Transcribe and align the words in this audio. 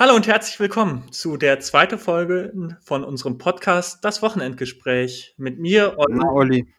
Hallo 0.00 0.14
und 0.14 0.26
herzlich 0.26 0.58
willkommen 0.58 1.12
zu 1.12 1.36
der 1.36 1.60
zweiten 1.60 1.98
Folge 1.98 2.78
von 2.80 3.04
unserem 3.04 3.36
Podcast 3.36 4.02
Das 4.02 4.22
Wochenendgespräch 4.22 5.34
mit 5.36 5.58
mir 5.58 5.98
und 5.98 6.16
Na, 6.16 6.32
Olli. 6.32 6.72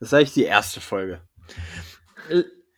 Das 0.00 0.08
ist 0.08 0.14
eigentlich 0.14 0.32
die 0.32 0.44
erste 0.44 0.80
Folge. 0.80 1.20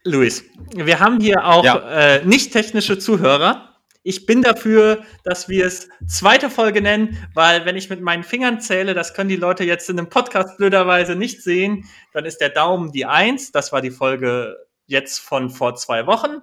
Luis, 0.03 0.43
wir 0.74 0.99
haben 0.99 1.21
hier 1.21 1.47
auch 1.47 1.65
ja. 1.65 1.79
äh, 2.17 2.24
nicht 2.24 2.54
technische 2.54 2.99
Zuhörer. 2.99 3.77
Ich 4.03 4.27
bin 4.27 4.43
dafür, 4.43 5.04
dass 5.22 5.49
wir 5.49 5.65
es 5.65 5.90
zweite 6.08 6.51
Folge 6.51 6.83
nennen, 6.83 7.17
weil 7.33 7.65
wenn 7.67 7.76
ich 7.76 7.88
mit 7.88 8.01
meinen 8.01 8.24
Fingern 8.24 8.60
zähle, 8.60 8.94
das 8.94 9.15
können 9.15 9.28
die 9.28 9.37
Leute 9.37 9.63
jetzt 9.63 9.88
in 9.88 9.97
einem 9.97 10.08
Podcast 10.08 10.56
blöderweise 10.56 11.15
nicht 11.15 11.40
sehen, 11.40 11.85
dann 12.13 12.24
ist 12.24 12.38
der 12.38 12.49
Daumen 12.49 12.90
die 12.90 13.06
Eins. 13.06 13.53
Das 13.53 13.71
war 13.71 13.81
die 13.81 13.92
Folge 13.92 14.56
jetzt 14.87 15.21
von 15.21 15.51
vor 15.51 15.76
zwei 15.76 16.09
Wochen. 16.09 16.39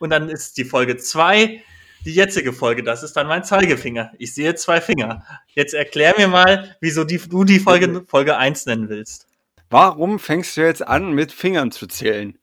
Und 0.00 0.10
dann 0.10 0.28
ist 0.28 0.58
die 0.58 0.66
Folge 0.66 0.98
zwei 0.98 1.62
die 2.04 2.14
jetzige 2.14 2.52
Folge, 2.52 2.82
das 2.82 3.02
ist 3.02 3.14
dann 3.14 3.26
mein 3.26 3.44
Zeigefinger. 3.44 4.12
Ich 4.18 4.34
sehe 4.34 4.54
zwei 4.54 4.80
Finger. 4.80 5.24
Jetzt 5.48 5.74
erklär 5.74 6.14
mir 6.16 6.28
mal, 6.28 6.76
wieso 6.80 7.04
die, 7.04 7.18
du 7.18 7.44
die 7.44 7.60
Folge, 7.60 8.04
Folge 8.06 8.36
1 8.36 8.66
nennen 8.66 8.88
willst. 8.88 9.26
Warum 9.70 10.18
fängst 10.18 10.56
du 10.56 10.62
jetzt 10.62 10.86
an, 10.86 11.12
mit 11.12 11.32
Fingern 11.32 11.70
zu 11.70 11.86
zählen? 11.86 12.38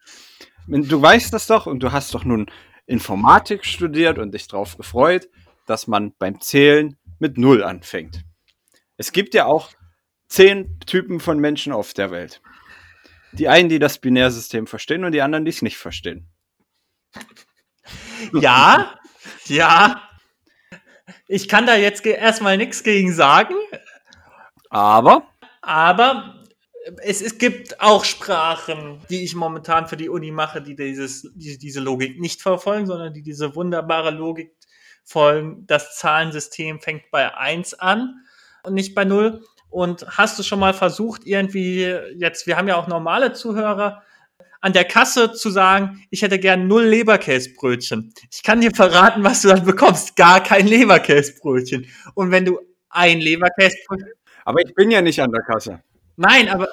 Du 0.68 1.02
weißt 1.02 1.34
das 1.34 1.48
doch 1.48 1.66
und 1.66 1.82
du 1.82 1.92
hast 1.92 2.14
doch 2.14 2.24
nun 2.24 2.50
Informatik 2.86 3.66
studiert 3.66 4.18
und 4.18 4.34
dich 4.34 4.48
darauf 4.48 4.78
gefreut, 4.78 5.30
dass 5.66 5.88
man 5.88 6.14
beim 6.18 6.42
Zählen 6.42 6.98
mit 7.20 7.38
Null 7.38 7.64
anfängt. 7.64 8.24
Es 8.98 9.12
gibt 9.12 9.34
ja 9.34 9.46
auch 9.46 9.70
zehn 10.28 10.80
Typen 10.82 11.20
von 11.20 11.40
Menschen 11.40 11.74
auf 11.74 11.94
der 11.94 12.12
Welt. 12.12 12.42
Die 13.32 13.48
einen, 13.48 13.70
die 13.70 13.80
das 13.80 14.00
Binärsystem 14.00 14.66
verstehen 14.68 15.04
und 15.04 15.12
die 15.12 15.22
anderen, 15.22 15.46
die 15.46 15.52
es 15.52 15.62
nicht 15.62 15.78
verstehen. 15.78 16.28
Ja, 18.34 18.99
ja, 19.46 20.02
ich 21.28 21.48
kann 21.48 21.66
da 21.66 21.76
jetzt 21.76 22.06
erstmal 22.06 22.58
nichts 22.58 22.84
gegen 22.84 23.14
sagen. 23.14 23.56
Aber? 24.70 25.28
Aber 25.62 26.36
es, 27.04 27.22
es, 27.22 27.38
gibt 27.38 27.80
auch 27.82 28.04
Sprachen, 28.04 29.02
die 29.10 29.24
ich 29.24 29.36
momentan 29.36 29.88
für 29.88 29.98
die 29.98 30.10
Uni 30.10 30.32
mache, 30.32 30.62
die 30.62 30.76
dieses, 30.76 31.30
die, 31.36 31.58
diese 31.58 31.80
Logik 31.80 32.20
nicht 32.20 32.42
verfolgen, 32.42 32.88
sondern 32.88 33.14
die 33.14 33.22
diese 33.22 33.56
wunderbare 33.56 34.12
Logik 34.12 34.56
folgen. 35.04 35.66
Das 35.68 35.98
Zahlensystem 35.98 36.80
fängt 36.80 37.12
bei 37.12 37.36
1 37.36 37.76
an 37.76 38.26
und 38.64 38.74
nicht 38.74 38.96
bei 38.96 39.06
0. 39.06 39.44
Und 39.70 40.06
hast 40.18 40.40
du 40.40 40.44
schon 40.44 40.60
mal 40.60 40.74
versucht, 40.74 41.26
irgendwie 41.26 41.84
jetzt, 42.16 42.48
wir 42.48 42.58
haben 42.58 42.68
ja 42.68 42.76
auch 42.76 42.88
normale 42.88 43.34
Zuhörer, 43.34 44.02
an 44.62 44.74
der 44.74 44.86
Kasse 44.86 45.34
zu 45.34 45.50
sagen, 45.50 46.04
ich 46.10 46.22
hätte 46.22 46.40
gern 46.40 46.68
null 46.68 46.84
Leberkäsebrötchen. 46.84 48.14
Ich 48.32 48.44
kann 48.44 48.62
dir 48.62 48.72
verraten, 48.72 49.24
was 49.24 49.42
du 49.42 49.48
dann 49.48 49.66
bekommst. 49.66 50.16
Gar 50.16 50.44
kein 50.44 50.68
Leberkäsebrötchen. 50.68 51.88
Und 52.14 52.32
wenn 52.32 52.46
du 52.46 52.60
ein 52.90 53.20
Leberkäsebrötchen. 53.20 54.10
Aber 54.46 54.60
ich 54.66 54.74
bin 54.76 54.92
ja 54.92 55.02
nicht 55.02 55.22
an 55.22 55.32
der 55.32 55.44
Kasse. 55.44 55.82
Nein, 56.18 56.50
aber. 56.50 56.68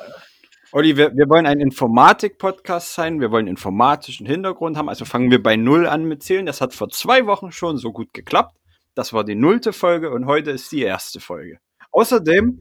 Olli, 0.73 0.97
wir, 0.97 1.17
wir 1.17 1.29
wollen 1.29 1.47
ein 1.47 1.61
Informatik-Podcast 1.61 2.95
sein. 2.95 3.21
Wir 3.21 3.31
wollen 3.31 3.47
informatischen 3.47 4.27
Hintergrund 4.27 4.77
haben. 4.77 4.89
Also 4.89 5.05
fangen 5.05 5.31
wir 5.31 5.43
bei 5.43 5.57
Null 5.57 5.87
an 5.87 6.05
mit 6.05 6.23
Zählen. 6.23 6.47
Das 6.47 6.61
hat 6.61 6.75
vor 6.75 6.89
zwei 6.89 7.27
Wochen 7.27 7.53
schon 7.53 7.79
so 7.79 7.93
gut 7.93 8.13
geklappt. 8.13 8.57
Das 8.95 9.13
war 9.13 9.25
die 9.25 9.35
nullte 9.35 9.73
Folge 9.73 10.11
und 10.11 10.27
heute 10.27 10.51
ist 10.51 10.73
die 10.73 10.83
erste 10.83 11.21
Folge. 11.21 11.59
Außerdem 11.93 12.61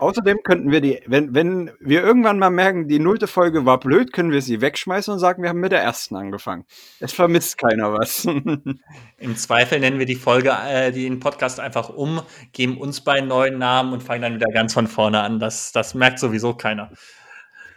Außerdem 0.00 0.38
könnten 0.42 0.70
wir 0.70 0.80
die, 0.80 0.98
wenn, 1.06 1.34
wenn 1.34 1.70
wir 1.78 2.02
irgendwann 2.02 2.38
mal 2.38 2.48
merken, 2.48 2.88
die 2.88 2.98
nullte 2.98 3.26
Folge 3.26 3.66
war 3.66 3.78
blöd, 3.78 4.14
können 4.14 4.30
wir 4.32 4.40
sie 4.40 4.62
wegschmeißen 4.62 5.12
und 5.12 5.20
sagen, 5.20 5.42
wir 5.42 5.50
haben 5.50 5.60
mit 5.60 5.72
der 5.72 5.82
ersten 5.82 6.16
angefangen. 6.16 6.64
Es 7.00 7.12
vermisst 7.12 7.58
keiner 7.58 7.92
was. 7.92 8.24
Im 9.18 9.36
Zweifel 9.36 9.78
nennen 9.78 9.98
wir 9.98 10.06
die 10.06 10.14
Folge, 10.14 10.52
äh, 10.52 10.90
den 10.90 11.20
Podcast 11.20 11.60
einfach 11.60 11.90
um, 11.90 12.22
geben 12.52 12.78
uns 12.78 13.02
beiden 13.02 13.28
neuen 13.28 13.58
Namen 13.58 13.92
und 13.92 14.02
fangen 14.02 14.22
dann 14.22 14.34
wieder 14.36 14.50
ganz 14.50 14.72
von 14.72 14.86
vorne 14.86 15.20
an. 15.20 15.38
Das, 15.38 15.70
das 15.72 15.94
merkt 15.94 16.18
sowieso 16.18 16.54
keiner. 16.54 16.90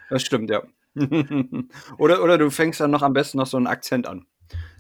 Das 0.10 0.24
stimmt, 0.24 0.50
ja. 0.50 0.64
oder, 1.98 2.24
oder 2.24 2.38
du 2.38 2.50
fängst 2.50 2.80
dann 2.80 2.92
noch 2.92 3.02
am 3.02 3.12
besten 3.12 3.38
noch 3.38 3.48
so 3.48 3.58
einen 3.58 3.68
Akzent 3.68 4.08
an. 4.08 4.28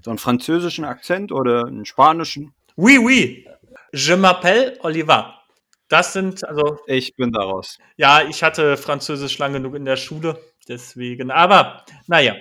So 0.01 0.11
einen 0.11 0.17
französischen 0.17 0.85
Akzent 0.85 1.33
oder 1.33 1.65
einen 1.65 1.83
spanischen. 1.83 2.53
Oui, 2.77 2.97
oui. 2.97 3.45
Je 3.91 4.15
m'appelle 4.15 4.79
Oliver. 4.79 5.42
Das 5.93 6.11
sind, 6.11 6.43
also. 6.43 6.79
Ich 6.87 7.15
bin 7.15 7.31
daraus. 7.31 7.77
Ja, 7.97 8.23
ich 8.27 8.41
hatte 8.41 8.77
Französisch 8.77 9.37
lang 9.37 9.53
genug 9.53 9.75
in 9.75 9.85
der 9.85 9.95
Schule, 9.95 10.39
deswegen. 10.67 11.29
Aber, 11.29 11.85
naja. 12.07 12.33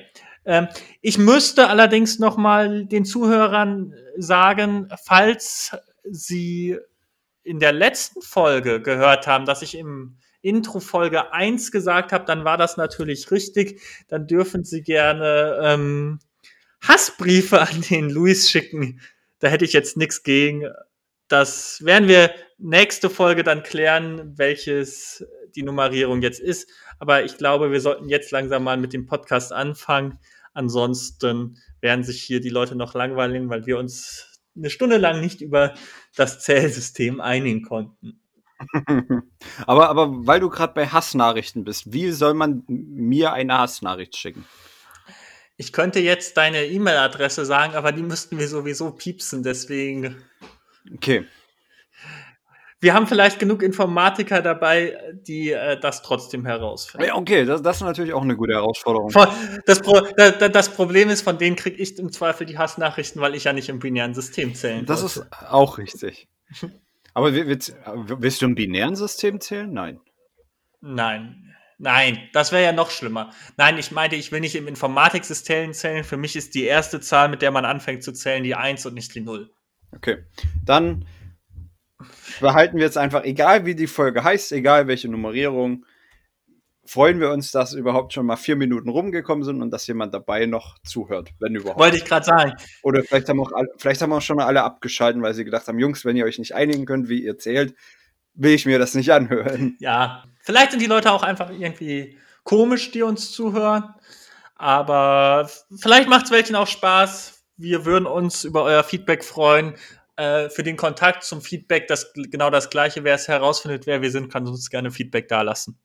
Ähm, 0.47 0.69
ich 1.03 1.19
müsste 1.19 1.69
allerdings 1.69 2.19
noch 2.19 2.39
mal 2.39 2.87
den 2.87 3.05
Zuhörern 3.05 3.93
sagen, 4.17 4.89
falls 5.05 5.77
sie 6.03 6.79
in 7.43 7.61
der 7.61 7.73
letzten 7.73 8.23
Folge 8.23 8.81
gehört 8.81 9.27
haben, 9.27 9.45
dass 9.45 9.61
ich 9.61 9.77
im 9.77 10.17
Intro 10.41 10.81
Folge 10.81 11.35
1 11.35 11.73
gesagt 11.73 12.13
habe, 12.13 12.25
dann 12.25 12.47
war 12.47 12.57
das 12.57 12.79
natürlich 12.79 13.31
richtig. 13.31 13.83
Dann 14.09 14.27
dürfen 14.27 14.65
sie 14.65 14.83
gerne 14.83 15.61
ähm, 15.63 16.21
Hassbriefe 16.81 17.61
an 17.61 17.83
den 17.91 18.09
Luis 18.09 18.51
schicken. 18.51 19.03
Da 19.41 19.49
hätte 19.49 19.67
ich 19.67 19.75
jetzt 19.75 19.99
nichts 19.99 20.23
gegen. 20.23 20.65
Das 21.33 21.83
werden 21.83 22.09
wir 22.09 22.31
nächste 22.59 23.09
Folge 23.09 23.43
dann 23.43 23.63
klären, 23.63 24.37
welches 24.37 25.27
die 25.57 25.63
Nummerierung 25.63 26.21
jetzt 26.21 26.41
ist. 26.41 26.69
Aber 26.99 27.25
ich 27.25 27.39
glaube, 27.39 27.73
wir 27.73 27.81
sollten 27.81 28.11
jetzt 28.11 28.33
langsam 28.33 28.65
mal 28.65 28.77
mit 28.77 28.93
dem 28.93 29.07
Podcast 29.07 29.51
anfangen. 29.51 30.19
Ansonsten 30.53 31.57
werden 31.81 32.05
sich 32.05 32.23
hier 32.23 32.43
die 32.43 32.51
Leute 32.51 32.77
noch 32.77 32.93
langweilen, 32.93 33.49
weil 33.49 33.65
wir 33.65 33.79
uns 33.79 34.43
eine 34.55 34.69
Stunde 34.69 34.99
lang 34.99 35.23
nicht 35.23 35.41
über 35.41 35.73
das 36.17 36.41
Zählsystem 36.41 37.19
einigen 37.23 37.63
konnten. 37.63 38.21
aber, 39.67 39.89
aber 39.89 40.27
weil 40.27 40.41
du 40.41 40.51
gerade 40.51 40.75
bei 40.75 40.87
Hassnachrichten 40.87 41.65
bist, 41.65 41.95
wie 41.95 42.11
soll 42.11 42.35
man 42.35 42.63
mir 42.69 43.33
eine 43.33 43.57
Hassnachricht 43.57 44.19
schicken? 44.19 44.45
Ich 45.57 45.73
könnte 45.73 46.01
jetzt 46.01 46.37
deine 46.37 46.67
E-Mail-Adresse 46.67 47.47
sagen, 47.47 47.75
aber 47.75 47.93
die 47.93 48.03
müssten 48.03 48.39
wir 48.39 48.49
sowieso 48.49 48.91
piepsen, 48.91 49.43
deswegen. 49.43 50.23
Okay. 50.95 51.27
Wir 52.81 52.95
haben 52.95 53.07
vielleicht 53.07 53.39
genug 53.39 53.63
Informatiker 53.63 54.43
dabei, 54.43 54.99
die 55.13 55.53
äh, 55.53 55.79
das 55.79 56.03
trotzdem 56.03 56.45
herausfinden. 56.45 57.07
Ja, 57.07 57.15
okay, 57.15 57.45
das, 57.45 57.63
das, 57.63 57.77
ist 57.77 57.83
natürlich 57.83 58.13
auch 58.13 58.23
eine 58.23 58.35
gute 58.35 58.55
Herausforderung. 58.55 59.13
Das, 59.67 59.81
Pro, 59.81 60.01
das, 60.17 60.51
das 60.51 60.69
Problem 60.75 61.09
ist, 61.09 61.23
von 61.23 61.39
denen 61.39 61.55
kriege 61.55 61.77
ich 61.77 61.97
im 62.01 62.11
Zweifel 62.11 62.45
die 62.45 62.59
Hassnachrichten, 62.59 63.23
weil 63.23 63.37
ich 63.37 63.45
ja 63.45 63.53
nicht 63.53 63.69
im 63.69 63.79
binären 63.79 64.15
System 64.15 64.57
zählen 64.57 64.85
Das 64.85 65.03
wollte. 65.03 65.29
ist 65.31 65.49
auch 65.49 65.79
richtig. 65.79 66.27
Aber 67.15 67.33
willst, 67.33 67.77
willst 67.87 68.43
du 68.43 68.47
im 68.47 68.57
binären 68.57 68.97
System 68.97 69.41
zählen? 69.41 69.73
Nein. 69.73 70.01
Nein. 70.81 71.55
Nein, 71.79 72.29
das 72.33 72.53
wäre 72.53 72.65
ja 72.65 72.73
noch 72.73 72.91
schlimmer. 72.91 73.31
Nein, 73.57 73.79
ich 73.79 73.91
meinte, 73.91 74.17
ich 74.17 74.31
will 74.31 74.41
nicht 74.41 74.55
im 74.55 74.69
Informatiksystem 74.69 75.73
zählen. 75.73 76.05
Für 76.05 76.17
mich 76.17 76.37
ist 76.37 76.55
die 76.55 76.65
erste 76.65 77.01
Zahl, 77.01 77.29
mit 77.29 77.43
der 77.43 77.51
man 77.51 77.65
anfängt 77.65 78.03
zu 78.03 78.13
zählen, 78.13 78.45
die 78.45 78.55
1 78.55 78.87
und 78.87 78.95
nicht 78.95 79.15
die 79.15 79.21
0. 79.21 79.51
Okay. 79.95 80.25
Dann 80.65 81.05
behalten 82.41 82.77
wir 82.77 82.85
jetzt 82.85 82.99
einfach, 82.99 83.25
egal 83.25 83.67
wie 83.67 83.75
die 83.75 83.87
Folge 83.87 84.25
heißt, 84.25 84.53
egal 84.53 84.87
welche 84.87 85.09
Nummerierung, 85.09 85.85
freuen 86.85 87.21
wir 87.21 87.31
uns, 87.31 87.53
dass 87.53 87.75
überhaupt 87.75 88.13
schon 88.13 88.27
mal 88.27 88.37
vier 88.37 88.57
Minuten 88.57 88.89
rumgekommen 88.89 89.45
sind 89.45 89.63
und 89.63 89.71
dass 89.71 89.87
jemand 89.87 90.13
dabei 90.15 90.47
noch 90.47 90.79
zuhört, 90.83 91.31
wenn 91.39 91.55
überhaupt. 91.55 91.79
Wollte 91.79 91.97
ich 91.97 92.05
gerade 92.05 92.27
sagen. 92.27 92.53
Oder 92.83 93.03
vielleicht 93.03 93.29
haben, 93.29 93.41
auch, 93.41 93.53
vielleicht 93.77 94.03
haben 94.03 94.13
auch 94.13 94.23
schon 94.23 94.41
alle 94.41 94.63
abgeschalten, 94.63 95.23
weil 95.23 95.35
sie 95.35 95.45
gedacht 95.45 95.69
haben, 95.69 95.79
Jungs, 95.79 96.05
wenn 96.05 96.17
ihr 96.17 96.25
euch 96.25 96.39
nicht 96.39 96.55
einigen 96.55 96.85
könnt, 96.85 97.09
wie 97.09 97.23
ihr 97.23 97.39
zählt, 97.39 97.75
will 98.35 98.53
ich 98.53 98.67
mir 98.67 98.79
das 98.79 98.95
nicht 98.95 99.13
anhören. 99.13 99.77
Ja, 99.79 100.25
vielleicht 100.41 100.73
sind 100.73 100.83
die 100.83 100.87
Leute 100.87 101.13
auch 101.13 101.23
einfach 101.23 101.51
irgendwie 101.51 102.19
komisch, 102.45 102.91
die 102.91 103.03
uns 103.03 103.31
zuhören. 103.31 103.95
Aber 104.57 105.49
vielleicht 105.77 106.09
macht 106.09 106.27
es 106.27 106.31
welchen 106.31 106.57
auch 106.57 106.67
Spaß. 106.67 107.32
Wir 107.57 107.85
würden 107.85 108.07
uns 108.07 108.45
über 108.45 108.65
euer 108.65 108.85
Feedback 108.85 109.25
freuen. 109.25 109.75
Äh, 110.17 110.51
für 110.51 110.63
den 110.63 110.77
Kontakt 110.77 111.25
zum 111.25 111.41
Feedback, 111.41 111.89
das 111.89 112.13
genau 112.15 112.51
das 112.51 112.69
gleiche, 112.69 113.03
wer 113.03 113.15
es 113.15 113.29
herausfindet, 113.29 113.87
wer 113.87 114.03
wir 114.03 114.11
sind, 114.11 114.31
kann 114.31 114.47
uns 114.47 114.69
gerne 114.69 114.91
Feedback 114.91 115.29
dalassen. 115.29 115.79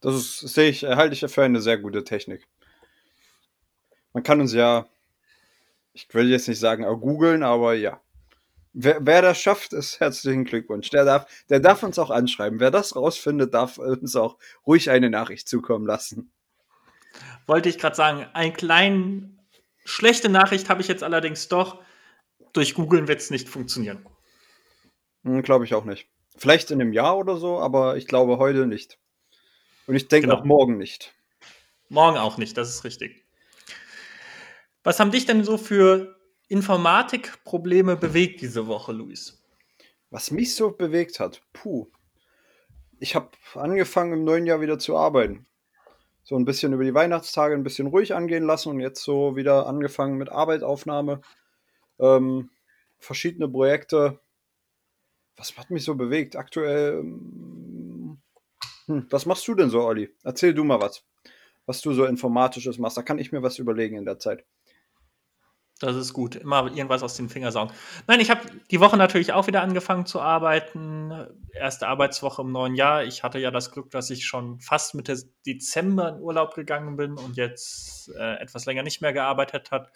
Das 0.00 0.14
ist, 0.14 0.40
sehe 0.40 0.70
ich, 0.70 0.84
halte 0.84 1.14
ich 1.14 1.32
für 1.32 1.42
eine 1.42 1.60
sehr 1.60 1.78
gute 1.78 2.02
Technik. 2.02 2.46
Man 4.12 4.22
kann 4.22 4.40
uns 4.40 4.54
ja, 4.54 4.86
ich 5.92 6.12
will 6.14 6.30
jetzt 6.30 6.48
nicht 6.48 6.58
sagen, 6.58 6.84
auch 6.84 6.96
googeln, 6.96 7.42
aber 7.42 7.74
ja. 7.74 8.00
Wer, 8.72 8.98
wer, 9.04 9.22
das 9.22 9.40
schafft, 9.40 9.72
ist 9.72 10.00
herzlichen 10.00 10.44
Glückwunsch. 10.44 10.90
Der 10.90 11.04
darf, 11.04 11.26
der 11.48 11.60
darf 11.60 11.82
uns 11.82 11.98
auch 11.98 12.10
anschreiben. 12.10 12.60
Wer 12.60 12.70
das 12.70 12.96
rausfindet, 12.96 13.52
darf 13.52 13.78
uns 13.78 14.14
auch 14.14 14.38
ruhig 14.66 14.90
eine 14.90 15.10
Nachricht 15.10 15.48
zukommen 15.48 15.86
lassen. 15.86 16.30
Wollte 17.46 17.68
ich 17.68 17.78
gerade 17.78 17.96
sagen, 17.96 18.26
eine 18.34 18.52
kleine 18.52 19.37
schlechte 19.88 20.28
Nachricht 20.28 20.68
habe 20.68 20.80
ich 20.80 20.88
jetzt 20.88 21.02
allerdings 21.02 21.48
doch 21.48 21.82
durch 22.52 22.74
Googlen 22.74 23.08
wird 23.08 23.20
es 23.20 23.30
nicht 23.30 23.48
funktionieren. 23.48 24.06
Hm, 25.24 25.42
glaube 25.42 25.64
ich 25.64 25.74
auch 25.74 25.84
nicht. 25.84 26.08
Vielleicht 26.36 26.70
in 26.70 26.80
einem 26.80 26.92
Jahr 26.92 27.16
oder 27.16 27.36
so, 27.36 27.58
aber 27.58 27.96
ich 27.96 28.06
glaube 28.06 28.38
heute 28.38 28.66
nicht. 28.66 28.98
Und 29.86 29.96
ich 29.96 30.08
denke 30.08 30.28
genau. 30.28 30.40
auch 30.40 30.44
morgen 30.44 30.76
nicht. 30.76 31.14
Morgen 31.88 32.18
auch 32.18 32.36
nicht, 32.38 32.56
das 32.56 32.68
ist 32.68 32.84
richtig. 32.84 33.24
Was 34.84 35.00
haben 35.00 35.10
dich 35.10 35.26
denn 35.26 35.42
so 35.42 35.58
für 35.58 36.16
Informatikprobleme 36.48 37.96
bewegt 37.96 38.40
diese 38.40 38.66
Woche, 38.66 38.92
Luis? 38.92 39.42
Was 40.10 40.30
mich 40.30 40.54
so 40.54 40.70
bewegt 40.70 41.20
hat, 41.20 41.42
puh. 41.52 41.90
Ich 43.00 43.14
habe 43.14 43.30
angefangen 43.54 44.12
im 44.12 44.24
neuen 44.24 44.46
Jahr 44.46 44.60
wieder 44.60 44.78
zu 44.78 44.96
arbeiten. 44.96 45.46
So 46.28 46.36
ein 46.36 46.44
bisschen 46.44 46.74
über 46.74 46.84
die 46.84 46.92
Weihnachtstage 46.92 47.54
ein 47.54 47.62
bisschen 47.62 47.86
ruhig 47.86 48.14
angehen 48.14 48.44
lassen 48.44 48.68
und 48.68 48.80
jetzt 48.80 49.02
so 49.02 49.34
wieder 49.34 49.66
angefangen 49.66 50.18
mit 50.18 50.28
Arbeitsaufnahme. 50.28 51.22
Ähm, 51.98 52.50
verschiedene 52.98 53.48
Projekte. 53.48 54.20
Was 55.38 55.56
hat 55.56 55.70
mich 55.70 55.84
so 55.84 55.94
bewegt? 55.94 56.36
Aktuell. 56.36 56.98
Hm, 56.98 58.18
was 59.08 59.24
machst 59.24 59.48
du 59.48 59.54
denn 59.54 59.70
so, 59.70 59.80
Olli? 59.80 60.14
Erzähl 60.22 60.52
du 60.52 60.64
mal 60.64 60.82
was. 60.82 61.02
Was 61.64 61.80
du 61.80 61.94
so 61.94 62.04
informatisches 62.04 62.76
machst. 62.76 62.98
Da 62.98 63.02
kann 63.02 63.18
ich 63.18 63.32
mir 63.32 63.42
was 63.42 63.58
überlegen 63.58 63.96
in 63.96 64.04
der 64.04 64.18
Zeit. 64.18 64.44
Das 65.78 65.94
ist 65.94 66.12
gut. 66.12 66.34
Immer 66.34 66.66
irgendwas 66.66 67.04
aus 67.04 67.14
den 67.14 67.28
Fingern 67.28 67.52
saugen. 67.52 67.72
Nein, 68.08 68.18
ich 68.18 68.30
habe 68.30 68.40
die 68.70 68.80
Woche 68.80 68.96
natürlich 68.96 69.32
auch 69.32 69.46
wieder 69.46 69.62
angefangen 69.62 70.06
zu 70.06 70.20
arbeiten. 70.20 71.12
Erste 71.52 71.86
Arbeitswoche 71.86 72.42
im 72.42 72.50
neuen 72.50 72.74
Jahr. 72.74 73.04
Ich 73.04 73.22
hatte 73.22 73.38
ja 73.38 73.52
das 73.52 73.70
Glück, 73.70 73.90
dass 73.90 74.10
ich 74.10 74.26
schon 74.26 74.58
fast 74.60 74.96
Mitte 74.96 75.16
Dezember 75.46 76.08
in 76.08 76.20
Urlaub 76.20 76.54
gegangen 76.54 76.96
bin 76.96 77.12
und 77.12 77.36
jetzt 77.36 78.10
äh, 78.18 78.40
etwas 78.40 78.66
länger 78.66 78.82
nicht 78.82 79.00
mehr 79.02 79.12
gearbeitet 79.12 79.70
hat. 79.70 79.92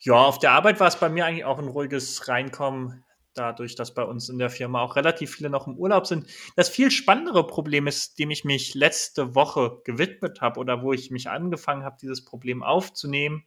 Ja, 0.00 0.14
auf 0.14 0.38
der 0.38 0.52
Arbeit 0.52 0.80
war 0.80 0.88
es 0.88 0.96
bei 0.96 1.08
mir 1.08 1.24
eigentlich 1.24 1.44
auch 1.44 1.58
ein 1.58 1.68
ruhiges 1.68 2.26
Reinkommen, 2.26 3.04
dadurch, 3.34 3.76
dass 3.76 3.94
bei 3.94 4.02
uns 4.02 4.28
in 4.28 4.38
der 4.38 4.50
Firma 4.50 4.80
auch 4.80 4.96
relativ 4.96 5.36
viele 5.36 5.50
noch 5.50 5.68
im 5.68 5.76
Urlaub 5.76 6.06
sind. 6.06 6.26
Das 6.56 6.68
viel 6.68 6.90
spannendere 6.90 7.46
Problem 7.46 7.86
ist, 7.86 8.18
dem 8.18 8.30
ich 8.30 8.44
mich 8.44 8.74
letzte 8.74 9.36
Woche 9.36 9.82
gewidmet 9.84 10.40
habe 10.40 10.58
oder 10.58 10.82
wo 10.82 10.92
ich 10.92 11.12
mich 11.12 11.30
angefangen 11.30 11.84
habe, 11.84 11.96
dieses 12.00 12.24
Problem 12.24 12.64
aufzunehmen 12.64 13.44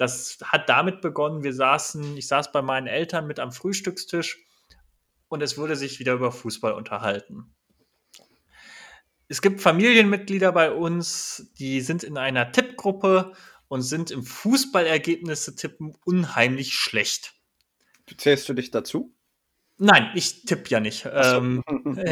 das 0.00 0.38
hat 0.42 0.70
damit 0.70 1.02
begonnen, 1.02 1.44
wir 1.44 1.52
saßen, 1.52 2.16
ich 2.16 2.26
saß 2.26 2.52
bei 2.52 2.62
meinen 2.62 2.86
Eltern 2.86 3.26
mit 3.26 3.38
am 3.38 3.52
Frühstückstisch 3.52 4.38
und 5.28 5.42
es 5.42 5.58
wurde 5.58 5.76
sich 5.76 5.98
wieder 5.98 6.14
über 6.14 6.32
Fußball 6.32 6.72
unterhalten. 6.72 7.54
Es 9.28 9.42
gibt 9.42 9.60
Familienmitglieder 9.60 10.52
bei 10.52 10.72
uns, 10.72 11.52
die 11.58 11.82
sind 11.82 12.02
in 12.02 12.16
einer 12.16 12.50
Tippgruppe 12.50 13.32
und 13.68 13.82
sind 13.82 14.10
im 14.10 14.24
Fußballergebnisse 14.24 15.54
tippen 15.54 15.94
unheimlich 16.06 16.72
schlecht. 16.72 17.34
Zählst 18.16 18.48
du 18.48 18.54
dich 18.54 18.70
dazu? 18.70 19.14
Nein, 19.82 20.10
ich 20.14 20.44
tippe 20.44 20.68
ja 20.68 20.78
nicht. 20.78 21.08
Ähm, 21.10 21.62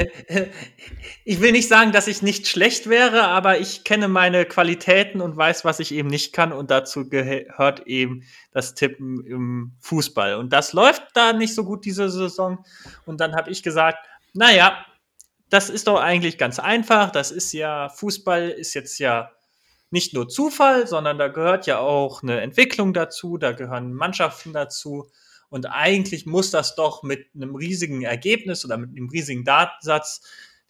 ich 1.27 1.41
will 1.43 1.53
nicht 1.53 1.69
sagen, 1.69 1.93
dass 1.93 2.07
ich 2.07 2.23
nicht 2.23 2.49
schlecht 2.49 2.89
wäre, 2.89 3.25
aber 3.25 3.59
ich 3.59 3.85
kenne 3.85 4.09
meine 4.09 4.47
Qualitäten 4.47 5.21
und 5.21 5.37
weiß, 5.37 5.67
was 5.67 5.79
ich 5.79 5.93
eben 5.93 6.09
nicht 6.09 6.33
kann. 6.33 6.55
Und 6.55 6.71
dazu 6.71 7.11
gehört 7.11 7.87
eben 7.87 8.23
das 8.53 8.75
Tippen 8.75 9.23
im 9.27 9.77
Fußball. 9.81 10.37
Und 10.37 10.55
das 10.55 10.73
läuft 10.73 11.09
da 11.13 11.35
nicht 11.35 11.55
so 11.55 11.63
gut 11.63 11.85
diese 11.85 12.09
Saison. 12.09 12.65
Und 13.05 13.21
dann 13.21 13.37
habe 13.37 13.51
ich 13.51 13.63
gesagt, 13.63 13.99
naja, 14.33 14.87
das 15.51 15.69
ist 15.69 15.89
doch 15.89 16.01
eigentlich 16.01 16.39
ganz 16.39 16.59
einfach. 16.59 17.11
Das 17.11 17.31
ist 17.31 17.53
ja, 17.53 17.91
Fußball 17.91 18.49
ist 18.49 18.73
jetzt 18.73 18.99
ja 18.99 19.31
nicht 19.91 20.15
nur 20.15 20.31
Zufall, 20.31 20.87
sondern 20.87 21.19
da 21.19 21.29
gehört 21.29 21.67
ja 21.67 21.81
auch 21.81 22.23
eine 22.23 22.41
Entwicklung 22.41 22.95
dazu, 22.95 23.37
da 23.37 23.53
gehören 23.53 23.93
Mannschaften 23.93 24.55
dazu. 24.55 25.11
Und 25.51 25.67
eigentlich 25.67 26.27
muss 26.27 26.51
das 26.51 26.75
doch 26.75 27.03
mit 27.03 27.27
einem 27.35 27.55
riesigen 27.55 28.03
Ergebnis 28.03 28.65
oder 28.65 28.77
mit 28.77 28.91
einem 28.91 29.09
riesigen 29.09 29.45
Datensatz, 29.45 30.23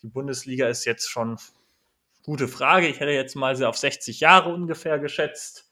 die 0.02 0.08
Bundesliga 0.08 0.68
ist 0.68 0.84
jetzt 0.84 1.08
schon 1.08 1.38
gute 2.22 2.46
Frage. 2.46 2.86
Ich 2.86 3.00
hätte 3.00 3.10
jetzt 3.10 3.34
mal 3.34 3.56
sie 3.56 3.66
auf 3.66 3.76
60 3.76 4.20
Jahre 4.20 4.52
ungefähr 4.52 4.98
geschätzt. 4.98 5.70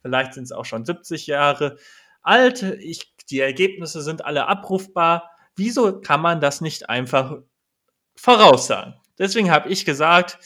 Vielleicht 0.00 0.34
sind 0.34 0.44
es 0.44 0.52
auch 0.52 0.64
schon 0.64 0.84
70 0.84 1.26
Jahre 1.26 1.76
alt. 2.22 2.62
Ich, 2.62 3.14
die 3.30 3.40
Ergebnisse 3.40 4.00
sind 4.00 4.24
alle 4.24 4.46
abrufbar. 4.46 5.30
Wieso 5.56 6.00
kann 6.00 6.22
man 6.22 6.40
das 6.40 6.60
nicht 6.60 6.88
einfach 6.88 7.38
voraussagen? 8.14 8.94
Deswegen 9.18 9.50
habe 9.50 9.68
ich 9.68 9.84
gesagt, 9.84 10.38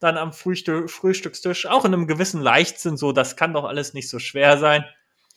dann 0.00 0.16
am 0.16 0.32
Frühstück, 0.32 0.90
Frühstückstisch, 0.90 1.66
auch 1.66 1.84
in 1.84 1.92
einem 1.92 2.06
gewissen 2.06 2.40
Leichtsinn, 2.40 2.96
so, 2.96 3.12
das 3.12 3.36
kann 3.36 3.52
doch 3.52 3.64
alles 3.64 3.94
nicht 3.94 4.08
so 4.08 4.18
schwer 4.18 4.58
sein. 4.58 4.84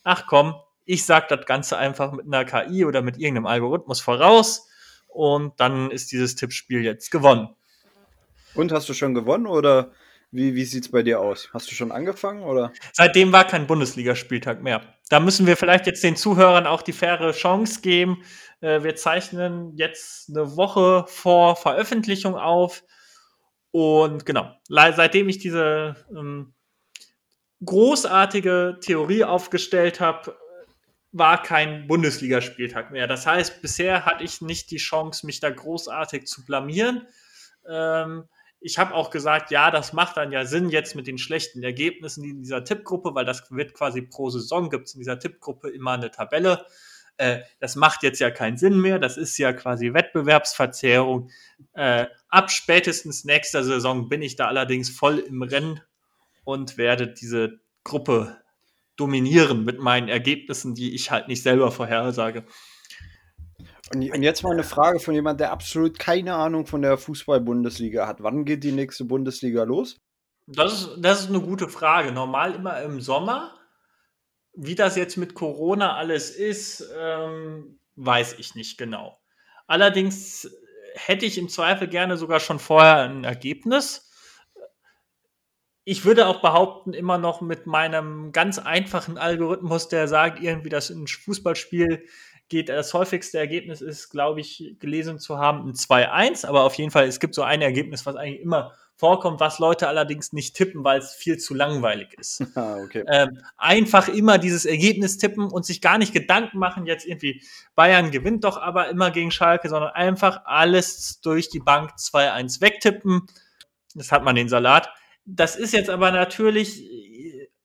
Ach 0.02 0.26
komm, 0.26 0.54
ich 0.88 1.04
sage 1.04 1.26
das 1.28 1.44
Ganze 1.44 1.76
einfach 1.76 2.12
mit 2.12 2.26
einer 2.26 2.46
KI 2.46 2.86
oder 2.86 3.02
mit 3.02 3.18
irgendeinem 3.18 3.46
Algorithmus 3.46 4.00
voraus 4.00 4.68
und 5.06 5.52
dann 5.60 5.90
ist 5.90 6.10
dieses 6.12 6.34
Tippspiel 6.34 6.82
jetzt 6.82 7.10
gewonnen. 7.10 7.50
Und 8.54 8.72
hast 8.72 8.88
du 8.88 8.94
schon 8.94 9.12
gewonnen 9.12 9.46
oder 9.46 9.92
wie, 10.30 10.54
wie 10.54 10.64
sieht 10.64 10.84
es 10.84 10.90
bei 10.90 11.02
dir 11.02 11.20
aus? 11.20 11.50
Hast 11.52 11.70
du 11.70 11.74
schon 11.74 11.92
angefangen 11.92 12.42
oder? 12.42 12.72
Seitdem 12.92 13.32
war 13.32 13.46
kein 13.46 13.66
Bundesligaspieltag 13.66 14.62
mehr. 14.62 14.80
Da 15.10 15.20
müssen 15.20 15.46
wir 15.46 15.58
vielleicht 15.58 15.86
jetzt 15.86 16.02
den 16.02 16.16
Zuhörern 16.16 16.66
auch 16.66 16.80
die 16.80 16.94
faire 16.94 17.32
Chance 17.32 17.82
geben. 17.82 18.22
Äh, 18.62 18.82
wir 18.82 18.96
zeichnen 18.96 19.76
jetzt 19.76 20.30
eine 20.30 20.56
Woche 20.56 21.04
vor 21.06 21.56
Veröffentlichung 21.56 22.34
auf. 22.34 22.82
Und 23.72 24.24
genau, 24.24 24.50
seitdem 24.68 25.28
ich 25.28 25.38
diese 25.38 25.96
ähm, 26.10 26.54
großartige 27.62 28.78
Theorie 28.80 29.24
aufgestellt 29.24 30.00
habe, 30.00 30.34
war 31.12 31.42
kein 31.42 31.86
Bundesligaspieltag 31.86 32.90
mehr. 32.90 33.06
Das 33.06 33.26
heißt, 33.26 33.62
bisher 33.62 34.04
hatte 34.04 34.24
ich 34.24 34.40
nicht 34.40 34.70
die 34.70 34.76
Chance, 34.76 35.24
mich 35.26 35.40
da 35.40 35.50
großartig 35.50 36.26
zu 36.26 36.44
blamieren. 36.44 37.06
Ähm, 37.68 38.24
ich 38.60 38.78
habe 38.78 38.94
auch 38.94 39.10
gesagt, 39.10 39.50
ja, 39.50 39.70
das 39.70 39.92
macht 39.92 40.16
dann 40.16 40.32
ja 40.32 40.44
Sinn 40.44 40.68
jetzt 40.68 40.96
mit 40.96 41.06
den 41.06 41.18
schlechten 41.18 41.62
Ergebnissen 41.62 42.24
in 42.24 42.42
dieser 42.42 42.64
Tippgruppe, 42.64 43.14
weil 43.14 43.24
das 43.24 43.50
wird 43.50 43.72
quasi 43.72 44.02
pro 44.02 44.30
Saison, 44.30 44.68
gibt 44.68 44.88
es 44.88 44.94
in 44.94 45.00
dieser 45.00 45.18
Tippgruppe 45.18 45.70
immer 45.70 45.92
eine 45.92 46.10
Tabelle. 46.10 46.66
Äh, 47.18 47.40
das 47.60 47.76
macht 47.76 48.02
jetzt 48.02 48.20
ja 48.20 48.30
keinen 48.30 48.56
Sinn 48.56 48.80
mehr. 48.80 48.98
Das 48.98 49.16
ist 49.16 49.38
ja 49.38 49.52
quasi 49.52 49.94
Wettbewerbsverzerrung. 49.94 51.30
Äh, 51.74 52.06
ab 52.28 52.50
spätestens 52.50 53.24
nächster 53.24 53.62
Saison 53.62 54.08
bin 54.08 54.22
ich 54.22 54.36
da 54.36 54.48
allerdings 54.48 54.90
voll 54.90 55.18
im 55.18 55.42
Rennen 55.42 55.80
und 56.44 56.78
werde 56.78 57.08
diese 57.08 57.60
Gruppe 57.84 58.38
dominieren 58.98 59.64
mit 59.64 59.78
meinen 59.78 60.08
Ergebnissen, 60.08 60.74
die 60.74 60.94
ich 60.94 61.10
halt 61.10 61.28
nicht 61.28 61.42
selber 61.42 61.70
vorhersage. 61.70 62.44
Und, 63.94 64.02
jetzt 64.02 64.42
mal 64.42 64.52
eine 64.52 64.64
Frage 64.64 65.00
von 65.00 65.14
jemand, 65.14 65.40
der 65.40 65.50
absolut 65.50 65.98
keine 65.98 66.34
Ahnung 66.34 66.66
von 66.66 66.82
der 66.82 66.98
Fußball-Bundesliga 66.98 68.06
hat. 68.06 68.22
Wann 68.22 68.44
geht 68.44 68.62
die 68.64 68.72
nächste 68.72 69.04
Bundesliga 69.04 69.62
los? 69.62 69.96
Das 70.46 70.72
ist, 70.72 70.96
das 70.98 71.20
ist 71.20 71.28
eine 71.28 71.40
gute 71.40 71.68
Frage. 71.68 72.12
Normal 72.12 72.54
immer 72.54 72.82
im 72.82 73.00
Sommer. 73.00 73.54
Wie 74.52 74.74
das 74.74 74.96
jetzt 74.96 75.16
mit 75.16 75.34
Corona 75.34 75.94
alles 75.96 76.30
ist, 76.30 76.84
ähm, 76.98 77.78
weiß 77.96 78.34
ich 78.38 78.54
nicht 78.54 78.76
genau. 78.76 79.18
Allerdings 79.66 80.50
hätte 80.94 81.26
ich 81.26 81.38
im 81.38 81.48
Zweifel 81.48 81.88
gerne 81.88 82.16
sogar 82.16 82.40
schon 82.40 82.58
vorher 82.58 83.02
ein 83.02 83.24
Ergebnis 83.24 84.07
ich 85.88 86.04
würde 86.04 86.26
auch 86.26 86.42
behaupten, 86.42 86.92
immer 86.92 87.16
noch 87.16 87.40
mit 87.40 87.66
meinem 87.66 88.30
ganz 88.32 88.58
einfachen 88.58 89.16
Algorithmus, 89.16 89.88
der 89.88 90.06
sagt, 90.06 90.38
irgendwie, 90.42 90.68
dass 90.68 90.90
ein 90.90 91.06
Fußballspiel 91.06 92.04
geht, 92.50 92.68
das 92.68 92.92
häufigste 92.92 93.38
Ergebnis 93.38 93.80
ist, 93.80 94.10
glaube 94.10 94.40
ich, 94.40 94.74
gelesen 94.80 95.18
zu 95.18 95.38
haben, 95.38 95.66
ein 95.66 95.72
2-1. 95.72 96.44
Aber 96.44 96.64
auf 96.64 96.74
jeden 96.74 96.90
Fall, 96.90 97.06
es 97.06 97.20
gibt 97.20 97.34
so 97.34 97.42
ein 97.42 97.62
Ergebnis, 97.62 98.04
was 98.04 98.16
eigentlich 98.16 98.42
immer 98.42 98.72
vorkommt, 98.96 99.40
was 99.40 99.60
Leute 99.60 99.88
allerdings 99.88 100.34
nicht 100.34 100.54
tippen, 100.54 100.84
weil 100.84 100.98
es 100.98 101.14
viel 101.14 101.38
zu 101.38 101.54
langweilig 101.54 102.14
ist. 102.18 102.44
Ah, 102.54 102.76
okay. 102.84 103.04
ähm, 103.10 103.40
einfach 103.56 104.08
immer 104.08 104.36
dieses 104.36 104.66
Ergebnis 104.66 105.16
tippen 105.16 105.50
und 105.50 105.64
sich 105.64 105.80
gar 105.80 105.96
nicht 105.96 106.12
Gedanken 106.12 106.58
machen, 106.58 106.84
jetzt 106.84 107.06
irgendwie 107.06 107.42
Bayern 107.76 108.10
gewinnt 108.10 108.44
doch 108.44 108.58
aber 108.58 108.88
immer 108.88 109.10
gegen 109.10 109.30
Schalke, 109.30 109.70
sondern 109.70 109.92
einfach 109.92 110.42
alles 110.44 111.20
durch 111.22 111.48
die 111.48 111.60
Bank 111.60 111.92
2-1 111.96 112.60
wegtippen. 112.60 113.22
Das 113.94 114.12
hat 114.12 114.22
man 114.22 114.34
den 114.34 114.50
Salat. 114.50 114.90
Das 115.30 115.56
ist 115.56 115.74
jetzt 115.74 115.90
aber 115.90 116.10
natürlich, 116.10 116.82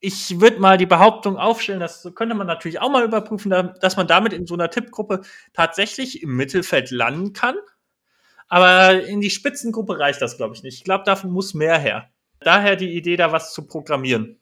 ich 0.02 0.42
würde 0.42 0.60
mal 0.60 0.78
die 0.78 0.86
Behauptung 0.86 1.38
aufstellen, 1.38 1.80
das 1.80 2.06
könnte 2.14 2.36
man 2.36 2.46
natürlich 2.46 2.82
auch 2.82 2.90
mal 2.90 3.06
überprüfen, 3.06 3.50
dass 3.80 3.96
man 3.96 4.06
damit 4.06 4.34
in 4.34 4.46
so 4.46 4.54
einer 4.54 4.70
Tippgruppe 4.70 5.22
tatsächlich 5.54 6.22
im 6.22 6.36
Mittelfeld 6.36 6.92
landen 6.92 7.32
kann. 7.32 7.56
Aber 8.50 9.02
in 9.02 9.22
die 9.22 9.30
Spitzengruppe 9.30 9.98
reicht 9.98 10.22
das, 10.22 10.36
glaube 10.36 10.56
ich, 10.56 10.64
nicht. 10.64 10.78
Ich 10.78 10.84
glaube, 10.84 11.06
davon 11.06 11.32
muss 11.32 11.54
mehr 11.54 11.80
her. 11.80 12.10
Daher 12.42 12.76
die 12.76 12.98
Idee, 12.98 13.16
da 13.16 13.32
was 13.32 13.54
zu 13.54 13.66
programmieren. 13.66 14.42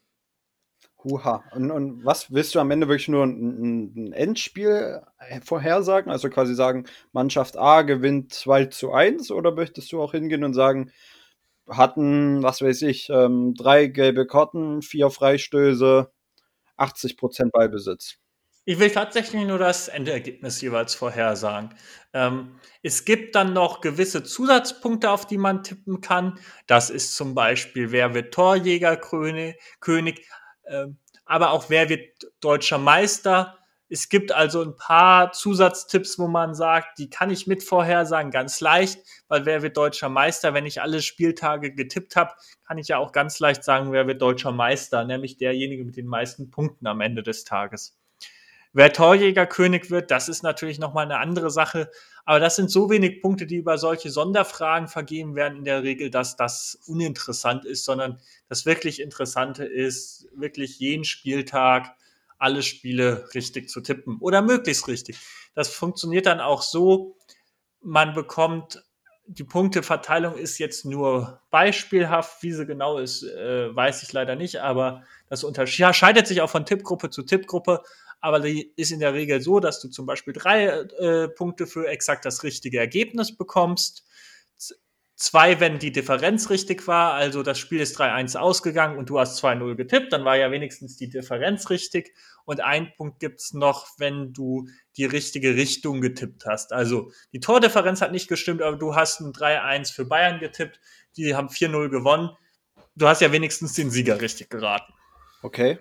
Huha. 1.03 1.43
Und, 1.53 1.69
und 1.69 2.03
was 2.03 2.31
willst 2.31 2.55
du 2.55 2.59
am 2.59 2.71
Ende 2.71 2.87
wirklich 2.87 3.07
nur 3.07 3.25
ein, 3.25 3.95
ein, 3.95 4.13
Endspiel 4.13 5.03
vorhersagen? 5.43 6.11
Also 6.11 6.29
quasi 6.31 6.55
sagen, 6.55 6.85
Mannschaft 7.11 7.55
A 7.55 7.83
gewinnt 7.83 8.33
2 8.33 8.65
zu 8.65 8.91
1 8.93 9.29
oder 9.29 9.51
möchtest 9.51 9.91
du 9.91 10.01
auch 10.01 10.11
hingehen 10.11 10.43
und 10.43 10.55
sagen, 10.55 10.91
hatten, 11.69 12.43
was 12.43 12.61
weiß 12.61 12.83
ich, 12.83 13.09
ähm, 13.09 13.53
drei 13.55 13.87
gelbe 13.87 14.27
Karten, 14.27 14.81
vier 14.81 15.09
Freistöße, 15.09 16.11
80 16.77 17.17
Prozent 17.17 17.51
Ballbesitz. 17.51 18.17
Ich 18.63 18.77
will 18.79 18.91
tatsächlich 18.91 19.43
nur 19.45 19.57
das 19.57 19.87
Endergebnis 19.87 20.61
jeweils 20.61 20.93
vorhersagen. 20.93 21.73
Ähm, 22.13 22.59
es 22.83 23.05
gibt 23.05 23.35
dann 23.35 23.53
noch 23.53 23.81
gewisse 23.81 24.23
Zusatzpunkte, 24.23 25.09
auf 25.09 25.25
die 25.25 25.39
man 25.39 25.63
tippen 25.63 26.01
kann. 26.01 26.37
Das 26.67 26.91
ist 26.91 27.15
zum 27.15 27.33
Beispiel, 27.33 27.91
wer 27.91 28.13
wird 28.13 28.33
Torjägerkönig, 28.33 29.55
König, 29.79 30.27
äh, 30.63 30.85
aber 31.25 31.51
auch 31.51 31.69
wer 31.69 31.89
wird 31.89 32.31
deutscher 32.39 32.77
Meister. 32.77 33.57
Es 33.93 34.07
gibt 34.07 34.31
also 34.31 34.61
ein 34.61 34.77
paar 34.77 35.33
Zusatztipps, 35.33 36.17
wo 36.17 36.29
man 36.29 36.55
sagt, 36.55 36.97
die 36.97 37.09
kann 37.09 37.29
ich 37.29 37.45
mit 37.45 37.61
vorhersagen, 37.61 38.31
ganz 38.31 38.61
leicht, 38.61 38.99
weil 39.27 39.45
wer 39.45 39.63
wird 39.63 39.75
deutscher 39.75 40.07
Meister? 40.07 40.53
Wenn 40.53 40.65
ich 40.65 40.81
alle 40.81 41.01
Spieltage 41.01 41.73
getippt 41.73 42.15
habe, 42.15 42.31
kann 42.65 42.77
ich 42.77 42.87
ja 42.87 42.99
auch 42.99 43.11
ganz 43.11 43.41
leicht 43.41 43.65
sagen, 43.65 43.91
wer 43.91 44.07
wird 44.07 44.21
deutscher 44.21 44.53
Meister, 44.53 45.03
nämlich 45.03 45.35
derjenige 45.35 45.83
mit 45.83 45.97
den 45.97 46.07
meisten 46.07 46.51
Punkten 46.51 46.87
am 46.87 47.01
Ende 47.01 47.21
des 47.21 47.43
Tages. 47.43 47.99
Wer 48.71 48.93
Torjägerkönig 48.93 49.91
wird, 49.91 50.09
das 50.09 50.29
ist 50.29 50.41
natürlich 50.41 50.79
nochmal 50.79 51.03
eine 51.03 51.17
andere 51.17 51.51
Sache. 51.51 51.91
Aber 52.23 52.39
das 52.39 52.55
sind 52.55 52.71
so 52.71 52.89
wenig 52.89 53.21
Punkte, 53.21 53.45
die 53.45 53.57
über 53.57 53.77
solche 53.77 54.09
Sonderfragen 54.09 54.87
vergeben 54.87 55.35
werden 55.35 55.57
in 55.57 55.65
der 55.65 55.83
Regel, 55.83 56.09
dass 56.09 56.37
das 56.37 56.79
uninteressant 56.87 57.65
ist, 57.65 57.83
sondern 57.83 58.21
das 58.47 58.65
wirklich 58.65 59.01
Interessante 59.01 59.65
ist, 59.65 60.29
wirklich 60.33 60.79
jeden 60.79 61.03
Spieltag 61.03 61.93
alle 62.41 62.63
Spiele 62.63 63.29
richtig 63.33 63.69
zu 63.69 63.81
tippen 63.81 64.17
oder 64.19 64.41
möglichst 64.41 64.87
richtig. 64.87 65.19
Das 65.53 65.69
funktioniert 65.69 66.25
dann 66.25 66.39
auch 66.39 66.61
so, 66.61 67.15
man 67.81 68.13
bekommt 68.13 68.83
die 69.27 69.43
Punkteverteilung 69.43 70.35
ist 70.35 70.57
jetzt 70.57 70.83
nur 70.83 71.41
beispielhaft. 71.51 72.43
Wie 72.43 72.51
sie 72.51 72.65
genau 72.65 72.97
ist, 72.97 73.23
äh, 73.23 73.73
weiß 73.73 74.03
ich 74.03 74.11
leider 74.11 74.35
nicht, 74.35 74.57
aber 74.57 75.03
das 75.29 75.43
unterscheidet 75.43 76.27
sich 76.27 76.41
auch 76.41 76.49
von 76.49 76.65
Tippgruppe 76.65 77.09
zu 77.09 77.23
Tippgruppe. 77.23 77.81
Aber 78.19 78.39
die 78.39 78.73
ist 78.75 78.91
in 78.91 78.99
der 78.99 79.13
Regel 79.13 79.41
so, 79.41 79.59
dass 79.59 79.79
du 79.79 79.87
zum 79.87 80.05
Beispiel 80.05 80.33
drei 80.33 80.65
äh, 80.65 81.27
Punkte 81.29 81.65
für 81.65 81.87
exakt 81.87 82.25
das 82.25 82.43
richtige 82.43 82.79
Ergebnis 82.79 83.35
bekommst. 83.35 84.05
Zwei, 85.21 85.59
wenn 85.59 85.77
die 85.77 85.91
Differenz 85.91 86.49
richtig 86.49 86.87
war, 86.87 87.13
also 87.13 87.43
das 87.43 87.59
Spiel 87.59 87.79
ist 87.79 87.95
3-1 88.01 88.37
ausgegangen 88.37 88.97
und 88.97 89.07
du 89.07 89.19
hast 89.19 89.39
2-0 89.43 89.75
getippt, 89.75 90.11
dann 90.13 90.25
war 90.25 90.35
ja 90.35 90.49
wenigstens 90.49 90.97
die 90.97 91.09
Differenz 91.09 91.69
richtig. 91.69 92.15
Und 92.43 92.59
ein 92.61 92.91
Punkt 92.97 93.19
gibt's 93.19 93.53
noch, 93.53 93.87
wenn 93.99 94.33
du 94.33 94.67
die 94.97 95.05
richtige 95.05 95.55
Richtung 95.55 96.01
getippt 96.01 96.47
hast. 96.47 96.73
Also 96.73 97.11
die 97.33 97.39
Tordifferenz 97.39 98.01
hat 98.01 98.11
nicht 98.11 98.29
gestimmt, 98.29 98.63
aber 98.63 98.77
du 98.77 98.95
hast 98.95 99.19
ein 99.19 99.31
3-1 99.31 99.93
für 99.93 100.05
Bayern 100.05 100.39
getippt. 100.39 100.79
Die 101.15 101.35
haben 101.35 101.49
4-0 101.49 101.89
gewonnen. 101.89 102.31
Du 102.95 103.07
hast 103.07 103.21
ja 103.21 103.31
wenigstens 103.31 103.73
den 103.73 103.91
Sieger 103.91 104.21
richtig 104.21 104.49
geraten. 104.49 104.91
Okay. 105.43 105.77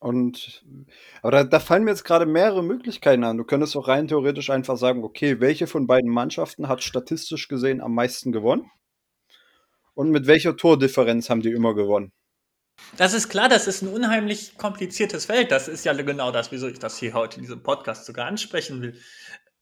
Und 0.00 0.64
aber 1.20 1.30
da, 1.30 1.44
da 1.44 1.60
fallen 1.60 1.84
mir 1.84 1.90
jetzt 1.90 2.04
gerade 2.04 2.24
mehrere 2.24 2.64
Möglichkeiten 2.64 3.22
an. 3.22 3.36
Du 3.36 3.44
könntest 3.44 3.76
auch 3.76 3.86
rein 3.86 4.08
theoretisch 4.08 4.48
einfach 4.48 4.78
sagen, 4.78 5.04
okay, 5.04 5.40
welche 5.40 5.66
von 5.66 5.86
beiden 5.86 6.10
Mannschaften 6.10 6.68
hat 6.68 6.82
statistisch 6.82 7.48
gesehen 7.48 7.82
am 7.82 7.94
meisten 7.94 8.32
gewonnen? 8.32 8.70
Und 9.94 10.10
mit 10.10 10.26
welcher 10.26 10.56
Tordifferenz 10.56 11.28
haben 11.28 11.42
die 11.42 11.52
immer 11.52 11.74
gewonnen? 11.74 12.12
Das 12.96 13.12
ist 13.12 13.28
klar, 13.28 13.50
das 13.50 13.66
ist 13.66 13.82
ein 13.82 13.88
unheimlich 13.88 14.56
kompliziertes 14.56 15.26
Feld. 15.26 15.50
Das 15.50 15.68
ist 15.68 15.84
ja 15.84 15.92
genau 15.92 16.32
das, 16.32 16.50
wieso 16.50 16.66
ich 16.66 16.78
das 16.78 16.98
hier 16.98 17.12
heute 17.12 17.36
in 17.36 17.42
diesem 17.42 17.62
Podcast 17.62 18.06
sogar 18.06 18.26
ansprechen 18.26 18.80
will. 18.80 18.98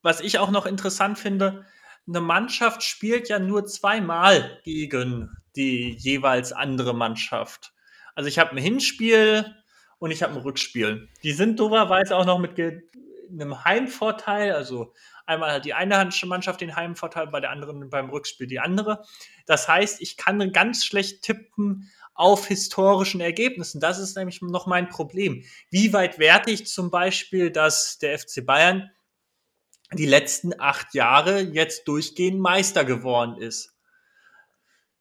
Was 0.02 0.20
ich 0.20 0.38
auch 0.38 0.52
noch 0.52 0.66
interessant 0.66 1.18
finde, 1.18 1.66
eine 2.06 2.20
Mannschaft 2.20 2.84
spielt 2.84 3.28
ja 3.28 3.40
nur 3.40 3.66
zweimal 3.66 4.60
gegen 4.62 5.30
die 5.56 5.96
jeweils 5.98 6.52
andere 6.52 6.94
Mannschaft. 6.94 7.72
Also 8.14 8.28
ich 8.28 8.38
habe 8.38 8.52
ein 8.52 8.58
Hinspiel, 8.58 9.54
und 9.98 10.10
ich 10.10 10.22
habe 10.22 10.34
ein 10.34 10.40
Rückspiel. 10.40 11.08
Die 11.22 11.32
sind 11.32 11.58
doverweise 11.58 12.16
auch 12.16 12.24
noch 12.24 12.38
mit 12.38 12.58
einem 12.58 13.64
Heimvorteil, 13.64 14.52
also 14.52 14.94
einmal 15.26 15.52
hat 15.52 15.64
die 15.64 15.74
eine 15.74 16.10
Mannschaft 16.26 16.60
den 16.60 16.76
Heimvorteil, 16.76 17.26
bei 17.26 17.40
der 17.40 17.50
anderen 17.50 17.90
beim 17.90 18.10
Rückspiel 18.10 18.46
die 18.46 18.60
andere. 18.60 19.04
Das 19.46 19.68
heißt, 19.68 20.00
ich 20.00 20.16
kann 20.16 20.52
ganz 20.52 20.84
schlecht 20.84 21.22
tippen 21.22 21.90
auf 22.14 22.46
historischen 22.48 23.20
Ergebnissen. 23.20 23.80
Das 23.80 23.98
ist 23.98 24.16
nämlich 24.16 24.42
noch 24.42 24.66
mein 24.66 24.88
Problem. 24.88 25.44
Wie 25.70 25.92
weit 25.92 26.18
werte 26.18 26.50
ich 26.50 26.66
zum 26.66 26.90
Beispiel, 26.90 27.50
dass 27.50 27.98
der 27.98 28.18
FC 28.18 28.44
Bayern 28.44 28.90
die 29.92 30.06
letzten 30.06 30.58
acht 30.58 30.94
Jahre 30.94 31.40
jetzt 31.40 31.86
durchgehend 31.86 32.40
Meister 32.40 32.84
geworden 32.84 33.40
ist? 33.40 33.77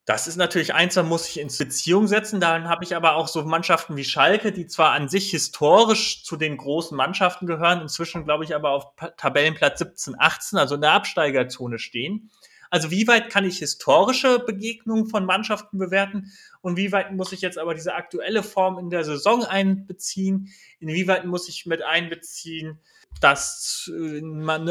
Das 0.08 0.26
ist 0.26 0.38
natürlich 0.38 0.74
eins, 0.74 0.94
da 0.94 1.04
muss 1.04 1.28
ich 1.28 1.38
ins 1.38 1.58
Beziehung 1.58 2.08
setzen. 2.08 2.40
Dann 2.40 2.70
habe 2.70 2.86
ich 2.86 2.96
aber 2.96 3.18
auch 3.18 3.28
so 3.28 3.44
Mannschaften 3.44 3.98
wie 3.98 4.06
Schalke, 4.06 4.54
die 4.54 4.66
zwar 4.66 4.94
an 4.94 5.10
sich 5.10 5.32
historisch 5.32 6.24
zu 6.24 6.38
den 6.38 6.56
großen 6.56 6.96
Mannschaften 6.96 7.46
gehören, 7.46 7.82
inzwischen 7.82 8.24
glaube 8.24 8.46
ich 8.46 8.56
aber 8.56 8.70
auf 8.70 8.86
Tabellenplatz 9.18 9.80
17, 9.80 10.16
18, 10.18 10.60
also 10.60 10.76
in 10.76 10.82
der 10.82 10.94
Absteigerzone 10.94 11.78
stehen. 11.78 12.32
Also 12.70 12.90
wie 12.90 13.06
weit 13.10 13.30
kann 13.30 13.44
ich 13.44 13.58
historische 13.58 14.40
Begegnungen 14.40 15.08
von 15.08 15.26
Mannschaften 15.26 15.78
bewerten 15.78 16.32
und 16.62 16.78
wie 16.78 16.94
weit 16.94 17.12
muss 17.12 17.34
ich 17.34 17.42
jetzt 17.42 17.58
aber 17.58 17.74
diese 17.74 17.94
aktuelle 17.94 18.44
Form 18.44 18.80
in 18.80 18.90
der 18.90 19.04
Saison 19.04 19.44
einbeziehen? 19.44 20.54
Inwieweit 20.80 21.26
muss 21.26 21.50
ich 21.50 21.66
mit 21.66 21.82
einbeziehen, 21.82 22.80
dass 23.22 23.92
äh, 23.94 24.22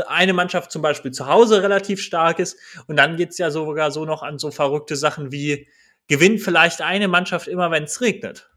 eine 0.07 0.33
Mannschaft 0.33 0.71
zum 0.71 0.83
Beispiel 0.83 1.12
zu 1.12 1.26
Hause 1.26 1.62
relativ 1.62 2.00
stark 2.00 2.38
ist. 2.38 2.59
Und 2.87 2.97
dann 2.97 3.17
geht's 3.17 3.38
ja 3.38 3.50
sogar 3.50 3.91
so 3.91 4.05
noch 4.05 4.23
an 4.23 4.38
so 4.38 4.50
verrückte 4.50 4.97
Sachen 4.97 5.33
wie, 5.33 5.69
gewinnt 6.09 6.41
vielleicht 6.41 6.83
eine 6.83 7.09
Mannschaft 7.09 7.49
immer, 7.49 7.71
wenn 7.71 7.85
es 7.85 8.00
regnet. 8.00 8.50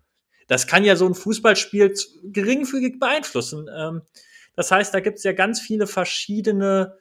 Das 0.47 0.67
kann 0.67 0.83
ja 0.83 0.95
so 0.95 1.05
ein 1.05 1.15
Fußballspiel 1.15 1.93
geringfügig 2.23 2.99
beeinflussen. 2.99 3.69
Ähm, 3.75 4.01
das 4.55 4.71
heißt, 4.71 4.93
da 4.93 4.99
gibt's 4.99 5.23
ja 5.23 5.31
ganz 5.31 5.61
viele 5.61 5.87
verschiedene 5.87 6.97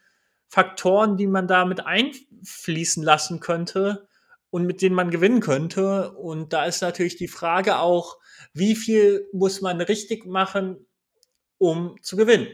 Faktoren, 0.49 1.17
die 1.17 1.27
man 1.27 1.47
da 1.47 1.65
mit 1.65 1.85
einfließen 1.85 3.03
lassen 3.03 3.41
könnte 3.41 4.07
und 4.51 4.65
mit 4.65 4.81
denen 4.81 4.95
man 4.95 5.11
gewinnen 5.11 5.41
könnte. 5.41 6.13
Und 6.13 6.53
da 6.53 6.65
ist 6.65 6.81
natürlich 6.81 7.17
die 7.17 7.29
Frage 7.29 7.79
auch, 7.79 8.19
wie 8.53 8.75
viel 8.75 9.29
muss 9.33 9.61
man 9.61 9.81
richtig 9.81 10.25
machen, 10.27 10.87
um 11.59 11.97
zu 12.03 12.17
gewinnen? 12.17 12.49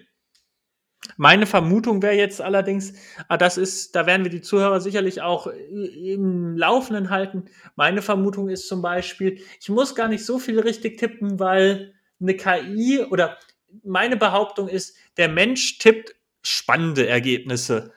Meine 1.16 1.46
Vermutung 1.46 2.02
wäre 2.02 2.14
jetzt 2.14 2.40
allerdings, 2.40 2.94
ah, 3.28 3.36
das 3.36 3.56
ist, 3.56 3.94
da 3.94 4.06
werden 4.06 4.24
wir 4.24 4.30
die 4.30 4.40
Zuhörer 4.40 4.80
sicherlich 4.80 5.22
auch 5.22 5.46
im 5.46 6.56
Laufenden 6.56 7.10
halten. 7.10 7.44
Meine 7.76 8.02
Vermutung 8.02 8.48
ist 8.48 8.68
zum 8.68 8.82
Beispiel, 8.82 9.40
ich 9.60 9.68
muss 9.68 9.94
gar 9.94 10.08
nicht 10.08 10.24
so 10.24 10.38
viel 10.38 10.58
richtig 10.58 10.98
tippen, 10.98 11.38
weil 11.38 11.94
eine 12.20 12.36
KI 12.36 13.00
oder 13.10 13.38
meine 13.82 14.16
Behauptung 14.16 14.68
ist, 14.68 14.96
der 15.16 15.28
Mensch 15.28 15.78
tippt 15.78 16.14
spannende 16.42 17.06
Ergebnisse. 17.06 17.92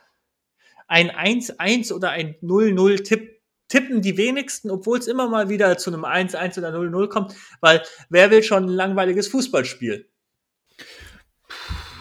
Ein 0.87 1.11
1-1 1.11 1.93
oder 1.93 2.11
ein 2.11 2.35
0-0 2.41 3.03
tipp, 3.03 3.41
tippen 3.67 4.01
die 4.01 4.17
wenigsten, 4.17 4.69
obwohl 4.69 4.99
es 4.99 5.07
immer 5.07 5.27
mal 5.27 5.49
wieder 5.49 5.77
zu 5.77 5.91
einem 5.91 6.05
1-1 6.05 6.57
oder 6.57 6.69
0-0 6.69 7.07
kommt, 7.09 7.35
weil 7.61 7.83
wer 8.09 8.31
will 8.31 8.43
schon 8.43 8.65
ein 8.65 8.69
langweiliges 8.69 9.27
Fußballspiel? 9.27 10.07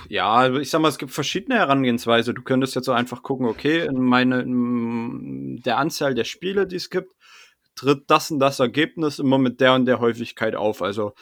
Ja, 0.09 0.33
also 0.33 0.59
ich 0.59 0.71
sag 0.71 0.81
mal, 0.81 0.89
es 0.89 0.99
gibt 0.99 1.13
verschiedene 1.13 1.57
Herangehensweise. 1.57 2.35
Du 2.35 2.43
könntest 2.43 2.75
jetzt 2.75 2.87
so 2.87 2.93
einfach 2.93 3.23
gucken, 3.23 3.47
okay, 3.47 3.85
in 3.87 4.03
meine, 4.03 4.41
in 4.41 5.61
der 5.65 5.79
Anzahl 5.79 6.15
der 6.15 6.25
Spiele, 6.25 6.67
die 6.67 6.77
es 6.77 6.91
gibt, 6.91 7.13
tritt 7.75 8.05
das 8.11 8.31
und 8.31 8.41
das 8.41 8.61
Ergebnis 8.61 9.19
immer 9.19 9.39
mit 9.39 9.61
der 9.61 9.75
und 9.75 9.87
der 9.87 10.01
Häufigkeit 10.01 10.55
auf. 10.55 10.83
Also, 10.83 11.13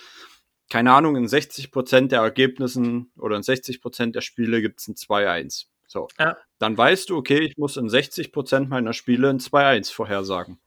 keine 0.70 0.92
Ahnung, 0.92 1.16
in 1.16 1.28
60 1.28 1.70
Prozent 1.70 2.12
der 2.12 2.20
Ergebnissen 2.20 3.10
oder 3.18 3.36
in 3.36 3.42
60 3.42 3.80
Prozent 3.80 4.14
der 4.14 4.22
Spiele 4.22 4.62
gibt 4.62 4.80
es 4.80 4.88
ein 4.88 4.94
2-1. 4.94 5.66
So. 5.86 6.08
Ja. 6.18 6.36
Dann 6.58 6.76
weißt 6.76 7.10
du, 7.10 7.16
okay, 7.16 7.40
ich 7.40 7.56
muss 7.56 7.76
in 7.76 7.88
60 7.88 8.32
Prozent 8.32 8.68
meiner 8.68 8.92
Spiele 8.92 9.28
ein 9.28 9.38
2-1 9.38 9.92
vorhersagen. 9.92 10.58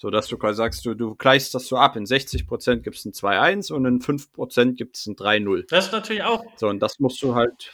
So 0.00 0.08
dass 0.08 0.28
du 0.28 0.38
quasi 0.38 0.56
sagst, 0.56 0.86
du, 0.86 0.94
du 0.94 1.14
gleichst 1.14 1.54
das 1.54 1.66
so 1.66 1.76
ab. 1.76 1.94
In 1.94 2.06
60 2.06 2.46
Prozent 2.46 2.84
gibt 2.84 2.96
es 2.96 3.04
ein 3.04 3.12
2-1 3.12 3.70
und 3.70 3.84
in 3.84 4.00
5 4.00 4.32
Prozent 4.32 4.78
gibt 4.78 4.96
es 4.96 5.06
ein 5.06 5.14
3-0. 5.14 5.66
Das 5.68 5.86
ist 5.86 5.92
natürlich 5.92 6.22
auch. 6.22 6.42
So, 6.56 6.68
und 6.68 6.80
das 6.80 6.98
musst 7.00 7.22
du 7.22 7.34
halt 7.34 7.70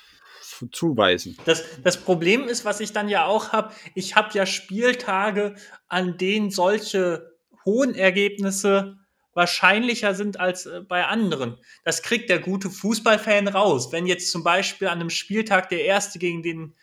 zuweisen. 0.72 1.38
Das, 1.44 1.62
das 1.84 1.96
Problem 1.98 2.48
ist, 2.48 2.64
was 2.64 2.80
ich 2.80 2.92
dann 2.92 3.08
ja 3.08 3.26
auch 3.26 3.52
habe, 3.52 3.72
ich 3.94 4.16
habe 4.16 4.30
ja 4.32 4.44
Spieltage, 4.44 5.54
an 5.86 6.18
denen 6.18 6.50
solche 6.50 7.30
hohen 7.64 7.94
Ergebnisse 7.94 8.96
wahrscheinlicher 9.32 10.12
sind 10.14 10.40
als 10.40 10.66
äh, 10.66 10.80
bei 10.80 11.06
anderen. 11.06 11.58
Das 11.84 12.02
kriegt 12.02 12.28
der 12.28 12.40
gute 12.40 12.70
Fußballfan 12.70 13.46
raus. 13.46 13.92
Wenn 13.92 14.04
jetzt 14.04 14.32
zum 14.32 14.42
Beispiel 14.42 14.88
an 14.88 14.98
einem 14.98 15.10
Spieltag 15.10 15.68
der 15.68 15.84
erste 15.84 16.18
gegen 16.18 16.42
den 16.42 16.74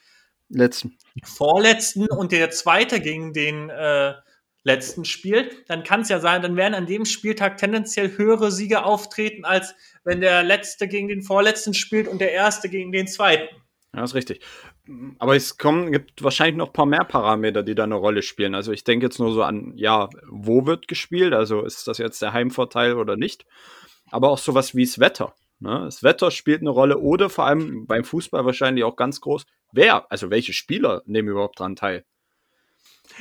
letzten 0.47 0.97
vorletzten 1.25 2.07
und 2.07 2.31
der 2.31 2.50
zweite 2.50 3.01
gegen 3.01 3.33
den 3.33 3.69
äh, 3.69 4.13
letzten 4.63 5.05
spielt, 5.05 5.70
dann 5.70 5.84
kann 5.84 6.01
es 6.01 6.10
ja 6.10 6.20
sein, 6.20 6.41
dann 6.41 6.55
werden 6.55 6.74
an 6.74 6.86
dem 6.86 7.05
Spieltag 7.05 7.58
tendenziell 7.58 8.17
höhere 8.17 8.51
Siege 8.51 8.86
auftreten, 8.86 9.46
als 9.46 9.75
wenn 10.03 10.22
der 10.22 10.43
letzte 10.43 10.88
gegen 10.88 11.08
den 11.08 11.22
vorletzten 11.22 11.74
spielt 11.74 12.08
und 12.08 12.20
der 12.20 12.32
erste 12.32 12.70
gegen 12.70 12.91
den 12.91 13.08
zweiten. 13.08 13.53
Ja, 13.96 14.03
ist 14.03 14.15
richtig. 14.15 14.41
Aber 15.20 15.36
es 15.36 15.58
kommen, 15.58 15.91
gibt 15.91 16.24
wahrscheinlich 16.24 16.58
noch 16.58 16.67
ein 16.67 16.74
paar 16.74 16.86
mehr 16.86 17.03
Parameter, 17.05 17.63
die 17.63 17.75
da 17.75 17.84
eine 17.84 17.96
Rolle 17.96 18.22
spielen. 18.22 18.55
Also 18.55 18.72
ich 18.72 18.84
denke 18.84 19.05
jetzt 19.05 19.20
nur 19.20 19.32
so 19.32 19.43
an, 19.43 19.74
ja, 19.75 20.10
wo 20.27 20.65
wird 20.65 20.88
gespielt? 20.88 21.34
Also 21.34 21.63
ist 21.63 21.88
das 21.88 22.00
jetzt 22.00 22.22
der 22.22 22.34
Heimvorteil 22.34 22.96
oder 22.96 23.15
nicht? 23.15 23.46
Aber 24.12 24.29
auch 24.29 24.38
sowas 24.38 24.75
wie 24.75 24.86
das 24.86 25.00
Wetter. 25.00 25.36
Ne? 25.60 25.82
Das 25.86 26.03
Wetter 26.03 26.32
spielt 26.32 26.62
eine 26.62 26.72
Rolle 26.72 26.98
oder 26.98 27.29
vor 27.29 27.46
allem 27.46 27.86
beim 27.86 28.03
Fußball 28.03 28.46
wahrscheinlich 28.46 28.84
auch 28.84 28.96
ganz 28.96 29.22
groß. 29.22 29.46
Wer, 29.72 30.12
also 30.12 30.29
welche 30.29 30.53
Spieler 30.53 31.01
nehmen 31.05 31.29
überhaupt 31.29 31.60
dran 31.60 31.75
teil? 31.75 32.03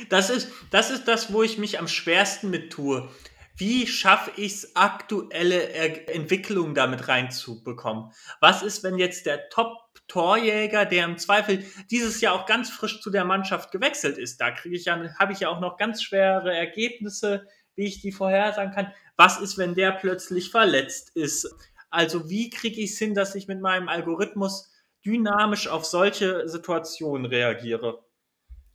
Das 0.09 0.29
ist, 0.29 0.49
das 0.71 0.91
ist 0.91 1.07
das, 1.07 1.31
wo 1.33 1.43
ich 1.43 1.57
mich 1.57 1.79
am 1.79 1.87
schwersten 1.87 2.49
mit 2.49 2.71
tue. 2.71 3.09
wie 3.55 3.85
schaffe 3.85 4.31
ich 4.35 4.53
es, 4.53 4.75
aktuelle 4.75 5.69
er 5.69 6.13
Entwicklungen 6.13 6.73
damit 6.73 7.07
reinzubekommen? 7.07 8.11
Was 8.39 8.63
ist, 8.63 8.83
wenn 8.83 8.97
jetzt 8.97 9.25
der 9.25 9.49
Top-Torjäger, 9.49 10.85
der 10.85 11.05
im 11.05 11.17
Zweifel 11.17 11.63
dieses 11.91 12.19
Jahr 12.21 12.33
auch 12.33 12.45
ganz 12.45 12.69
frisch 12.69 13.01
zu 13.01 13.11
der 13.11 13.25
Mannschaft 13.25 13.71
gewechselt 13.71 14.17
ist, 14.17 14.41
da 14.41 14.51
kriege 14.51 14.75
ich 14.75 14.85
ja, 14.85 14.99
habe 15.19 15.33
ich 15.33 15.41
ja 15.41 15.49
auch 15.49 15.59
noch 15.59 15.77
ganz 15.77 16.01
schwere 16.01 16.55
Ergebnisse, 16.55 17.47
wie 17.75 17.85
ich 17.85 18.01
die 18.01 18.11
vorhersagen 18.11 18.73
kann. 18.73 18.93
Was 19.17 19.39
ist, 19.39 19.57
wenn 19.57 19.75
der 19.75 19.91
plötzlich 19.91 20.49
verletzt 20.49 21.11
ist? 21.15 21.53
Also 21.89 22.29
wie 22.29 22.49
kriege 22.49 22.81
ich 22.81 22.91
es 22.91 22.97
hin, 22.97 23.13
dass 23.13 23.35
ich 23.35 23.47
mit 23.47 23.61
meinem 23.61 23.87
Algorithmus 23.87 24.71
dynamisch 25.05 25.67
auf 25.67 25.85
solche 25.85 26.49
Situationen 26.49 27.25
reagiere? 27.27 28.02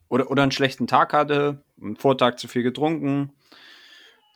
Oder, 0.08 0.30
oder 0.30 0.42
einen 0.42 0.52
schlechten 0.52 0.86
Tag 0.86 1.12
hatte, 1.12 1.62
einen 1.80 1.96
Vortag 1.96 2.36
zu 2.36 2.48
viel 2.48 2.62
getrunken, 2.62 3.32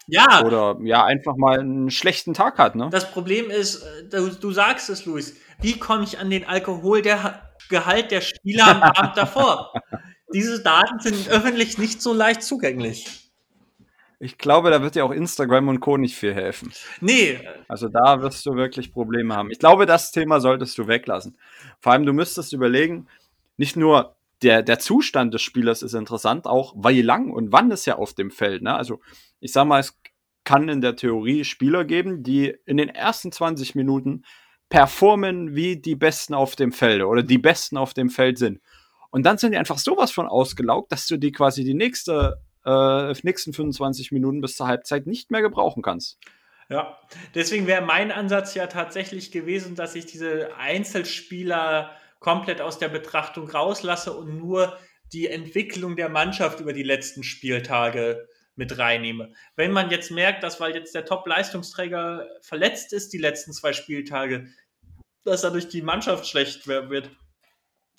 ja. 0.07 0.45
Oder 0.45 0.79
ja, 0.83 1.05
einfach 1.05 1.37
mal 1.37 1.61
einen 1.61 1.91
schlechten 1.91 2.35
Tag 2.35 2.59
hat, 2.59 2.75
ne? 2.75 2.89
Das 2.91 3.11
Problem 3.11 3.51
ist, 3.51 3.83
äh, 3.83 4.09
du, 4.09 4.31
du 4.31 4.51
sagst 4.51 4.91
es, 4.91 5.07
Luis, 5.07 5.37
wie 5.61 5.79
komme 5.79 6.05
ich 6.05 6.19
an 6.19 6.31
den 6.31 6.45
Alkoholgehalt 6.45 8.11
der 8.11 8.21
Spieler 8.21 8.67
am 8.67 8.83
Abend 8.83 9.17
davor? 9.17 9.73
Diese 10.35 10.63
Daten 10.63 10.99
sind 10.99 11.29
öffentlich 11.29 11.79
nicht 11.79 12.03
so 12.03 12.13
leicht 12.13 12.43
zugänglich. 12.43 13.31
Ich 14.19 14.39
glaube, 14.39 14.71
da 14.71 14.83
wird 14.83 14.95
dir 14.95 15.05
auch 15.05 15.11
Instagram 15.11 15.69
und 15.69 15.81
Co. 15.81 15.97
nicht 15.97 16.17
viel 16.17 16.33
helfen. 16.33 16.73
Nee. 17.01 17.41
Also 17.69 17.89
da 17.89 18.23
wirst 18.23 18.47
du 18.47 18.55
wirklich 18.55 18.93
Probleme 18.93 19.35
haben. 19.35 19.51
Ich 19.51 19.59
glaube, 19.59 19.85
das 19.85 20.13
Thema 20.13 20.41
solltest 20.41 20.79
du 20.79 20.87
weglassen. 20.87 21.37
Vor 21.81 21.93
allem, 21.93 22.07
du 22.07 22.13
müsstest 22.13 22.53
überlegen, 22.53 23.09
nicht 23.57 23.77
nur 23.77 24.15
der, 24.43 24.63
der 24.63 24.79
Zustand 24.79 25.33
des 25.35 25.43
Spielers 25.43 25.83
ist 25.83 25.95
interessant, 25.95 26.47
auch 26.47 26.75
wie 26.77 27.03
lang 27.03 27.31
und 27.31 27.53
wann 27.53 27.71
ist 27.71 27.87
er 27.87 27.99
auf 27.99 28.15
dem 28.15 28.31
Feld. 28.31 28.63
Ne? 28.63 28.75
Also 28.75 29.01
ich 29.41 29.53
sag 29.53 29.67
mal, 29.67 29.81
es 29.81 29.99
kann 30.45 30.69
in 30.69 30.81
der 30.81 30.97
Theorie 30.97 31.45
Spieler 31.45 31.85
geben, 31.85 32.23
die 32.23 32.55
in 32.67 32.77
den 32.77 32.89
ersten 32.89 33.31
20 33.31 33.75
Minuten 33.75 34.25
performen 34.69 35.55
wie 35.55 35.77
die 35.77 35.95
Besten 35.95 36.35
auf 36.35 36.57
dem 36.57 36.73
Feld 36.73 37.03
oder 37.03 37.23
die 37.23 37.39
Besten 37.39 37.77
auf 37.77 37.95
dem 37.95 38.11
Feld 38.11 38.39
sind. 38.39 38.61
Und 39.11 39.25
dann 39.25 39.37
sind 39.37 39.53
die 39.53 39.59
einfach 39.59 39.79
sowas 39.79 40.11
von 40.11 40.27
ausgelaugt, 40.27 40.91
dass 40.91 41.07
du 41.07 41.19
die 41.19 41.33
quasi 41.33 41.63
die 41.65 41.75
nächste, 41.75 42.41
äh, 42.65 43.13
nächsten 43.23 43.53
25 43.53 44.11
Minuten 44.13 44.41
bis 44.41 44.57
zur 44.57 44.67
Halbzeit 44.67 45.07
nicht 45.07 45.31
mehr 45.31 45.43
gebrauchen 45.43 45.83
kannst. 45.83 46.19
Ja, 46.71 46.99
deswegen 47.35 47.67
wäre 47.67 47.83
mein 47.83 48.11
Ansatz 48.11 48.55
ja 48.55 48.67
tatsächlich 48.67 49.31
gewesen, 49.31 49.75
dass 49.75 49.95
ich 49.95 50.07
diese 50.07 50.57
Einzelspieler 50.57 51.91
komplett 52.23 52.61
aus 52.61 52.79
der 52.79 52.89
Betrachtung 52.89 53.51
rauslasse 53.51 54.13
und 54.13 54.39
nur 54.39 54.79
die 55.13 55.29
Entwicklung 55.29 55.97
der 55.97 56.09
Mannschaft 56.09 56.61
über 56.61 56.73
die 56.73 56.85
letzten 56.85 57.23
Spieltage 57.23 58.29
mit 58.55 58.79
reinnehme. 58.79 59.33
Wenn 59.57 59.73
man 59.73 59.91
jetzt 59.91 60.11
merkt, 60.11 60.43
dass 60.43 60.61
weil 60.61 60.75
jetzt 60.75 60.95
der 60.95 61.05
Top-Leistungsträger 61.05 62.29
verletzt 62.41 62.93
ist 62.93 63.13
die 63.13 63.19
letzten 63.19 63.53
zwei 63.53 63.73
Spieltage, 63.73 64.47
dass 65.25 65.43
dadurch 65.43 65.69
die 65.69 65.83
Mannschaft 65.83 66.27
schlecht 66.27 66.67
wird, 66.67 67.11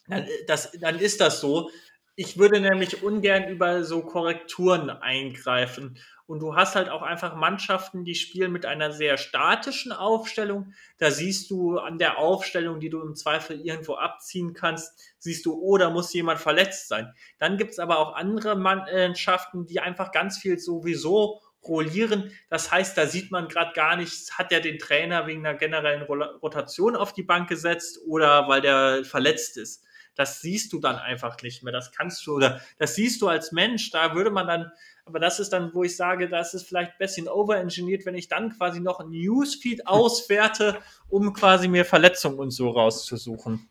dann, 0.08 0.28
das, 0.48 0.72
dann 0.80 1.00
ist 1.00 1.22
das 1.22 1.40
so. 1.40 1.70
Ich 2.16 2.38
würde 2.38 2.60
nämlich 2.60 3.04
ungern 3.04 3.48
über 3.48 3.84
so 3.84 4.04
Korrekturen 4.04 4.90
eingreifen. 4.90 5.98
Und 6.26 6.40
du 6.40 6.56
hast 6.56 6.76
halt 6.76 6.90
auch 6.90 7.02
einfach 7.02 7.36
Mannschaften, 7.36 8.06
die 8.06 8.16
spielen 8.16 8.52
mit 8.52 8.66
einer 8.66 8.92
sehr 8.92 9.18
statischen 9.18 9.92
Aufstellung. 9.92 10.74
Da 10.98 11.12
siehst 11.12 11.52
du 11.52 11.78
an 11.80 11.98
der 11.98 12.18
Aufstellung, 12.18 12.80
die 12.80 12.90
du 12.90 13.02
im 13.02 13.16
Zweifel 13.16 13.60
irgendwo 13.60 13.96
abziehen 13.96 14.54
kannst, 14.54 15.14
siehst 15.20 15.46
du, 15.46 15.54
oh, 15.54 15.78
da 15.78 15.90
muss 15.90 16.14
jemand 16.14 16.40
verletzt 16.40 16.88
sein. 16.88 17.14
Dann 17.40 17.58
gibt's 17.58 17.78
aber 17.78 18.00
auch 18.00 18.16
andere 18.16 18.56
Mannschaften, 18.56 19.66
die 19.66 19.82
einfach 19.82 20.12
ganz 20.12 20.38
viel 20.38 20.60
sowieso 20.60 21.42
rollieren. 21.66 22.32
Das 22.50 22.72
heißt, 22.72 22.98
da 22.98 23.06
sieht 23.06 23.32
man 23.32 23.48
gerade 23.48 23.74
gar 23.74 23.96
nichts, 23.96 24.38
hat 24.38 24.52
er 24.52 24.62
den 24.62 24.80
Trainer 24.80 25.28
wegen 25.28 25.46
einer 25.46 25.58
generellen 25.58 26.04
Rotation 26.04 26.96
auf 26.96 27.14
die 27.14 27.24
Bank 27.24 27.50
gesetzt 27.50 28.00
oder 28.06 28.48
weil 28.48 28.62
der 28.62 29.04
verletzt 29.04 29.58
ist 29.58 29.84
das 30.16 30.42
siehst 30.42 30.74
du 30.74 30.80
dann 30.80 30.96
einfach 30.96 31.42
nicht 31.42 31.64
mehr. 31.64 31.74
Das 31.74 31.92
kannst 31.92 32.26
du 32.28 32.36
oder 32.36 32.62
das 32.78 32.96
siehst 32.96 33.22
du 33.22 33.28
als 33.28 33.52
Mensch. 33.52 33.92
Da 33.92 34.16
würde 34.16 34.32
man 34.32 34.48
dann, 34.48 34.72
aber 35.06 35.20
das 35.20 35.40
ist 35.40 35.52
dann, 35.52 35.74
wo 35.74 35.84
ich 35.84 35.96
sage, 35.96 36.30
das 36.30 36.54
ist 36.54 36.68
vielleicht 36.68 36.92
ein 36.92 36.98
bisschen 37.00 37.28
overengineert, 37.28 38.06
wenn 38.06 38.16
ich 38.16 38.28
dann 38.28 38.56
quasi 38.58 38.80
noch 38.80 39.00
ein 39.00 39.10
Newsfeed 39.10 39.88
auswerte, 39.88 40.78
um 41.10 41.34
quasi 41.34 41.68
mir 41.68 41.86
Verletzungen 41.86 42.40
und 42.40 42.52
so 42.52 42.70
rauszusuchen. 42.70 43.70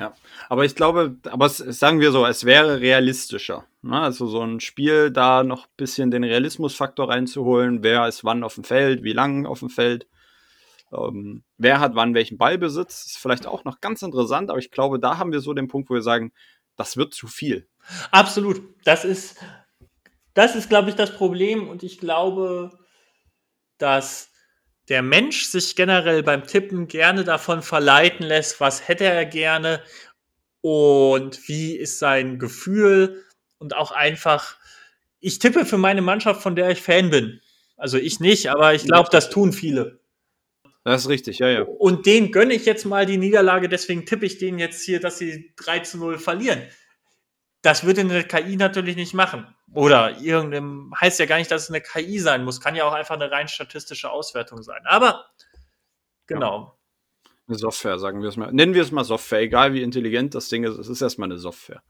Ja, 0.00 0.14
aber 0.48 0.64
ich 0.64 0.74
glaube, 0.74 1.16
aber 1.24 1.44
es, 1.46 1.58
sagen 1.58 2.00
wir 2.00 2.10
so, 2.10 2.24
es 2.24 2.46
wäre 2.46 2.80
realistischer. 2.80 3.66
Ne? 3.82 4.00
Also 4.00 4.26
so 4.26 4.42
ein 4.42 4.60
Spiel, 4.60 5.10
da 5.10 5.42
noch 5.44 5.66
ein 5.66 5.76
bisschen 5.76 6.10
den 6.10 6.24
Realismusfaktor 6.24 7.10
reinzuholen, 7.10 7.82
wer 7.82 8.08
ist 8.08 8.24
wann 8.24 8.42
auf 8.42 8.54
dem 8.54 8.64
Feld, 8.64 9.02
wie 9.02 9.12
lang 9.12 9.44
auf 9.44 9.58
dem 9.58 9.68
Feld. 9.68 10.06
Ähm, 10.92 11.44
wer 11.56 11.80
hat 11.80 11.94
wann 11.94 12.14
welchen 12.14 12.38
Ballbesitz, 12.38 13.06
ist 13.06 13.18
vielleicht 13.18 13.46
auch 13.46 13.64
noch 13.64 13.80
ganz 13.80 14.02
interessant, 14.02 14.50
aber 14.50 14.58
ich 14.58 14.70
glaube, 14.70 14.98
da 14.98 15.18
haben 15.18 15.32
wir 15.32 15.40
so 15.40 15.54
den 15.54 15.68
Punkt, 15.68 15.88
wo 15.90 15.94
wir 15.94 16.02
sagen, 16.02 16.32
das 16.76 16.96
wird 16.96 17.14
zu 17.14 17.26
viel. 17.26 17.68
Absolut. 18.10 18.62
Das 18.84 19.04
ist, 19.04 19.36
das 20.34 20.56
ist, 20.56 20.68
glaube 20.68 20.90
ich, 20.90 20.96
das 20.96 21.14
Problem 21.14 21.68
und 21.68 21.82
ich 21.82 21.98
glaube, 21.98 22.70
dass 23.78 24.30
der 24.88 25.02
Mensch 25.02 25.44
sich 25.44 25.76
generell 25.76 26.22
beim 26.22 26.44
Tippen 26.44 26.88
gerne 26.88 27.22
davon 27.22 27.62
verleiten 27.62 28.26
lässt, 28.26 28.60
was 28.60 28.88
hätte 28.88 29.04
er 29.04 29.24
gerne 29.24 29.82
und 30.62 31.48
wie 31.48 31.76
ist 31.76 31.98
sein 31.98 32.38
Gefühl 32.38 33.24
und 33.58 33.76
auch 33.76 33.92
einfach, 33.92 34.56
ich 35.20 35.38
tippe 35.38 35.64
für 35.64 35.78
meine 35.78 36.02
Mannschaft, 36.02 36.42
von 36.42 36.56
der 36.56 36.70
ich 36.70 36.82
Fan 36.82 37.10
bin. 37.10 37.40
Also 37.76 37.98
ich 37.98 38.20
nicht, 38.20 38.50
aber 38.50 38.74
ich 38.74 38.84
glaube, 38.84 39.08
das 39.12 39.30
tun 39.30 39.52
viele. 39.52 39.99
Das 40.84 41.02
ist 41.02 41.08
richtig, 41.08 41.38
ja, 41.38 41.48
ja. 41.48 41.62
Und 41.62 42.06
den 42.06 42.32
gönne 42.32 42.54
ich 42.54 42.64
jetzt 42.64 42.86
mal 42.86 43.04
die 43.04 43.18
Niederlage, 43.18 43.68
deswegen 43.68 44.06
tippe 44.06 44.24
ich 44.26 44.38
denen 44.38 44.58
jetzt 44.58 44.82
hier, 44.82 44.98
dass 44.98 45.18
sie 45.18 45.52
3 45.56 45.80
zu 45.80 45.98
0 45.98 46.18
verlieren. 46.18 46.62
Das 47.62 47.84
würde 47.84 48.00
eine 48.00 48.24
KI 48.24 48.56
natürlich 48.56 48.96
nicht 48.96 49.12
machen. 49.12 49.54
Oder 49.74 50.18
irgendeinem, 50.20 50.94
heißt 50.98 51.20
ja 51.20 51.26
gar 51.26 51.36
nicht, 51.36 51.50
dass 51.50 51.64
es 51.64 51.68
eine 51.68 51.82
KI 51.82 52.18
sein 52.18 52.44
muss. 52.44 52.60
Kann 52.60 52.74
ja 52.74 52.84
auch 52.84 52.92
einfach 52.92 53.14
eine 53.14 53.30
rein 53.30 53.48
statistische 53.48 54.10
Auswertung 54.10 54.62
sein. 54.62 54.80
Aber, 54.84 55.26
genau. 56.26 56.58
Ja. 56.58 56.76
Eine 57.48 57.58
Software, 57.58 57.98
sagen 57.98 58.22
wir 58.22 58.28
es 58.28 58.36
mal. 58.36 58.50
Nennen 58.52 58.74
wir 58.74 58.82
es 58.82 58.92
mal 58.92 59.04
Software, 59.04 59.40
egal 59.40 59.74
wie 59.74 59.82
intelligent 59.82 60.34
das 60.34 60.48
Ding 60.48 60.64
ist, 60.64 60.78
es 60.78 60.88
ist 60.88 61.02
erstmal 61.02 61.28
eine 61.28 61.38
Software. 61.38 61.82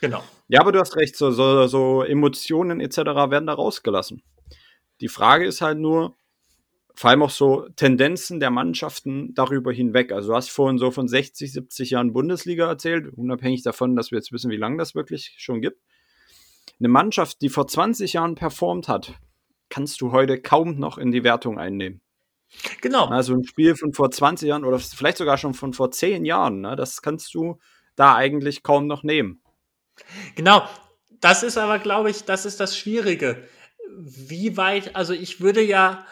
Genau. 0.00 0.22
Ja, 0.46 0.60
aber 0.60 0.72
du 0.72 0.78
hast 0.78 0.96
recht, 0.96 1.16
so, 1.16 1.32
so, 1.32 1.66
so 1.66 2.02
Emotionen 2.04 2.80
etc. 2.80 2.98
werden 2.98 3.46
da 3.46 3.52
rausgelassen. 3.52 4.22
Die 5.00 5.08
Frage 5.08 5.44
ist 5.44 5.60
halt 5.60 5.78
nur, 5.78 6.16
vor 6.98 7.10
allem 7.10 7.22
auch 7.22 7.30
so 7.30 7.68
Tendenzen 7.76 8.40
der 8.40 8.50
Mannschaften 8.50 9.32
darüber 9.32 9.72
hinweg. 9.72 10.10
Also 10.10 10.30
du 10.30 10.34
hast 10.34 10.50
vorhin 10.50 10.78
so 10.78 10.90
von 10.90 11.06
60, 11.06 11.52
70 11.52 11.90
Jahren 11.90 12.12
Bundesliga 12.12 12.66
erzählt, 12.66 13.06
unabhängig 13.16 13.62
davon, 13.62 13.94
dass 13.94 14.10
wir 14.10 14.18
jetzt 14.18 14.32
wissen, 14.32 14.50
wie 14.50 14.56
lange 14.56 14.78
das 14.78 14.96
wirklich 14.96 15.36
schon 15.38 15.60
gibt. 15.60 15.80
Eine 16.80 16.88
Mannschaft, 16.88 17.40
die 17.40 17.50
vor 17.50 17.68
20 17.68 18.14
Jahren 18.14 18.34
performt 18.34 18.88
hat, 18.88 19.12
kannst 19.68 20.00
du 20.00 20.10
heute 20.10 20.42
kaum 20.42 20.80
noch 20.80 20.98
in 20.98 21.12
die 21.12 21.22
Wertung 21.22 21.56
einnehmen. 21.56 22.00
Genau. 22.80 23.04
Also 23.06 23.32
ein 23.32 23.44
Spiel 23.44 23.76
von 23.76 23.92
vor 23.92 24.10
20 24.10 24.48
Jahren 24.48 24.64
oder 24.64 24.80
vielleicht 24.80 25.18
sogar 25.18 25.38
schon 25.38 25.54
von 25.54 25.74
vor 25.74 25.92
10 25.92 26.24
Jahren, 26.24 26.62
ne, 26.62 26.74
das 26.74 27.00
kannst 27.00 27.32
du 27.32 27.60
da 27.94 28.16
eigentlich 28.16 28.64
kaum 28.64 28.88
noch 28.88 29.04
nehmen. 29.04 29.40
Genau. 30.34 30.68
Das 31.20 31.44
ist 31.44 31.58
aber, 31.58 31.78
glaube 31.78 32.10
ich, 32.10 32.24
das 32.24 32.44
ist 32.44 32.58
das 32.58 32.76
Schwierige. 32.76 33.46
Wie 33.96 34.56
weit, 34.56 34.96
also 34.96 35.12
ich 35.12 35.40
würde 35.40 35.62
ja 35.62 36.04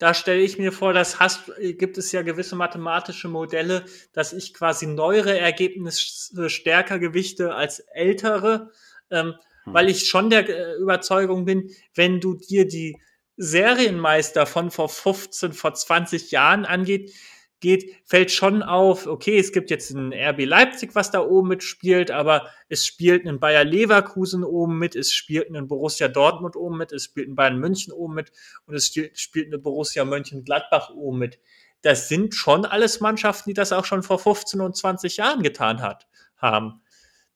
da 0.00 0.14
stelle 0.14 0.40
ich 0.40 0.56
mir 0.56 0.72
vor, 0.72 0.94
das 0.94 1.20
hast, 1.20 1.52
gibt 1.60 1.98
es 1.98 2.10
ja 2.10 2.22
gewisse 2.22 2.56
mathematische 2.56 3.28
Modelle, 3.28 3.84
dass 4.14 4.32
ich 4.32 4.54
quasi 4.54 4.86
neuere 4.86 5.38
Ergebnisse 5.38 6.48
stärker 6.48 6.98
gewichte 6.98 7.54
als 7.54 7.80
ältere, 7.80 8.70
ähm, 9.10 9.34
hm. 9.64 9.74
weil 9.74 9.90
ich 9.90 10.08
schon 10.08 10.30
der 10.30 10.48
äh, 10.48 10.76
Überzeugung 10.76 11.44
bin, 11.44 11.70
wenn 11.94 12.18
du 12.18 12.32
dir 12.32 12.66
die 12.66 12.98
Serienmeister 13.36 14.46
von 14.46 14.70
vor 14.70 14.88
15, 14.88 15.52
vor 15.52 15.74
20 15.74 16.30
Jahren 16.30 16.64
angeht, 16.64 17.12
geht, 17.60 17.94
fällt 18.04 18.30
schon 18.30 18.62
auf, 18.62 19.06
okay, 19.06 19.38
es 19.38 19.52
gibt 19.52 19.70
jetzt 19.70 19.90
ein 19.90 20.12
RB 20.12 20.46
Leipzig, 20.46 20.94
was 20.94 21.10
da 21.10 21.20
oben 21.20 21.48
mitspielt, 21.48 22.10
aber 22.10 22.48
es 22.68 22.86
spielt 22.86 23.26
ein 23.26 23.38
Bayer 23.38 23.64
Leverkusen 23.64 24.44
oben 24.44 24.78
mit, 24.78 24.96
es 24.96 25.12
spielt 25.12 25.54
ein 25.54 25.68
Borussia 25.68 26.08
Dortmund 26.08 26.56
oben 26.56 26.78
mit, 26.78 26.92
es 26.92 27.04
spielt 27.04 27.28
ein 27.28 27.34
Bayern 27.34 27.58
München 27.58 27.92
oben 27.92 28.14
mit 28.14 28.32
und 28.66 28.74
es 28.74 28.92
spielt 29.14 29.46
eine 29.46 29.58
Borussia 29.58 30.04
Mönchengladbach 30.04 30.90
oben 30.90 31.18
mit. 31.18 31.38
Das 31.82 32.08
sind 32.08 32.34
schon 32.34 32.64
alles 32.64 33.00
Mannschaften, 33.00 33.50
die 33.50 33.54
das 33.54 33.72
auch 33.72 33.84
schon 33.84 34.02
vor 34.02 34.18
15 34.18 34.60
und 34.60 34.76
20 34.76 35.16
Jahren 35.16 35.42
getan 35.42 35.80
hat, 35.80 36.08
haben. 36.36 36.82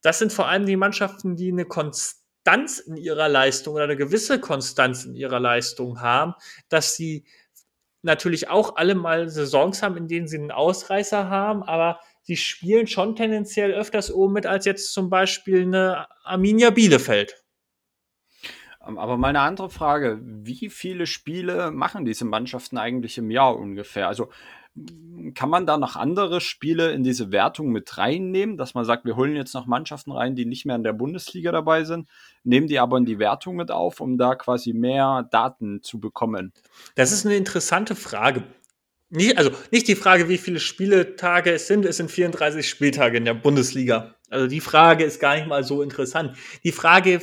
Das 0.02 0.18
sind 0.18 0.32
vor 0.32 0.48
allem 0.48 0.66
die 0.66 0.76
Mannschaften, 0.76 1.36
die 1.36 1.50
eine 1.50 1.64
Konstanz 1.64 2.78
in 2.78 2.96
ihrer 2.96 3.28
Leistung 3.28 3.74
oder 3.74 3.84
eine 3.84 3.96
gewisse 3.96 4.38
Konstanz 4.38 5.04
in 5.04 5.14
ihrer 5.14 5.40
Leistung 5.40 6.00
haben, 6.00 6.34
dass 6.68 6.94
sie 6.94 7.24
natürlich 8.04 8.48
auch 8.48 8.76
alle 8.76 8.94
mal 8.94 9.28
Saisons 9.28 9.82
haben, 9.82 9.96
in 9.96 10.08
denen 10.08 10.28
sie 10.28 10.38
einen 10.38 10.50
Ausreißer 10.50 11.28
haben, 11.28 11.62
aber 11.62 12.00
sie 12.22 12.36
spielen 12.36 12.86
schon 12.86 13.16
tendenziell 13.16 13.72
öfters 13.72 14.12
oben 14.12 14.34
mit 14.34 14.46
als 14.46 14.64
jetzt 14.64 14.92
zum 14.92 15.10
Beispiel 15.10 15.62
eine 15.62 16.06
Arminia 16.24 16.70
Bielefeld. 16.70 17.44
Ähm, 18.86 18.98
aber 18.98 19.16
meine 19.16 19.40
andere 19.40 19.70
Frage, 19.70 20.20
wie 20.22 20.68
viele 20.70 21.06
Spiele 21.06 21.70
machen 21.70 22.04
diese 22.04 22.24
Mannschaften 22.24 22.78
eigentlich 22.78 23.18
im 23.18 23.30
Jahr 23.30 23.56
ungefähr? 23.56 24.08
Also 24.08 24.30
kann 25.34 25.48
man 25.48 25.66
da 25.66 25.76
noch 25.78 25.96
andere 25.96 26.40
Spiele 26.40 26.92
in 26.92 27.04
diese 27.04 27.30
Wertung 27.30 27.70
mit 27.70 27.96
reinnehmen, 27.96 28.56
dass 28.56 28.74
man 28.74 28.84
sagt, 28.84 29.04
wir 29.04 29.16
holen 29.16 29.36
jetzt 29.36 29.54
noch 29.54 29.66
Mannschaften 29.66 30.10
rein, 30.10 30.34
die 30.34 30.46
nicht 30.46 30.66
mehr 30.66 30.76
in 30.76 30.82
der 30.82 30.92
Bundesliga 30.92 31.52
dabei 31.52 31.84
sind, 31.84 32.08
nehmen 32.42 32.66
die 32.66 32.78
aber 32.78 32.98
in 32.98 33.04
die 33.04 33.18
Wertung 33.18 33.56
mit 33.56 33.70
auf, 33.70 34.00
um 34.00 34.18
da 34.18 34.34
quasi 34.34 34.72
mehr 34.72 35.28
Daten 35.30 35.82
zu 35.82 36.00
bekommen? 36.00 36.52
Das 36.96 37.12
ist 37.12 37.24
eine 37.24 37.36
interessante 37.36 37.94
Frage. 37.94 38.42
Nicht, 39.10 39.38
also 39.38 39.50
nicht 39.70 39.86
die 39.86 39.94
Frage, 39.94 40.28
wie 40.28 40.38
viele 40.38 40.58
Spieltage 40.58 41.52
es 41.52 41.68
sind, 41.68 41.84
es 41.84 41.98
sind 41.98 42.10
34 42.10 42.68
Spieltage 42.68 43.16
in 43.16 43.24
der 43.24 43.34
Bundesliga. 43.34 44.16
Also 44.28 44.48
die 44.48 44.60
Frage 44.60 45.04
ist 45.04 45.20
gar 45.20 45.36
nicht 45.36 45.46
mal 45.46 45.62
so 45.62 45.82
interessant. 45.82 46.36
Die 46.64 46.72
Frage 46.72 47.22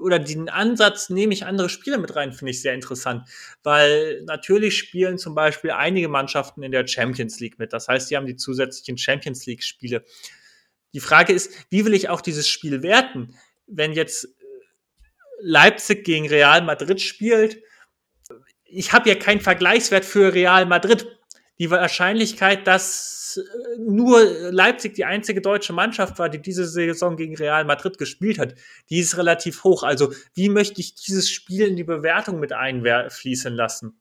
oder 0.00 0.18
den 0.18 0.48
Ansatz, 0.48 1.10
nehme 1.10 1.32
ich 1.32 1.44
andere 1.44 1.68
Spiele 1.68 1.98
mit 1.98 2.16
rein, 2.16 2.32
finde 2.32 2.50
ich 2.50 2.62
sehr 2.62 2.74
interessant. 2.74 3.28
Weil 3.62 4.22
natürlich 4.24 4.78
spielen 4.78 5.18
zum 5.18 5.34
Beispiel 5.34 5.70
einige 5.70 6.08
Mannschaften 6.08 6.62
in 6.62 6.72
der 6.72 6.86
Champions 6.86 7.40
League 7.40 7.58
mit. 7.58 7.72
Das 7.72 7.88
heißt, 7.88 8.10
die 8.10 8.16
haben 8.16 8.26
die 8.26 8.36
zusätzlichen 8.36 8.98
Champions 8.98 9.46
League-Spiele. 9.46 10.04
Die 10.92 11.00
Frage 11.00 11.32
ist, 11.32 11.52
wie 11.70 11.84
will 11.84 11.94
ich 11.94 12.08
auch 12.08 12.20
dieses 12.20 12.48
Spiel 12.48 12.82
werten? 12.82 13.36
Wenn 13.66 13.92
jetzt 13.92 14.28
Leipzig 15.40 16.04
gegen 16.04 16.28
Real 16.28 16.62
Madrid 16.62 17.00
spielt, 17.00 17.62
ich 18.64 18.92
habe 18.92 19.08
ja 19.08 19.14
keinen 19.14 19.40
Vergleichswert 19.40 20.04
für 20.04 20.32
Real 20.32 20.66
Madrid. 20.66 21.19
Die 21.60 21.70
Wahrscheinlichkeit, 21.70 22.66
dass 22.66 23.36
äh, 23.36 23.78
nur 23.78 24.24
Leipzig 24.50 24.94
die 24.94 25.04
einzige 25.04 25.42
deutsche 25.42 25.74
Mannschaft 25.74 26.18
war, 26.18 26.30
die 26.30 26.40
diese 26.40 26.66
Saison 26.66 27.16
gegen 27.16 27.36
Real 27.36 27.66
Madrid 27.66 27.98
gespielt 27.98 28.38
hat, 28.38 28.54
die 28.88 28.98
ist 28.98 29.18
relativ 29.18 29.62
hoch. 29.62 29.82
Also 29.82 30.12
wie 30.34 30.48
möchte 30.48 30.80
ich 30.80 30.94
dieses 30.94 31.30
Spiel 31.30 31.68
in 31.68 31.76
die 31.76 31.84
Bewertung 31.84 32.40
mit 32.40 32.54
einfließen 32.54 33.54
lassen? 33.54 34.00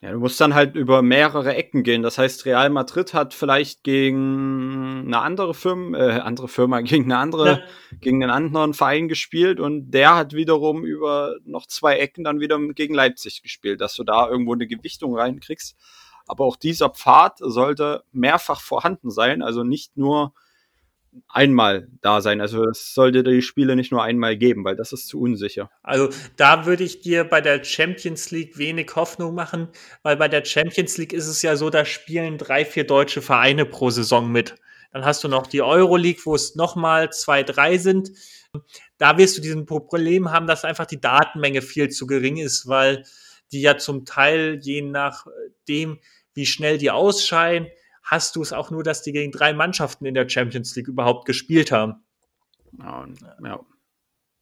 Ja, 0.00 0.12
du 0.12 0.18
musst 0.18 0.40
dann 0.40 0.54
halt 0.54 0.76
über 0.76 1.02
mehrere 1.02 1.54
Ecken 1.54 1.82
gehen. 1.82 2.02
Das 2.02 2.16
heißt, 2.16 2.46
Real 2.46 2.70
Madrid 2.70 3.12
hat 3.12 3.34
vielleicht 3.34 3.82
gegen 3.82 5.04
eine 5.06 5.18
andere 5.20 5.52
Firma, 5.52 5.98
äh, 5.98 6.20
andere 6.20 6.48
Firma, 6.48 6.80
gegen 6.82 7.04
eine 7.04 7.18
andere, 7.18 7.46
ja. 7.46 7.60
gegen 8.00 8.22
einen 8.22 8.32
anderen 8.32 8.72
Verein 8.72 9.08
gespielt 9.08 9.60
und 9.60 9.90
der 9.90 10.16
hat 10.16 10.32
wiederum 10.32 10.84
über 10.84 11.36
noch 11.44 11.66
zwei 11.66 11.98
Ecken 11.98 12.24
dann 12.24 12.40
wieder 12.40 12.58
gegen 12.74 12.94
Leipzig 12.94 13.42
gespielt, 13.42 13.82
dass 13.82 13.94
du 13.94 14.04
da 14.04 14.28
irgendwo 14.28 14.54
eine 14.54 14.66
Gewichtung 14.66 15.14
reinkriegst. 15.16 15.76
Aber 16.26 16.44
auch 16.44 16.56
dieser 16.56 16.90
Pfad 16.90 17.38
sollte 17.38 18.04
mehrfach 18.12 18.60
vorhanden 18.60 19.10
sein, 19.10 19.42
also 19.42 19.62
nicht 19.62 19.96
nur 19.96 20.32
einmal 21.28 21.88
da 22.00 22.20
sein. 22.20 22.40
Also 22.40 22.64
es 22.68 22.94
sollte 22.94 23.22
die 23.22 23.42
Spiele 23.42 23.76
nicht 23.76 23.92
nur 23.92 24.02
einmal 24.02 24.36
geben, 24.36 24.64
weil 24.64 24.76
das 24.76 24.92
ist 24.92 25.08
zu 25.08 25.20
unsicher. 25.20 25.70
Also 25.82 26.10
da 26.36 26.66
würde 26.66 26.84
ich 26.84 27.00
dir 27.00 27.24
bei 27.24 27.40
der 27.40 27.64
Champions 27.64 28.30
League 28.30 28.58
wenig 28.58 28.94
Hoffnung 28.96 29.34
machen, 29.34 29.68
weil 30.02 30.16
bei 30.16 30.28
der 30.28 30.44
Champions 30.44 30.98
League 30.98 31.12
ist 31.12 31.26
es 31.26 31.42
ja 31.42 31.56
so, 31.56 31.70
da 31.70 31.84
spielen 31.84 32.38
drei, 32.38 32.64
vier 32.64 32.86
deutsche 32.86 33.22
Vereine 33.22 33.66
pro 33.66 33.90
Saison 33.90 34.30
mit. 34.30 34.56
Dann 34.92 35.04
hast 35.04 35.24
du 35.24 35.28
noch 35.28 35.46
die 35.46 35.62
Euroleague, 35.62 36.22
wo 36.24 36.34
es 36.34 36.54
nochmal 36.54 37.10
zwei, 37.12 37.42
drei 37.42 37.78
sind. 37.78 38.10
Da 38.98 39.18
wirst 39.18 39.36
du 39.36 39.42
diesen 39.42 39.66
Problem 39.66 40.30
haben, 40.30 40.46
dass 40.46 40.64
einfach 40.64 40.86
die 40.86 41.00
Datenmenge 41.00 41.60
viel 41.62 41.90
zu 41.90 42.06
gering 42.06 42.38
ist, 42.38 42.66
weil 42.66 43.04
die 43.52 43.60
ja 43.60 43.76
zum 43.76 44.04
Teil 44.04 44.58
je 44.62 44.82
nachdem, 44.82 45.98
wie 46.36 46.46
schnell 46.46 46.78
die 46.78 46.90
ausscheiden, 46.90 47.68
hast 48.02 48.36
du 48.36 48.42
es 48.42 48.52
auch 48.52 48.70
nur, 48.70 48.84
dass 48.84 49.02
die 49.02 49.12
gegen 49.12 49.32
drei 49.32 49.52
Mannschaften 49.52 50.06
in 50.06 50.14
der 50.14 50.28
Champions 50.28 50.76
League 50.76 50.88
überhaupt 50.88 51.26
gespielt 51.26 51.72
haben. 51.72 52.04
Ja. 52.78 53.60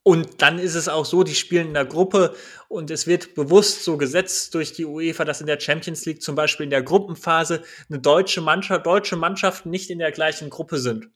Und 0.02 0.42
dann 0.42 0.58
ist 0.58 0.74
es 0.74 0.86
auch 0.86 1.06
so, 1.06 1.22
die 1.22 1.34
spielen 1.34 1.68
in 1.68 1.74
der 1.74 1.86
Gruppe 1.86 2.36
und 2.68 2.90
es 2.90 3.06
wird 3.06 3.34
bewusst 3.34 3.84
so 3.84 3.96
gesetzt 3.96 4.54
durch 4.54 4.74
die 4.74 4.84
UEFA, 4.84 5.24
dass 5.24 5.40
in 5.40 5.46
der 5.46 5.58
Champions 5.58 6.04
League 6.04 6.20
zum 6.20 6.34
Beispiel 6.34 6.64
in 6.64 6.70
der 6.70 6.82
Gruppenphase 6.82 7.62
eine 7.88 8.00
deutsche 8.00 8.42
Mannschaft, 8.42 8.84
deutsche 8.84 9.16
Mannschaften 9.16 9.70
nicht 9.70 9.88
in 9.88 9.98
der 9.98 10.12
gleichen 10.12 10.50
Gruppe 10.50 10.76
sind. 10.76 11.08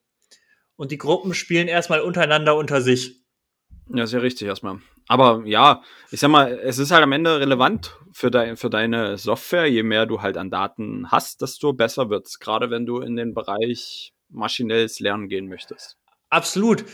Und 0.76 0.90
die 0.90 0.96
Gruppen 0.96 1.34
spielen 1.34 1.68
erstmal 1.68 2.00
untereinander 2.00 2.56
unter 2.56 2.80
sich. 2.80 3.26
Ja, 3.94 4.04
ja 4.04 4.18
richtig 4.18 4.48
erstmal. 4.48 4.80
Aber 5.06 5.42
ja, 5.46 5.82
ich 6.10 6.20
sag 6.20 6.30
mal, 6.30 6.58
es 6.62 6.78
ist 6.78 6.90
halt 6.90 7.02
am 7.02 7.12
Ende 7.12 7.40
relevant 7.40 7.96
für, 8.12 8.30
dein, 8.30 8.56
für 8.56 8.68
deine 8.68 9.16
Software. 9.16 9.66
Je 9.66 9.82
mehr 9.82 10.06
du 10.06 10.20
halt 10.20 10.36
an 10.36 10.50
Daten 10.50 11.10
hast, 11.10 11.40
desto 11.40 11.72
besser 11.72 12.10
wird's. 12.10 12.38
Gerade 12.38 12.70
wenn 12.70 12.84
du 12.84 13.00
in 13.00 13.16
den 13.16 13.32
Bereich 13.34 14.12
maschinelles 14.28 15.00
Lernen 15.00 15.28
gehen 15.28 15.48
möchtest. 15.48 15.96
Absolut. 16.30 16.84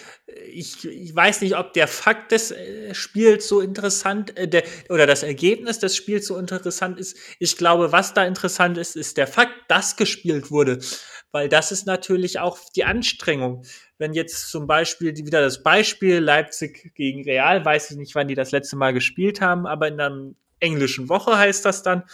Ich, 0.47 0.85
ich 0.85 1.15
weiß 1.15 1.41
nicht, 1.41 1.57
ob 1.57 1.73
der 1.73 1.89
Fakt 1.89 2.31
des 2.31 2.53
äh, 2.53 2.95
Spiels 2.95 3.49
so 3.49 3.61
interessant 3.61 4.37
äh, 4.37 4.47
der, 4.47 4.63
oder 4.91 5.09
das 5.09 5.25
Ergebnis 5.25 5.81
des 5.81 5.97
Spiels 5.97 6.29
so 6.29 6.39
interessant 6.39 7.01
ist. 7.01 7.17
Ich 7.41 7.57
glaube, 7.57 7.91
was 7.91 8.15
da 8.15 8.25
interessant 8.25 8.79
ist, 8.79 8.95
ist 8.95 9.17
der 9.17 9.27
Fakt, 9.27 9.55
dass 9.67 9.97
gespielt 9.97 10.53
wurde. 10.53 10.79
Weil 11.33 11.49
das 11.49 11.73
ist 11.73 11.85
natürlich 11.85 12.39
auch 12.39 12.59
die 12.77 12.85
Anstrengung. 12.85 13.65
Wenn 13.99 14.13
jetzt 14.13 14.51
zum 14.51 14.67
Beispiel 14.67 15.17
wieder 15.17 15.41
das 15.41 15.63
Beispiel 15.63 16.19
Leipzig 16.19 16.95
gegen 16.95 17.23
Real, 17.25 17.65
weiß 17.65 17.93
ich 17.93 17.97
nicht, 17.97 18.15
wann 18.15 18.29
die 18.29 18.35
das 18.35 18.51
letzte 18.51 18.77
Mal 18.77 18.93
gespielt 18.93 19.41
haben, 19.41 19.67
aber 19.67 19.89
in 19.89 20.01
einer 20.01 20.33
englischen 20.61 21.09
Woche 21.09 21.39
heißt 21.39 21.65
das 21.65 21.83
dann, 21.83 22.05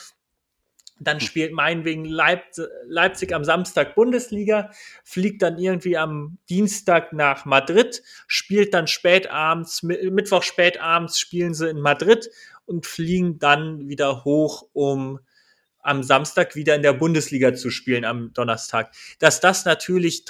dann 1.00 1.18
hm. 1.18 1.26
spielt 1.26 1.52
meinetwegen 1.52 2.04
Leipzig, 2.04 2.66
Leipzig 2.86 3.34
am 3.34 3.44
Samstag 3.44 3.94
Bundesliga, 3.94 4.70
fliegt 5.02 5.42
dann 5.42 5.58
irgendwie 5.58 5.96
am 5.96 6.38
Dienstag 6.48 7.12
nach 7.12 7.44
Madrid, 7.46 8.02
spielt 8.26 8.74
dann 8.74 8.86
spätabends, 8.86 9.82
Mittwoch 9.82 10.42
spätabends 10.42 11.18
spielen 11.18 11.54
sie 11.54 11.68
in 11.68 11.80
Madrid 11.80 12.30
und 12.66 12.86
fliegen 12.86 13.38
dann 13.38 13.88
wieder 13.88 14.24
hoch, 14.24 14.68
um 14.72 15.20
am 15.82 16.02
Samstag 16.02 16.54
wieder 16.56 16.74
in 16.74 16.82
der 16.82 16.92
Bundesliga 16.92 17.54
zu 17.54 17.70
spielen 17.70 18.04
am 18.04 18.34
Donnerstag. 18.34 18.92
Dass 19.18 19.40
das 19.40 19.64
natürlich 19.64 20.26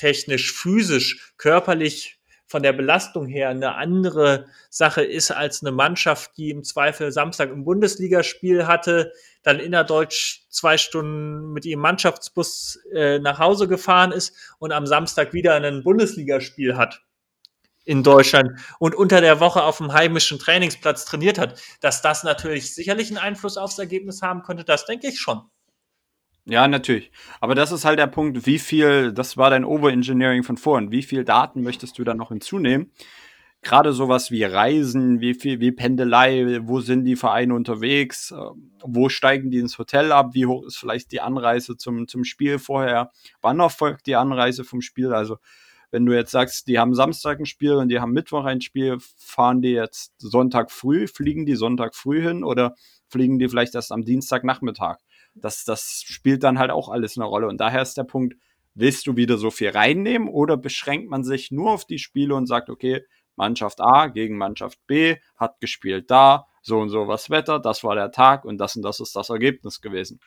trainingstechnisch, 0.00 0.52
physisch, 0.52 1.32
körperlich 1.36 2.18
von 2.46 2.62
der 2.64 2.72
Belastung 2.72 3.26
her 3.26 3.50
eine 3.50 3.76
andere 3.76 4.46
Sache 4.70 5.02
ist 5.02 5.30
als 5.30 5.62
eine 5.62 5.70
Mannschaft, 5.70 6.36
die 6.36 6.50
im 6.50 6.64
Zweifel 6.64 7.12
Samstag 7.12 7.50
ein 7.50 7.64
Bundesligaspiel 7.64 8.66
hatte, 8.66 9.12
dann 9.44 9.60
innerdeutsch 9.60 10.46
zwei 10.50 10.76
Stunden 10.76 11.52
mit 11.52 11.64
ihrem 11.64 11.80
Mannschaftsbus 11.80 12.80
äh, 12.92 13.20
nach 13.20 13.38
Hause 13.38 13.68
gefahren 13.68 14.10
ist 14.10 14.34
und 14.58 14.72
am 14.72 14.86
Samstag 14.86 15.32
wieder 15.32 15.54
ein 15.54 15.84
Bundesligaspiel 15.84 16.76
hat 16.76 17.02
in 17.84 18.02
Deutschland 18.02 18.50
und 18.78 18.94
unter 18.94 19.20
der 19.20 19.40
Woche 19.40 19.62
auf 19.62 19.78
dem 19.78 19.92
heimischen 19.92 20.38
Trainingsplatz 20.38 21.04
trainiert 21.04 21.38
hat, 21.38 21.60
dass 21.80 22.02
das 22.02 22.24
natürlich 22.24 22.74
sicherlich 22.74 23.08
einen 23.08 23.18
Einfluss 23.18 23.56
aufs 23.56 23.78
Ergebnis 23.78 24.22
haben 24.22 24.42
könnte, 24.42 24.64
das 24.64 24.86
denke 24.86 25.08
ich 25.08 25.20
schon. 25.20 25.42
Ja, 26.46 26.66
natürlich. 26.68 27.12
Aber 27.40 27.54
das 27.54 27.70
ist 27.70 27.84
halt 27.84 27.98
der 27.98 28.06
Punkt, 28.06 28.46
wie 28.46 28.58
viel, 28.58 29.12
das 29.12 29.36
war 29.36 29.50
dein 29.50 29.64
Overengineering 29.64 30.42
von 30.42 30.56
vorhin, 30.56 30.90
wie 30.90 31.02
viel 31.02 31.24
Daten 31.24 31.62
möchtest 31.62 31.98
du 31.98 32.04
dann 32.04 32.16
noch 32.16 32.30
hinzunehmen? 32.30 32.90
Gerade 33.62 33.92
sowas 33.92 34.30
wie 34.30 34.44
Reisen, 34.44 35.20
wie 35.20 35.34
viel, 35.34 35.60
wie 35.60 35.72
Pendelei, 35.72 36.60
wo 36.62 36.80
sind 36.80 37.04
die 37.04 37.16
Vereine 37.16 37.54
unterwegs, 37.54 38.32
ähm, 38.32 38.72
wo 38.82 39.10
steigen 39.10 39.50
die 39.50 39.58
ins 39.58 39.78
Hotel 39.78 40.12
ab, 40.12 40.30
wie 40.34 40.46
hoch 40.46 40.64
ist 40.66 40.78
vielleicht 40.78 41.12
die 41.12 41.20
Anreise 41.20 41.76
zum, 41.76 42.08
zum 42.08 42.24
Spiel 42.24 42.58
vorher, 42.58 43.10
wann 43.42 43.60
erfolgt 43.60 44.06
die 44.06 44.16
Anreise 44.16 44.64
vom 44.64 44.80
Spiel, 44.80 45.12
also 45.12 45.38
wenn 45.90 46.06
du 46.06 46.14
jetzt 46.14 46.30
sagst, 46.30 46.68
die 46.68 46.78
haben 46.78 46.94
Samstag 46.94 47.40
ein 47.40 47.46
Spiel 47.46 47.74
und 47.74 47.88
die 47.88 48.00
haben 48.00 48.12
Mittwoch 48.12 48.44
ein 48.44 48.60
Spiel, 48.62 48.98
fahren 49.18 49.60
die 49.60 49.72
jetzt 49.72 50.12
Sonntag 50.18 50.70
früh, 50.70 51.06
fliegen 51.06 51.46
die 51.46 51.56
Sonntag 51.56 51.94
früh 51.94 52.22
hin 52.22 52.44
oder 52.44 52.74
fliegen 53.08 53.38
die 53.38 53.48
vielleicht 53.48 53.74
erst 53.74 53.92
am 53.92 54.04
Dienstagnachmittag? 54.04 54.98
Das, 55.34 55.64
das 55.64 56.02
spielt 56.04 56.42
dann 56.42 56.58
halt 56.58 56.70
auch 56.70 56.88
alles 56.88 57.16
eine 57.16 57.26
Rolle. 57.26 57.46
Und 57.46 57.60
daher 57.60 57.82
ist 57.82 57.96
der 57.96 58.04
Punkt, 58.04 58.34
willst 58.74 59.06
du 59.06 59.16
wieder 59.16 59.36
so 59.36 59.50
viel 59.50 59.70
reinnehmen 59.70 60.28
oder 60.28 60.56
beschränkt 60.56 61.10
man 61.10 61.24
sich 61.24 61.50
nur 61.50 61.70
auf 61.72 61.84
die 61.84 61.98
Spiele 61.98 62.34
und 62.34 62.46
sagt, 62.46 62.70
okay, 62.70 63.04
Mannschaft 63.36 63.80
A 63.80 64.06
gegen 64.08 64.36
Mannschaft 64.36 64.78
B 64.86 65.16
hat 65.36 65.60
gespielt 65.60 66.10
da, 66.10 66.46
so 66.62 66.78
und 66.78 66.90
so 66.90 67.08
was 67.08 67.30
Wetter, 67.30 67.58
das 67.58 67.82
war 67.82 67.94
der 67.94 68.10
Tag 68.10 68.44
und 68.44 68.58
das 68.58 68.76
und 68.76 68.82
das 68.82 69.00
ist 69.00 69.16
das 69.16 69.30
Ergebnis 69.30 69.80
gewesen. 69.80 70.20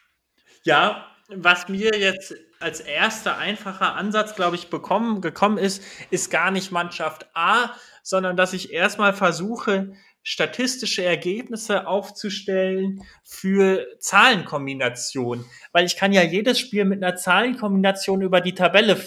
Ja, 0.63 1.05
was 1.29 1.69
mir 1.69 1.97
jetzt 1.97 2.35
als 2.59 2.79
erster 2.79 3.37
einfacher 3.37 3.95
Ansatz, 3.95 4.35
glaube 4.35 4.55
ich, 4.55 4.69
bekommen, 4.69 5.21
gekommen 5.21 5.57
ist, 5.57 5.83
ist 6.09 6.31
gar 6.31 6.51
nicht 6.51 6.71
Mannschaft 6.71 7.27
A, 7.33 7.71
sondern 8.01 8.35
dass 8.35 8.53
ich 8.53 8.71
erstmal 8.73 9.13
versuche, 9.13 9.93
statistische 10.23 11.03
Ergebnisse 11.03 11.85
aufzustellen 11.85 13.03
für 13.23 13.85
Zahlenkombinationen. 13.99 15.45
Weil 15.73 15.85
ich 15.85 15.97
kann 15.97 16.13
ja 16.13 16.23
jedes 16.23 16.59
Spiel 16.59 16.85
mit 16.85 17.03
einer 17.03 17.15
Zahlenkombination 17.15 18.21
über 18.21 18.41
die 18.41 18.55
Tabelle 18.55 18.99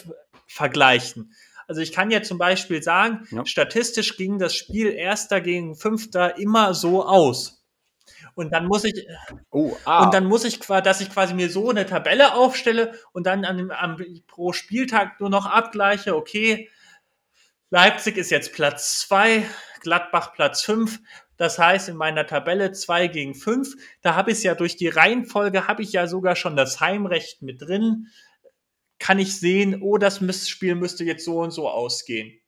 vergleichen. 0.46 1.32
Also 1.66 1.80
ich 1.80 1.92
kann 1.92 2.10
ja 2.10 2.22
zum 2.22 2.38
Beispiel 2.38 2.82
sagen, 2.82 3.26
ja. 3.30 3.44
statistisch 3.44 4.16
ging 4.16 4.38
das 4.38 4.54
Spiel 4.54 4.92
Erster 4.92 5.40
gegen 5.40 5.74
Fünfter 5.74 6.38
immer 6.38 6.74
so 6.74 7.04
aus. 7.04 7.64
Und 8.34 8.52
dann 8.52 8.66
muss 8.66 8.84
ich, 8.84 9.06
oh, 9.50 9.74
ah. 9.84 10.04
und 10.04 10.14
dann 10.14 10.26
muss 10.26 10.44
ich, 10.44 10.60
dass 10.60 11.00
ich 11.00 11.10
quasi 11.10 11.34
mir 11.34 11.50
so 11.50 11.70
eine 11.70 11.86
Tabelle 11.86 12.34
aufstelle 12.34 12.92
und 13.12 13.26
dann 13.26 13.44
an, 13.44 13.70
an, 13.70 14.22
pro 14.26 14.52
Spieltag 14.52 15.18
nur 15.20 15.30
noch 15.30 15.46
abgleiche, 15.46 16.14
okay, 16.14 16.68
Leipzig 17.70 18.16
ist 18.16 18.30
jetzt 18.30 18.52
Platz 18.52 19.00
zwei 19.00 19.44
Gladbach 19.86 20.34
Platz 20.34 20.62
5. 20.62 20.98
Das 21.36 21.58
heißt, 21.60 21.88
in 21.88 21.96
meiner 21.96 22.26
Tabelle 22.26 22.72
2 22.72 23.06
gegen 23.06 23.34
5, 23.34 23.76
da 24.02 24.16
habe 24.16 24.32
ich 24.32 24.38
es 24.38 24.42
ja 24.42 24.56
durch 24.56 24.76
die 24.76 24.88
Reihenfolge, 24.88 25.68
habe 25.68 25.82
ich 25.82 25.92
ja 25.92 26.08
sogar 26.08 26.34
schon 26.34 26.56
das 26.56 26.80
Heimrecht 26.80 27.42
mit 27.42 27.62
drin. 27.62 28.08
Kann 28.98 29.20
ich 29.20 29.38
sehen, 29.38 29.80
oh, 29.80 29.96
das 29.96 30.18
Spiel 30.48 30.74
müsste 30.74 31.04
jetzt 31.04 31.24
so 31.24 31.38
und 31.38 31.52
so 31.52 31.68
ausgehen. 31.68 32.40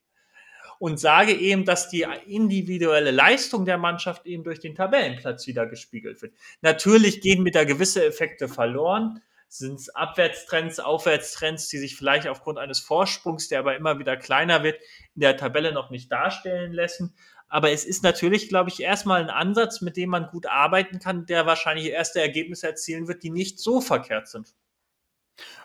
Und 0.80 0.98
sage 0.98 1.32
eben, 1.32 1.64
dass 1.64 1.88
die 1.88 2.06
individuelle 2.26 3.12
Leistung 3.12 3.64
der 3.64 3.78
Mannschaft 3.78 4.26
eben 4.26 4.42
durch 4.42 4.58
den 4.58 4.74
Tabellenplatz 4.74 5.46
wieder 5.46 5.66
gespiegelt 5.66 6.20
wird. 6.22 6.34
Natürlich 6.60 7.20
gehen 7.20 7.42
mit 7.42 7.54
da 7.54 7.64
gewisse 7.64 8.04
Effekte 8.04 8.48
verloren 8.48 9.20
sind 9.48 9.80
es 9.80 9.88
Abwärtstrends, 9.88 10.78
Aufwärtstrends, 10.78 11.68
die 11.68 11.78
sich 11.78 11.96
vielleicht 11.96 12.28
aufgrund 12.28 12.58
eines 12.58 12.80
Vorsprungs, 12.80 13.48
der 13.48 13.60
aber 13.60 13.76
immer 13.76 13.98
wieder 13.98 14.16
kleiner 14.16 14.62
wird, 14.62 14.80
in 15.14 15.22
der 15.22 15.36
Tabelle 15.36 15.72
noch 15.72 15.90
nicht 15.90 16.12
darstellen 16.12 16.72
lassen. 16.72 17.14
Aber 17.48 17.70
es 17.70 17.84
ist 17.84 18.02
natürlich, 18.02 18.48
glaube 18.48 18.68
ich, 18.68 18.80
erstmal 18.80 19.22
ein 19.22 19.30
Ansatz, 19.30 19.80
mit 19.80 19.96
dem 19.96 20.10
man 20.10 20.26
gut 20.26 20.46
arbeiten 20.46 20.98
kann, 20.98 21.24
der 21.24 21.46
wahrscheinlich 21.46 21.86
erste 21.86 22.20
Ergebnisse 22.20 22.66
erzielen 22.66 23.08
wird, 23.08 23.22
die 23.22 23.30
nicht 23.30 23.58
so 23.58 23.80
verkehrt 23.80 24.28
sind. 24.28 24.54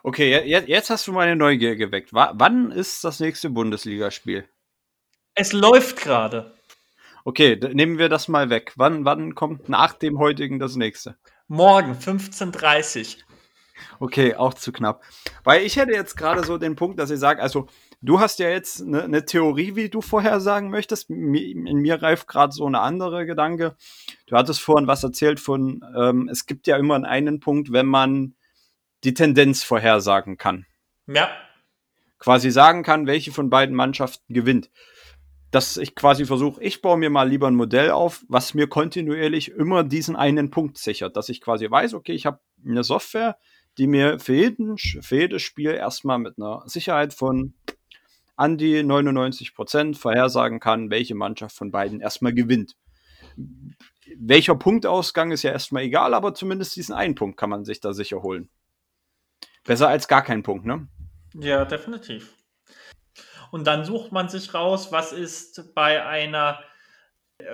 Okay, 0.02 0.44
jetzt 0.46 0.90
hast 0.90 1.08
du 1.08 1.12
meine 1.12 1.36
Neugier 1.36 1.76
geweckt. 1.76 2.14
Wann 2.14 2.72
ist 2.72 3.04
das 3.04 3.20
nächste 3.20 3.50
Bundesligaspiel? 3.50 4.48
Es 5.36 5.52
läuft 5.52 5.98
gerade. 5.98 6.54
Okay, 7.26 7.60
nehmen 7.74 7.98
wir 7.98 8.08
das 8.08 8.28
mal 8.28 8.50
weg. 8.50 8.74
Wann, 8.76 9.04
wann 9.04 9.34
kommt 9.34 9.70
nach 9.70 9.94
dem 9.94 10.20
heutigen 10.20 10.60
das 10.60 10.76
nächste? 10.76 11.18
Morgen, 11.48 11.94
15.30 11.94 13.18
Uhr. 13.18 13.24
Okay, 14.00 14.36
auch 14.36 14.54
zu 14.54 14.72
knapp. 14.72 15.04
Weil 15.44 15.64
ich 15.64 15.78
hätte 15.78 15.94
jetzt 15.94 16.16
gerade 16.16 16.44
so 16.44 16.58
den 16.58 16.76
Punkt, 16.76 17.00
dass 17.00 17.10
ich 17.10 17.20
sage, 17.20 17.42
also 17.42 17.68
du 18.02 18.20
hast 18.20 18.40
ja 18.40 18.50
jetzt 18.50 18.82
eine, 18.82 19.04
eine 19.04 19.26
Theorie, 19.26 19.76
wie 19.76 19.90
du 19.90 20.02
vorher 20.02 20.40
sagen 20.40 20.70
möchtest. 20.70 21.10
In 21.10 21.78
mir 21.78 22.02
reift 22.02 22.28
gerade 22.28 22.54
so 22.54 22.66
eine 22.66 22.82
andere 22.82 23.26
Gedanke. 23.26 23.76
Du 24.28 24.36
hattest 24.36 24.62
vorhin 24.62 24.88
was 24.88 25.04
erzählt 25.04 25.40
von, 25.40 25.84
ähm, 25.98 26.30
es 26.32 26.46
gibt 26.46 26.68
ja 26.68 26.78
immer 26.78 27.04
einen 27.04 27.40
Punkt, 27.40 27.72
wenn 27.72 27.88
man 27.88 28.36
die 29.04 29.14
Tendenz 29.14 29.64
vorhersagen 29.64 30.38
kann. 30.38 30.66
Ja. 31.08 31.30
Quasi 32.20 32.52
sagen 32.52 32.84
kann, 32.84 33.08
welche 33.08 33.32
von 33.32 33.50
beiden 33.50 33.76
Mannschaften 33.76 34.34
gewinnt. 34.34 34.70
Dass 35.52 35.78
ich 35.78 35.94
quasi 35.94 36.26
versuche, 36.26 36.64
ich 36.64 36.82
baue 36.82 36.98
mir 36.98 37.10
mal 37.10 37.28
lieber 37.30 37.48
ein 37.48 37.56
Modell 37.56 37.92
auf, 37.92 38.24
was 38.28 38.54
mir 38.54 38.68
kontinuierlich 38.68 39.52
immer 39.52 39.84
diesen 39.84 40.16
einen 40.16 40.50
Punkt 40.50 40.78
sichert. 40.78 41.16
Dass 41.16 41.30
ich 41.30 41.42
quasi 41.42 41.70
weiß, 41.70 41.94
okay, 41.94 42.14
ich 42.14 42.26
habe 42.26 42.40
eine 42.66 42.84
Software, 42.84 43.38
die 43.78 43.88
mir 43.88 44.20
für, 44.20 44.36
jeden, 44.36 44.78
für 44.78 45.16
jedes 45.16 45.42
Spiel 45.42 45.72
erstmal 45.72 46.20
mit 46.20 46.38
einer 46.38 46.64
Sicherheit 46.66 47.14
von 47.14 47.54
an 48.36 48.58
die 48.58 48.84
99 48.84 49.54
Prozent 49.54 49.98
vorhersagen 49.98 50.60
kann, 50.60 50.90
welche 50.90 51.16
Mannschaft 51.16 51.56
von 51.56 51.72
beiden 51.72 52.02
erstmal 52.02 52.34
gewinnt. 52.34 52.76
Welcher 54.18 54.56
Punktausgang 54.56 55.32
ist 55.32 55.44
ja 55.44 55.52
erstmal 55.52 55.84
egal, 55.84 56.14
aber 56.14 56.34
zumindest 56.34 56.76
diesen 56.76 56.94
einen 56.94 57.16
Punkt 57.16 57.38
kann 57.38 57.50
man 57.50 57.64
sich 57.66 57.80
da 57.80 57.94
sicher 57.94 58.22
holen. 58.22 58.50
Besser 59.64 59.88
als 59.88 60.08
gar 60.08 60.24
keinen 60.24 60.44
Punkt, 60.44 60.66
ne? 60.66 60.88
Ja, 61.34 61.66
definitiv. 61.66 62.36
Und 63.52 63.66
dann 63.66 63.86
sucht 63.86 64.12
man 64.12 64.30
sich 64.30 64.54
raus, 64.54 64.92
was 64.92 65.14
ist 65.14 65.74
bei 65.74 66.06
einer, 66.06 66.60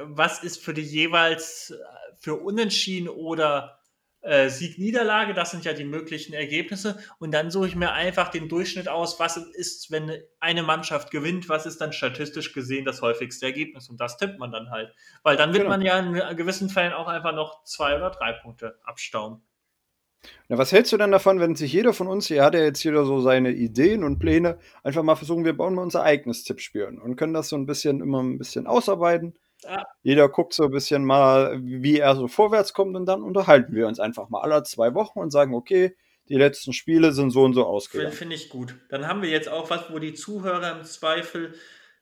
was 0.03 0.43
ist 0.43 0.63
für 0.63 0.73
die 0.73 0.81
jeweils 0.81 1.73
für 2.17 2.35
Unentschieden 2.35 3.09
oder 3.09 3.78
äh, 4.21 4.49
Sieg-Niederlage, 4.49 5.33
das 5.33 5.51
sind 5.51 5.65
ja 5.65 5.73
die 5.73 5.85
möglichen 5.85 6.33
Ergebnisse. 6.33 6.99
Und 7.19 7.31
dann 7.33 7.51
suche 7.51 7.67
ich 7.67 7.75
mir 7.75 7.93
einfach 7.93 8.29
den 8.29 8.49
Durchschnitt 8.49 8.89
aus, 8.89 9.19
was 9.19 9.37
ist, 9.37 9.91
wenn 9.91 10.11
eine 10.39 10.63
Mannschaft 10.63 11.11
gewinnt, 11.11 11.49
was 11.49 11.65
ist 11.65 11.79
dann 11.79 11.93
statistisch 11.93 12.53
gesehen 12.53 12.85
das 12.85 13.01
häufigste 13.01 13.45
Ergebnis. 13.45 13.89
Und 13.89 13.99
das 13.99 14.17
tippt 14.17 14.39
man 14.39 14.51
dann 14.51 14.71
halt. 14.71 14.93
Weil 15.23 15.37
dann 15.37 15.53
wird 15.53 15.63
genau. 15.63 15.77
man 15.77 15.81
ja 15.81 15.99
in 15.99 16.37
gewissen 16.37 16.69
Fällen 16.69 16.93
auch 16.93 17.07
einfach 17.07 17.33
noch 17.33 17.63
zwei 17.63 17.95
oder 17.95 18.11
drei 18.11 18.33
Punkte 18.33 18.79
abstauben. 18.83 19.41
Na, 20.49 20.57
was 20.57 20.73
hältst 20.73 20.91
du 20.91 20.97
denn 20.97 21.11
davon, 21.11 21.39
wenn 21.39 21.55
sich 21.55 21.71
jeder 21.71 21.93
von 21.93 22.07
uns, 22.07 22.27
hier 22.27 22.43
hat 22.43 22.53
ja 22.53 22.59
jetzt 22.59 22.83
jeder 22.83 23.05
so 23.05 23.21
seine 23.21 23.51
Ideen 23.51 24.03
und 24.03 24.19
Pläne, 24.19 24.59
einfach 24.83 25.01
mal 25.01 25.15
versuchen, 25.15 25.45
wir 25.45 25.55
bauen 25.55 25.75
mal 25.75 25.81
unser 25.81 26.03
eigenes 26.03 26.43
Tippspiel 26.43 26.99
und 27.01 27.15
können 27.15 27.33
das 27.33 27.47
so 27.47 27.55
ein 27.55 27.65
bisschen 27.65 28.01
immer 28.01 28.21
ein 28.21 28.37
bisschen 28.37 28.67
ausarbeiten 28.67 29.37
ja. 29.63 29.85
Jeder 30.01 30.29
guckt 30.29 30.53
so 30.53 30.65
ein 30.65 30.71
bisschen 30.71 31.05
mal, 31.05 31.59
wie 31.61 31.99
er 31.99 32.15
so 32.15 32.27
vorwärts 32.27 32.73
kommt 32.73 32.95
und 32.95 33.05
dann 33.05 33.23
unterhalten 33.23 33.75
wir 33.75 33.87
uns 33.87 33.99
einfach 33.99 34.29
mal 34.29 34.41
alle 34.41 34.63
zwei 34.63 34.93
Wochen 34.93 35.19
und 35.19 35.31
sagen, 35.31 35.53
okay, 35.53 35.95
die 36.29 36.35
letzten 36.35 36.73
Spiele 36.73 37.11
sind 37.11 37.31
so 37.31 37.43
und 37.43 37.53
so 37.53 37.65
ausgegangen. 37.65 38.13
Finde 38.13 38.35
ich 38.35 38.49
gut. 38.49 38.75
Dann 38.89 39.07
haben 39.07 39.21
wir 39.21 39.29
jetzt 39.29 39.49
auch 39.49 39.69
was, 39.69 39.91
wo 39.91 39.99
die 39.99 40.13
Zuhörer 40.13 40.79
im 40.79 40.85
Zweifel 40.85 41.53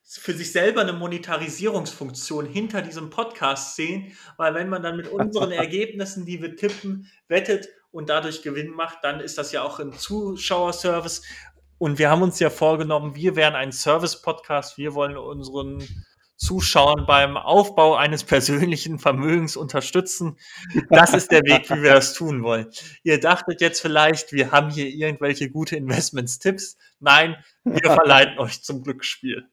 für 0.04 0.34
sich 0.34 0.52
selber 0.52 0.82
eine 0.82 0.94
Monetarisierungsfunktion 0.94 2.46
hinter 2.46 2.82
diesem 2.82 3.10
Podcast 3.10 3.76
sehen, 3.76 4.16
weil 4.38 4.54
wenn 4.54 4.70
man 4.70 4.82
dann 4.82 4.96
mit 4.96 5.10
unseren 5.10 5.52
Ergebnissen, 5.54 6.26
die 6.26 6.42
wir 6.42 6.56
tippen, 6.56 7.12
wettet 7.28 7.68
und 7.92 8.10
dadurch 8.10 8.42
Gewinn 8.42 8.72
macht, 8.72 9.00
dann 9.04 9.20
ist 9.20 9.38
das 9.38 9.52
ja 9.52 9.64
auch 9.64 9.80
ein 9.80 9.94
Zuschauerservice. 9.94 11.24
Und 11.78 12.00
wir 12.00 12.10
haben 12.10 12.22
uns 12.22 12.40
ja 12.40 12.50
vorgenommen, 12.50 13.16
wir 13.16 13.36
wären 13.36 13.56
ein 13.56 13.72
Service-Podcast. 13.72 14.78
Wir 14.78 14.94
wollen 14.94 15.18
unseren 15.18 15.84
Zuschauern 16.38 17.06
beim 17.08 17.36
Aufbau 17.36 17.96
eines 17.96 18.24
persönlichen 18.24 19.00
Vermögens 19.00 19.58
unterstützen. 19.58 20.38
Das 20.90 21.14
ist 21.14 21.32
der 21.32 21.42
Weg, 21.42 21.70
wie 21.70 21.82
wir 21.82 21.96
das 21.96 22.14
tun 22.14 22.44
wollen. 22.44 22.68
Ihr 23.04 23.20
dachtet 23.20 23.60
jetzt 23.60 23.82
vielleicht, 23.82 24.32
wir 24.32 24.52
haben 24.52 24.70
hier 24.70 24.88
irgendwelche 24.88 25.50
gute 25.50 25.76
Investments-Tipps. 25.76 26.78
Nein, 27.00 27.36
wir 27.64 27.82
verleiten 27.92 28.38
euch 28.38 28.64
zum 28.64 28.84
Glücksspiel. 28.84 29.48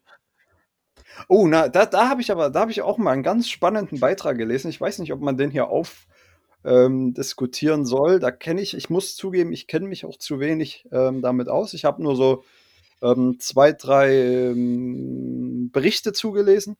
Oh, 1.29 1.47
na, 1.47 1.69
da, 1.69 1.87
da 1.87 2.09
habe 2.09 2.21
ich 2.21 2.31
aber, 2.31 2.51
da 2.51 2.61
habe 2.61 2.71
ich 2.71 2.83
auch 2.83 2.99
mal 2.99 3.13
einen 3.13 3.23
ganz 3.23 3.49
spannenden 3.49 4.01
Beitrag 4.01 4.37
gelesen. 4.37 4.69
Ich 4.69 4.81
weiß 4.81 4.99
nicht, 4.99 5.13
ob 5.13 5.21
man 5.21 5.39
den 5.39 5.51
hier 5.51 5.69
auf 5.69 6.07
ähm, 6.65 7.15
diskutieren 7.15 7.87
soll. 7.87 8.19
Da 8.21 8.31
kenne 8.31 8.61
ich, 8.61 8.77
ich 8.77 8.91
muss 8.91 9.17
zugeben, 9.17 9.53
ich 9.53 9.67
kenne 9.67 9.89
mich 9.89 10.05
auch 10.05 10.19
zu 10.19 10.41
wenig 10.41 10.87
ähm, 10.93 11.23
damit 11.23 11.49
aus. 11.49 11.73
Ich 11.75 11.85
habe 11.85 12.03
nur 12.03 12.17
so 12.17 12.45
ähm, 13.03 13.37
zwei, 13.39 13.73
drei 13.73 14.11
Berichte 15.71 16.13
zugelesen 16.13 16.77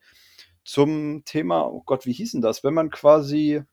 zum 0.63 1.23
Thema, 1.25 1.67
oh 1.67 1.83
Gott, 1.85 2.05
wie 2.05 2.13
hießen 2.13 2.41
das? 2.41 2.63
Wenn 2.63 2.73
man 2.73 2.89
quasi 2.89 3.63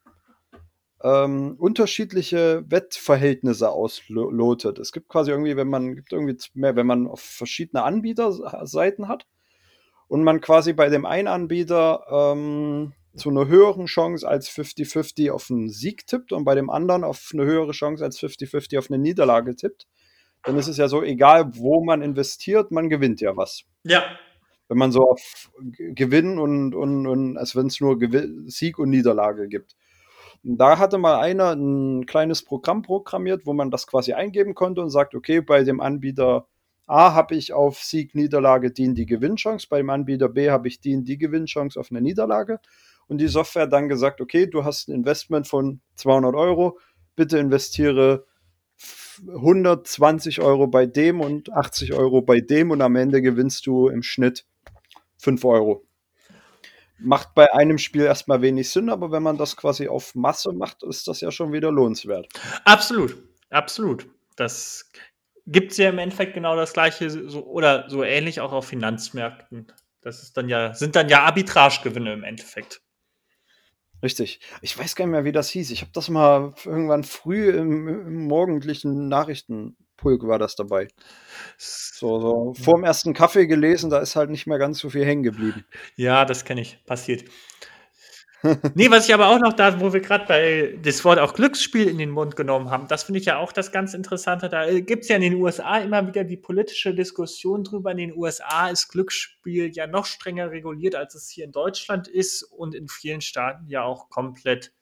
ähm, 1.03 1.57
unterschiedliche 1.59 2.65
Wettverhältnisse 2.69 3.71
auslotet. 3.71 4.79
Es 4.79 4.93
gibt 4.93 5.09
quasi 5.09 5.31
irgendwie, 5.31 5.57
wenn 5.57 5.69
man 5.69 5.97
gibt 5.97 6.13
irgendwie 6.13 6.37
mehr, 6.55 6.77
wenn 6.77 6.87
man 6.87 7.07
auf 7.07 7.21
verschiedene 7.21 7.83
Anbieterseiten 7.83 9.09
hat 9.09 9.27
und 10.09 10.23
man 10.23 10.41
quasi 10.41 10.73
bei 10.73 10.89
dem 10.89 11.05
einen 11.05 11.29
Anbieter 11.29 12.05
ähm, 12.11 12.93
zu 13.17 13.31
einer 13.31 13.49
höheren 13.49 13.87
Chance 13.87 14.27
als 14.27 14.49
50-50 14.49 15.31
auf 15.33 15.51
einen 15.51 15.71
Sieg 15.71 16.07
tippt 16.07 16.33
und 16.33 16.45
bei 16.45 16.55
dem 16.55 16.71
anderen 16.71 17.05
auf 17.05 17.31
eine 17.33 17.45
höhere 17.45 17.73
Chance 17.73 18.05
als 18.05 18.19
50-50 18.19 18.79
auf 18.79 18.91
eine 18.91 18.99
Niederlage 18.99 19.57
tippt, 19.57 19.87
dann 20.45 20.57
ist 20.57 20.69
es 20.69 20.77
ja 20.77 20.89
so, 20.89 21.03
egal 21.03 21.55
wo 21.57 21.85
man 21.85 22.01
investiert, 22.03 22.71
man 22.71 22.89
gewinnt 22.89 23.21
ja 23.21 23.37
was. 23.37 23.65
Ja. 23.85 24.03
Wenn 24.69 24.79
man 24.79 24.93
so 24.93 25.03
auf 25.03 25.51
Gewinn 25.61 26.39
und, 26.39 26.75
und, 26.75 27.07
und 27.07 27.37
als 27.37 27.55
wenn 27.57 27.67
es 27.67 27.81
nur 27.81 27.99
Gewinn, 27.99 28.49
Sieg 28.49 28.79
und 28.79 28.91
Niederlage 28.91 29.49
gibt. 29.49 29.77
Da 30.45 30.79
hatte 30.79 30.99
mal 30.99 31.21
einer 31.21 31.53
ein 31.53 32.07
kleines 32.07 32.45
Programm 32.45 32.83
programmiert, 32.83 33.47
wo 33.47 33.53
man 33.53 33.71
das 33.71 33.87
quasi 33.87 34.13
eingeben 34.13 34.55
konnte 34.55 34.81
und 34.81 34.91
sagt, 34.91 35.15
okay, 35.15 35.41
bei 35.41 35.63
dem 35.63 35.81
Anbieter 35.81 36.49
A 36.87 37.15
habe 37.15 37.37
ich 37.37 37.53
auf 37.53 37.79
Sieg, 37.79 38.15
Niederlage 38.15 38.73
die 38.73 38.93
die 38.93 39.07
Gewinnchance, 39.07 39.67
beim 39.69 39.89
Anbieter 39.89 40.29
B 40.29 40.51
habe 40.51 40.69
ich 40.69 40.81
die 40.81 41.03
die 41.05 41.19
Gewinnchance 41.19 41.79
auf 41.79 41.91
eine 41.91 42.01
Niederlage. 42.01 42.59
Und 43.07 43.19
die 43.19 43.29
Software 43.29 43.67
dann 43.67 43.89
gesagt, 43.89 44.21
okay, 44.21 44.47
du 44.47 44.65
hast 44.65 44.89
ein 44.89 44.95
Investment 44.95 45.47
von 45.47 45.81
200 45.97 46.35
Euro, 46.35 46.79
bitte 47.15 47.39
investiere 47.39 48.27
120 49.29 50.41
Euro 50.41 50.67
bei 50.67 50.87
dem 50.87 51.21
und 51.21 51.53
80 51.53 51.93
Euro 51.93 52.23
bei 52.23 52.41
dem 52.41 52.71
und 52.71 52.81
am 52.83 52.97
Ende 52.97 53.23
gewinnst 53.23 53.67
du 53.67 53.89
im 53.89 54.03
Schnitt 54.03 54.45
5 55.23 55.45
Euro. 55.45 55.87
Macht 56.99 57.35
bei 57.35 57.53
einem 57.55 57.79
Spiel 57.79 58.03
erstmal 58.03 58.43
wenig 58.43 58.71
Sinn, 58.71 58.91
aber 58.91 59.11
wenn 59.11 59.23
man 59.23 59.39
das 59.39 59.57
quasi 59.57 59.89
auf 59.89 60.15
Masse 60.15 60.53
macht, 60.53 60.83
ist 60.83 61.09
das 61.09 61.21
ja 61.21 61.31
schon 61.31 61.53
wieder 61.53 61.71
lohnenswert. 61.71 62.29
Absolut, 62.65 63.17
absolut. 63.51 64.07
Das 64.37 64.91
gibt 65.47 65.73
es 65.73 65.79
ja 65.79 65.89
im 65.91 65.99
Endeffekt 65.99 66.35
genau 66.35 66.57
das 66.57 66.73
gleiche 66.73 67.11
so, 67.11 67.45
oder 67.45 67.89
so 67.89 68.05
ähnlich 68.05 68.41
auch 68.41 68.53
auf 68.53 68.67
Finanzmärkten. 68.67 69.67
Das 70.01 70.23
ist 70.23 70.37
dann 70.37 70.49
ja, 70.49 70.75
sind 70.75 70.97
dann 70.97 71.09
ja 71.09 71.23
Arbitragegewinne 71.23 72.13
im 72.13 72.25
Endeffekt. 72.25 72.83
Richtig. 74.03 74.41
Ich 74.61 74.77
weiß 74.77 74.97
gar 74.97 75.07
nicht 75.07 75.13
mehr, 75.13 75.25
wie 75.25 75.33
das 75.33 75.49
hieß. 75.51 75.71
Ich 75.71 75.83
habe 75.83 75.93
das 75.95 76.09
mal 76.09 76.55
irgendwann 76.65 77.05
früh 77.05 77.51
im, 77.51 77.87
im 77.87 78.27
morgendlichen 78.27 79.07
Nachrichtenpulk 80.03 80.27
war 80.27 80.39
das 80.39 80.57
dabei. 80.57 80.89
So, 81.57 82.21
so 82.21 82.55
vor 82.55 82.75
dem 82.75 82.85
ersten 82.85 83.15
Kaffee 83.15 83.47
gelesen, 83.47 83.91
da 83.91 83.99
ist 83.99 84.17
halt 84.17 84.31
nicht 84.31 84.47
mehr 84.47 84.59
ganz 84.59 84.79
so 84.79 84.91
viel 84.91 85.05
hängen 85.05 85.23
geblieben. 85.23 85.65
Ja, 85.97 86.25
das 86.25 86.45
kenne 86.45 86.63
ich. 86.63 86.85
Passiert. 86.85 87.25
nee, 88.75 88.91
was 88.91 89.07
ich 89.07 89.15
aber 89.15 89.29
auch 89.29 89.39
noch 89.39 89.53
da, 89.53 89.81
wo 89.81 89.93
wir 89.93 90.01
gerade 90.01 90.27
bei 90.27 90.77
das 90.83 91.05
Wort 91.05 91.21
auch 91.21 91.33
Glücksspiel 91.33 91.89
in 91.89 91.99
den 91.99 92.11
Mund 92.11 92.35
genommen 92.35 92.71
haben, 92.71 92.89
das 92.89 93.05
finde 93.05 93.21
ich 93.21 93.27
ja 93.27 93.39
auch 93.39 93.53
das 93.53 93.71
ganz 93.71 93.95
Interessante. 93.95 94.49
Da 94.49 94.81
gibt 94.81 95.05
es 95.05 95.09
ja 95.09 95.15
in 95.15 95.23
den 95.23 95.35
USA 95.35 95.79
immer 95.79 96.09
wieder 96.09 96.25
die 96.25 96.37
politische 96.37 96.93
Diskussion 96.93 97.63
drüber. 97.63 97.93
In 97.93 97.99
den 97.99 98.17
USA 98.17 98.69
ist 98.69 98.89
Glücksspiel 98.89 99.71
ja 99.73 99.87
noch 99.87 100.07
strenger 100.07 100.51
reguliert, 100.51 100.97
als 100.97 101.15
es 101.15 101.29
hier 101.31 101.45
in 101.45 101.53
Deutschland 101.53 102.09
ist 102.09 102.43
und 102.43 102.75
in 102.75 102.89
vielen 102.89 103.21
Staaten 103.21 103.69
ja 103.69 103.85
auch 103.85 104.09
komplett 104.09 104.73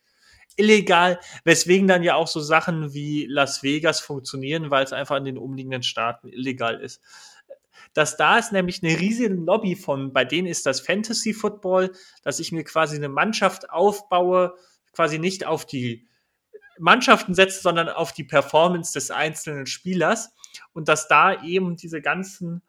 illegal, 0.57 1.21
weswegen 1.45 1.89
dann 1.89 2.03
ja 2.03 2.15
auch 2.15 2.29
so 2.29 2.41
Sachen 2.41 2.93
wie 2.93 3.27
Las 3.27 3.63
Vegas 3.63 4.01
funktionieren, 4.01 4.71
weil 4.71 4.85
es 4.85 4.93
einfach 4.93 5.17
in 5.17 5.25
den 5.25 5.39
umliegenden 5.39 5.83
Staaten 5.83 6.29
illegal 6.29 6.81
ist. 6.81 7.01
Dass 7.93 8.17
da 8.17 8.39
ist 8.39 8.53
nämlich 8.53 8.83
eine 8.83 8.99
riesige 8.99 9.35
Lobby 9.35 9.75
von, 9.75 10.13
bei 10.13 10.25
denen 10.25 10.47
ist 10.47 10.67
das 10.67 10.81
Fantasy 10.81 11.35
Football, 11.35 11.93
dass 12.23 12.39
ich 12.39 12.53
mir 12.53 12.65
quasi 12.65 12.97
eine 12.97 13.09
Mannschaft 13.09 13.71
aufbaue, 13.71 14.55
quasi 14.93 15.19
nicht 15.19 15.45
auf 15.47 15.67
die 15.67 16.07
Mannschaften 16.79 17.35
setze, 17.35 17.61
sondern 17.61 17.89
auf 17.89 18.13
die 18.13 18.25
Performance 18.25 18.93
des 18.93 19.11
einzelnen 19.11 19.67
Spielers. 19.67 20.33
Und 20.73 20.89
dass 20.89 21.09
da 21.09 21.43
eben 21.43 21.77
diese 21.77 22.01
ganzen 22.01 22.63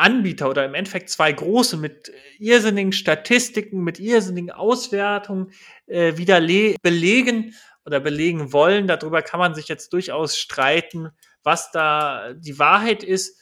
Anbieter 0.00 0.48
oder 0.48 0.64
im 0.64 0.74
Endeffekt 0.74 1.10
zwei 1.10 1.32
große 1.32 1.76
mit 1.76 2.10
irrsinnigen 2.38 2.92
Statistiken, 2.92 3.82
mit 3.84 4.00
irrsinnigen 4.00 4.50
Auswertungen 4.50 5.52
äh, 5.86 6.16
wieder 6.16 6.40
belegen 6.82 7.54
oder 7.84 8.00
belegen 8.00 8.52
wollen. 8.52 8.86
Darüber 8.86 9.22
kann 9.22 9.40
man 9.40 9.54
sich 9.54 9.68
jetzt 9.68 9.92
durchaus 9.92 10.36
streiten, 10.36 11.10
was 11.42 11.70
da 11.70 12.32
die 12.34 12.58
Wahrheit 12.58 13.02
ist, 13.02 13.38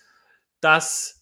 dass 0.60 1.18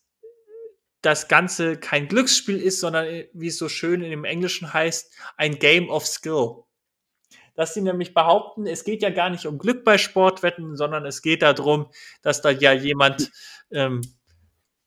das 1.03 1.29
Ganze 1.29 1.77
kein 1.79 2.09
Glücksspiel 2.09 2.61
ist, 2.61 2.81
sondern 2.81 3.07
äh, 3.07 3.29
wie 3.33 3.49
es 3.49 3.59
so 3.59 3.69
schön 3.69 4.03
in 4.03 4.11
dem 4.11 4.25
Englischen 4.25 4.73
heißt, 4.73 5.13
ein 5.37 5.59
Game 5.59 5.89
of 5.89 6.07
Skill. 6.07 6.65
Dass 7.55 7.75
sie 7.75 7.81
nämlich 7.81 8.13
behaupten, 8.13 8.67
es 8.67 8.85
geht 8.85 9.03
ja 9.03 9.11
gar 9.11 9.31
nicht 9.31 9.47
um 9.47 9.59
Glück 9.59 9.85
bei 9.85 9.99
Sportwetten, 9.99 10.77
sondern 10.77 11.07
es 11.07 11.23
geht 11.23 11.43
darum, 11.43 11.91
dass 12.23 12.43
da 12.43 12.51
ja 12.51 12.73
jemand 12.73 13.31
ähm, 13.71 14.03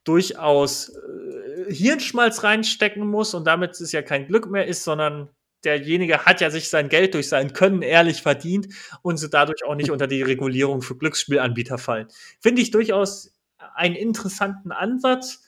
durchaus 0.03 0.89
äh, 0.89 1.73
Hirnschmalz 1.73 2.43
reinstecken 2.43 3.05
muss 3.05 3.33
und 3.33 3.45
damit 3.45 3.79
es 3.79 3.91
ja 3.91 4.01
kein 4.01 4.27
Glück 4.27 4.49
mehr 4.49 4.67
ist, 4.67 4.83
sondern 4.83 5.29
derjenige 5.63 6.25
hat 6.25 6.41
ja 6.41 6.49
sich 6.49 6.69
sein 6.69 6.89
Geld 6.89 7.13
durch 7.13 7.27
sein 7.27 7.53
Können 7.53 7.81
ehrlich 7.81 8.21
verdient 8.21 8.67
und 9.01 9.17
sie 9.17 9.29
dadurch 9.29 9.65
auch 9.65 9.75
nicht 9.75 9.91
unter 9.91 10.07
die 10.07 10.21
Regulierung 10.21 10.81
für 10.81 10.95
Glücksspielanbieter 10.95 11.77
fallen. 11.77 12.07
Finde 12.39 12.61
ich 12.61 12.71
durchaus 12.71 13.33
einen 13.75 13.95
interessanten 13.95 14.71
Ansatz 14.71 15.43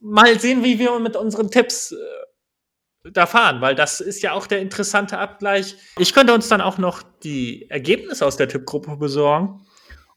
mal 0.00 0.38
sehen, 0.40 0.64
wie 0.64 0.78
wir 0.78 0.98
mit 0.98 1.16
unseren 1.16 1.50
Tipps 1.50 1.92
äh, 1.92 1.96
da 3.12 3.26
fahren, 3.26 3.60
weil 3.60 3.74
das 3.74 4.00
ist 4.00 4.22
ja 4.22 4.32
auch 4.32 4.46
der 4.46 4.60
interessante 4.60 5.18
Abgleich. 5.18 5.76
Ich 5.98 6.12
könnte 6.12 6.34
uns 6.34 6.48
dann 6.48 6.60
auch 6.60 6.78
noch 6.78 7.02
die 7.22 7.70
Ergebnisse 7.70 8.26
aus 8.26 8.36
der 8.36 8.48
Tippgruppe 8.48 8.96
besorgen. 8.96 9.64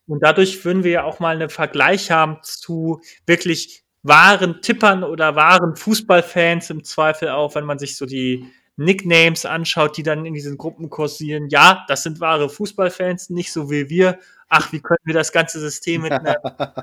Und 0.07 0.21
dadurch 0.21 0.63
würden 0.65 0.83
wir 0.83 0.91
ja 0.91 1.03
auch 1.03 1.19
mal 1.19 1.35
einen 1.35 1.49
Vergleich 1.49 2.11
haben 2.11 2.37
zu 2.43 3.01
wirklich 3.25 3.83
wahren 4.03 4.61
Tippern 4.61 5.03
oder 5.03 5.35
wahren 5.35 5.75
Fußballfans 5.75 6.69
im 6.69 6.83
Zweifel 6.83 7.29
auch, 7.29 7.55
wenn 7.55 7.65
man 7.65 7.79
sich 7.79 7.95
so 7.95 8.05
die 8.05 8.45
Nicknames 8.75 9.45
anschaut, 9.45 9.97
die 9.97 10.03
dann 10.03 10.25
in 10.25 10.33
diesen 10.33 10.57
Gruppen 10.57 10.89
kursieren. 10.89 11.47
Ja, 11.49 11.85
das 11.87 12.03
sind 12.03 12.19
wahre 12.19 12.49
Fußballfans, 12.49 13.29
nicht 13.29 13.53
so 13.53 13.69
wie 13.69 13.89
wir. 13.89 14.19
Ach, 14.49 14.71
wie 14.73 14.81
können 14.81 14.99
wir 15.05 15.13
das 15.13 15.31
ganze 15.31 15.59
System 15.59 16.01
mit 16.01 16.11
einer 16.11 16.35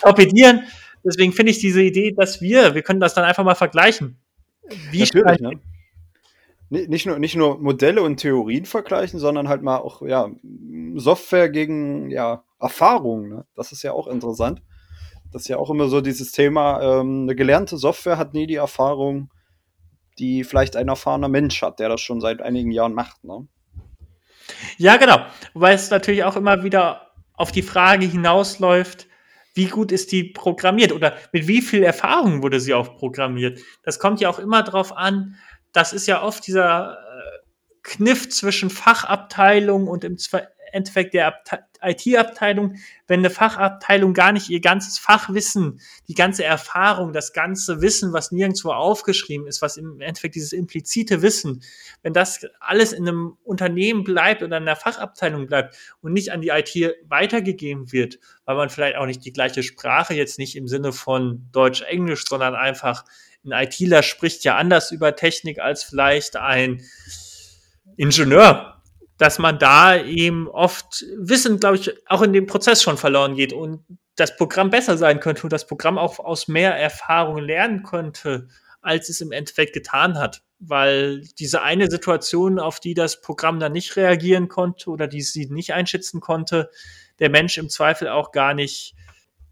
torpedieren? 0.00 0.64
Deswegen 1.04 1.32
finde 1.32 1.50
ich 1.50 1.58
diese 1.58 1.82
Idee, 1.82 2.12
dass 2.16 2.40
wir, 2.40 2.74
wir 2.74 2.82
können 2.82 3.00
das 3.00 3.14
dann 3.14 3.24
einfach 3.24 3.44
mal 3.44 3.56
vergleichen. 3.56 4.18
Wie 4.90 5.00
Natürlich, 5.00 5.40
ne? 5.40 5.60
Nicht 6.72 7.04
nur, 7.04 7.18
nicht 7.18 7.36
nur 7.36 7.58
Modelle 7.58 8.02
und 8.02 8.16
Theorien 8.16 8.64
vergleichen, 8.64 9.20
sondern 9.20 9.46
halt 9.46 9.60
mal 9.60 9.76
auch 9.76 10.00
ja, 10.00 10.30
Software 10.94 11.50
gegen 11.50 12.10
ja, 12.10 12.44
Erfahrung. 12.58 13.28
Ne? 13.28 13.44
Das 13.54 13.72
ist 13.72 13.82
ja 13.82 13.92
auch 13.92 14.06
interessant. 14.06 14.62
Das 15.32 15.42
ist 15.42 15.48
ja 15.48 15.58
auch 15.58 15.68
immer 15.68 15.88
so 15.88 16.00
dieses 16.00 16.32
Thema, 16.32 16.80
ähm, 16.80 17.24
eine 17.24 17.34
gelernte 17.34 17.76
Software 17.76 18.16
hat 18.16 18.32
nie 18.32 18.46
die 18.46 18.54
Erfahrung, 18.54 19.30
die 20.18 20.44
vielleicht 20.44 20.74
ein 20.76 20.88
erfahrener 20.88 21.28
Mensch 21.28 21.60
hat, 21.60 21.78
der 21.78 21.90
das 21.90 22.00
schon 22.00 22.22
seit 22.22 22.40
einigen 22.40 22.70
Jahren 22.70 22.94
macht. 22.94 23.22
Ne? 23.22 23.46
Ja, 24.78 24.96
genau. 24.96 25.18
Weil 25.52 25.74
es 25.74 25.90
natürlich 25.90 26.24
auch 26.24 26.36
immer 26.36 26.64
wieder 26.64 27.10
auf 27.34 27.52
die 27.52 27.62
Frage 27.62 28.06
hinausläuft, 28.06 29.08
wie 29.54 29.66
gut 29.66 29.92
ist 29.92 30.12
die 30.12 30.24
programmiert 30.24 30.92
oder 30.92 31.14
mit 31.32 31.46
wie 31.48 31.60
viel 31.60 31.82
Erfahrung 31.82 32.42
wurde 32.42 32.60
sie 32.60 32.72
auch 32.72 32.96
programmiert. 32.96 33.60
Das 33.82 33.98
kommt 33.98 34.20
ja 34.20 34.30
auch 34.30 34.38
immer 34.38 34.62
drauf 34.62 34.96
an. 34.96 35.36
Das 35.72 35.92
ist 35.92 36.06
ja 36.06 36.22
oft 36.22 36.46
dieser 36.46 36.98
äh, 36.98 37.38
Kniff 37.82 38.28
zwischen 38.28 38.70
Fachabteilung 38.70 39.88
und 39.88 40.04
im 40.04 40.16
Endeffekt 40.72 41.14
der 41.14 41.26
IT-Abteilung, 41.82 42.76
wenn 43.06 43.20
eine 43.20 43.30
Fachabteilung 43.30 44.14
gar 44.14 44.32
nicht 44.32 44.48
ihr 44.48 44.60
ganzes 44.60 44.98
Fachwissen, 44.98 45.80
die 46.08 46.14
ganze 46.14 46.44
Erfahrung, 46.44 47.12
das 47.12 47.32
ganze 47.32 47.80
Wissen, 47.82 48.12
was 48.12 48.32
nirgendwo 48.32 48.70
aufgeschrieben 48.70 49.46
ist, 49.46 49.62
was 49.62 49.76
im 49.76 50.00
Endeffekt 50.00 50.34
dieses 50.34 50.52
implizite 50.52 51.22
Wissen, 51.22 51.62
wenn 52.02 52.12
das 52.12 52.46
alles 52.60 52.92
in 52.92 53.08
einem 53.08 53.36
Unternehmen 53.44 54.04
bleibt 54.04 54.42
oder 54.42 54.56
in 54.56 54.62
einer 54.62 54.76
Fachabteilung 54.76 55.46
bleibt 55.46 55.76
und 56.00 56.12
nicht 56.12 56.32
an 56.32 56.40
die 56.40 56.48
IT 56.48 56.96
weitergegeben 57.08 57.92
wird, 57.92 58.18
weil 58.44 58.56
man 58.56 58.70
vielleicht 58.70 58.96
auch 58.96 59.06
nicht 59.06 59.24
die 59.24 59.32
gleiche 59.32 59.62
Sprache 59.62 60.14
jetzt 60.14 60.38
nicht 60.38 60.56
im 60.56 60.68
Sinne 60.68 60.92
von 60.92 61.48
Deutsch-Englisch, 61.52 62.24
sondern 62.26 62.54
einfach 62.54 63.04
ein 63.44 63.52
ITler 63.52 64.02
spricht 64.02 64.44
ja 64.44 64.56
anders 64.56 64.92
über 64.92 65.16
Technik 65.16 65.58
als 65.58 65.82
vielleicht 65.82 66.36
ein 66.36 66.82
Ingenieur 67.96 68.81
dass 69.22 69.38
man 69.38 69.60
da 69.60 69.96
eben 70.02 70.48
oft 70.48 71.04
Wissen, 71.16 71.60
glaube 71.60 71.76
ich, 71.76 71.92
auch 72.10 72.22
in 72.22 72.32
dem 72.32 72.46
Prozess 72.48 72.82
schon 72.82 72.98
verloren 72.98 73.36
geht 73.36 73.52
und 73.52 73.84
das 74.16 74.36
Programm 74.36 74.70
besser 74.70 74.98
sein 74.98 75.20
könnte 75.20 75.44
und 75.44 75.52
das 75.52 75.68
Programm 75.68 75.96
auch 75.96 76.18
aus 76.18 76.48
mehr 76.48 76.76
Erfahrung 76.76 77.38
lernen 77.38 77.84
könnte, 77.84 78.48
als 78.80 79.08
es 79.10 79.20
im 79.20 79.30
Endeffekt 79.30 79.74
getan 79.74 80.18
hat. 80.18 80.42
Weil 80.58 81.20
diese 81.38 81.62
eine 81.62 81.88
Situation, 81.88 82.58
auf 82.58 82.80
die 82.80 82.94
das 82.94 83.20
Programm 83.20 83.60
dann 83.60 83.70
nicht 83.70 83.94
reagieren 83.94 84.48
konnte 84.48 84.90
oder 84.90 85.06
die 85.06 85.22
sie 85.22 85.46
nicht 85.46 85.72
einschätzen 85.72 86.20
konnte, 86.20 86.68
der 87.20 87.30
Mensch 87.30 87.58
im 87.58 87.68
Zweifel 87.68 88.08
auch 88.08 88.32
gar 88.32 88.54
nicht 88.54 88.96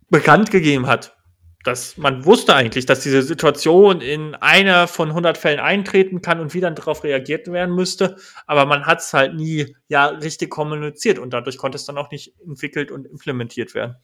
bekannt 0.08 0.50
gegeben 0.50 0.88
hat 0.88 1.16
dass 1.64 1.98
man 1.98 2.24
wusste 2.24 2.54
eigentlich, 2.54 2.86
dass 2.86 3.00
diese 3.00 3.22
Situation 3.22 4.00
in 4.00 4.34
einer 4.34 4.88
von 4.88 5.08
100 5.08 5.36
Fällen 5.36 5.60
eintreten 5.60 6.22
kann 6.22 6.40
und 6.40 6.54
wie 6.54 6.60
dann 6.60 6.74
darauf 6.74 7.04
reagiert 7.04 7.52
werden 7.52 7.74
müsste, 7.74 8.16
aber 8.46 8.64
man 8.64 8.86
hat 8.86 9.00
es 9.00 9.12
halt 9.12 9.34
nie 9.34 9.76
ja 9.88 10.06
richtig 10.06 10.50
kommuniziert 10.50 11.18
und 11.18 11.32
dadurch 11.34 11.58
konnte 11.58 11.76
es 11.76 11.84
dann 11.84 11.98
auch 11.98 12.10
nicht 12.10 12.34
entwickelt 12.46 12.90
und 12.90 13.06
implementiert 13.06 13.74
werden. 13.74 13.96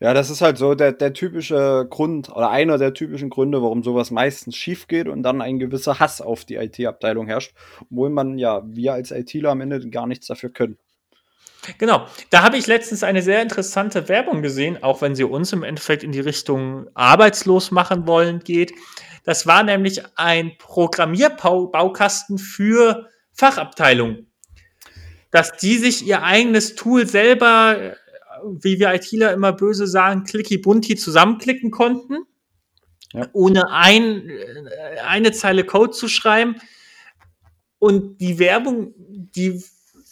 Ja, 0.00 0.14
das 0.14 0.30
ist 0.30 0.40
halt 0.40 0.58
so 0.58 0.74
der, 0.74 0.92
der 0.92 1.12
typische 1.12 1.86
Grund 1.90 2.28
oder 2.30 2.50
einer 2.50 2.78
der 2.78 2.94
typischen 2.94 3.30
Gründe, 3.30 3.62
warum 3.62 3.82
sowas 3.82 4.10
meistens 4.10 4.56
schief 4.56 4.86
geht 4.86 5.08
und 5.08 5.22
dann 5.22 5.40
ein 5.40 5.58
gewisser 5.58 5.98
Hass 5.98 6.20
auf 6.20 6.44
die 6.44 6.56
IT-Abteilung 6.56 7.26
herrscht, 7.26 7.54
obwohl 7.90 8.10
man 8.10 8.38
ja, 8.38 8.62
wir 8.66 8.92
als 8.92 9.10
ITler 9.10 9.50
am 9.50 9.60
Ende 9.60 9.88
gar 9.90 10.06
nichts 10.06 10.26
dafür 10.26 10.50
können. 10.50 10.78
Genau. 11.78 12.06
Da 12.30 12.42
habe 12.42 12.56
ich 12.56 12.66
letztens 12.66 13.02
eine 13.02 13.22
sehr 13.22 13.42
interessante 13.42 14.08
Werbung 14.08 14.42
gesehen, 14.42 14.82
auch 14.82 15.02
wenn 15.02 15.14
sie 15.14 15.24
uns 15.24 15.52
im 15.52 15.62
Endeffekt 15.62 16.02
in 16.02 16.12
die 16.12 16.20
Richtung 16.20 16.88
arbeitslos 16.94 17.70
machen 17.70 18.06
wollen 18.06 18.40
geht. 18.40 18.72
Das 19.24 19.46
war 19.46 19.62
nämlich 19.62 20.02
ein 20.16 20.52
Programmierbaukasten 20.58 22.38
für 22.38 23.08
Fachabteilungen. 23.32 24.26
Dass 25.30 25.52
die 25.52 25.76
sich 25.78 26.04
ihr 26.04 26.22
eigenes 26.22 26.74
Tool 26.74 27.06
selber, 27.06 27.94
wie 28.44 28.80
wir 28.80 28.92
ITler 28.94 29.32
immer 29.32 29.52
böse 29.52 29.86
sagen, 29.86 30.24
clicky 30.24 30.58
bunti 30.58 30.96
zusammenklicken 30.96 31.70
konnten, 31.70 32.24
ja. 33.12 33.28
ohne 33.32 33.70
ein, 33.70 34.30
eine 35.06 35.32
Zeile 35.32 35.64
Code 35.64 35.92
zu 35.92 36.08
schreiben. 36.08 36.56
Und 37.78 38.18
die 38.18 38.38
Werbung, 38.38 38.94
die 38.96 39.62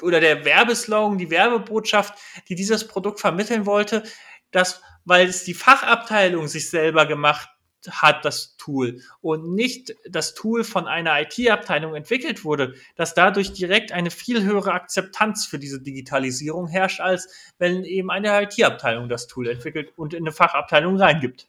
oder 0.03 0.21
der 0.21 0.45
Werbeslogan, 0.45 1.19
die 1.19 1.31
Werbebotschaft, 1.31 2.15
die 2.49 2.55
dieses 2.55 2.87
Produkt 2.87 3.21
vermitteln 3.21 3.67
wollte, 3.67 4.03
dass, 4.51 4.81
weil 5.05 5.29
es 5.29 5.45
die 5.45 5.55
Fachabteilung 5.55 6.49
sich 6.49 6.71
selber 6.71 7.07
gemacht 7.07 7.49
hat, 7.89 8.25
das 8.25 8.57
Tool 8.57 9.01
und 9.21 9.55
nicht 9.55 9.95
das 10.09 10.35
Tool 10.35 10.65
von 10.65 10.87
einer 10.87 11.21
IT-Abteilung 11.21 11.95
entwickelt 11.95 12.45
wurde, 12.45 12.75
dass 12.97 13.15
dadurch 13.15 13.53
direkt 13.53 13.93
eine 13.93 14.11
viel 14.11 14.43
höhere 14.43 14.73
Akzeptanz 14.73 15.47
für 15.47 15.59
diese 15.59 15.81
Digitalisierung 15.81 16.67
herrscht, 16.67 17.01
als 17.01 17.29
wenn 17.59 17.85
eben 17.85 18.11
eine 18.11 18.43
IT-Abteilung 18.43 19.09
das 19.09 19.27
Tool 19.27 19.49
entwickelt 19.49 19.93
und 19.97 20.13
in 20.13 20.25
eine 20.25 20.33
Fachabteilung 20.33 20.97
reingibt. 20.97 21.47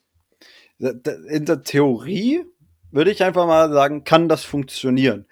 In 0.78 1.46
der 1.46 1.64
Theorie 1.64 2.46
würde 2.92 3.12
ich 3.12 3.24
einfach 3.24 3.46
mal 3.46 3.72
sagen, 3.72 4.04
kann 4.04 4.30
das 4.30 4.44
funktionieren. 4.44 5.26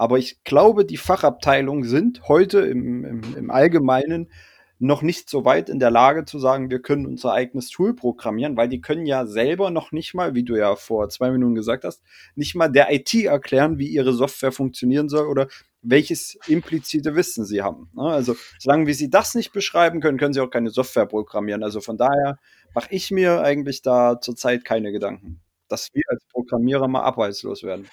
Aber 0.00 0.16
ich 0.16 0.42
glaube, 0.44 0.86
die 0.86 0.96
Fachabteilungen 0.96 1.84
sind 1.84 2.22
heute 2.26 2.60
im, 2.60 3.04
im, 3.04 3.36
im 3.36 3.50
Allgemeinen 3.50 4.30
noch 4.78 5.02
nicht 5.02 5.28
so 5.28 5.44
weit 5.44 5.68
in 5.68 5.78
der 5.78 5.90
Lage 5.90 6.24
zu 6.24 6.38
sagen, 6.38 6.70
wir 6.70 6.80
können 6.80 7.04
unser 7.04 7.34
eigenes 7.34 7.68
Tool 7.68 7.94
programmieren, 7.94 8.56
weil 8.56 8.70
die 8.70 8.80
können 8.80 9.04
ja 9.04 9.26
selber 9.26 9.68
noch 9.70 9.92
nicht 9.92 10.14
mal, 10.14 10.34
wie 10.34 10.42
du 10.42 10.56
ja 10.56 10.74
vor 10.74 11.10
zwei 11.10 11.30
Minuten 11.30 11.54
gesagt 11.54 11.84
hast, 11.84 12.02
nicht 12.34 12.54
mal 12.54 12.68
der 12.68 12.90
IT 12.90 13.12
erklären, 13.12 13.76
wie 13.76 13.88
ihre 13.88 14.14
Software 14.14 14.52
funktionieren 14.52 15.10
soll 15.10 15.26
oder 15.26 15.48
welches 15.82 16.38
implizite 16.46 17.14
Wissen 17.14 17.44
sie 17.44 17.60
haben. 17.60 17.90
Ne? 17.92 18.04
Also 18.04 18.36
solange 18.58 18.86
wie 18.86 18.94
sie 18.94 19.10
das 19.10 19.34
nicht 19.34 19.52
beschreiben 19.52 20.00
können, 20.00 20.16
können 20.16 20.32
sie 20.32 20.40
auch 20.40 20.48
keine 20.48 20.70
Software 20.70 21.04
programmieren. 21.04 21.62
Also 21.62 21.82
von 21.82 21.98
daher 21.98 22.38
mache 22.74 22.88
ich 22.88 23.10
mir 23.10 23.42
eigentlich 23.42 23.82
da 23.82 24.18
zurzeit 24.18 24.64
keine 24.64 24.92
Gedanken, 24.92 25.42
dass 25.68 25.90
wir 25.92 26.04
als 26.08 26.24
Programmierer 26.32 26.88
mal 26.88 27.02
arbeitslos 27.02 27.64
werden. 27.64 27.86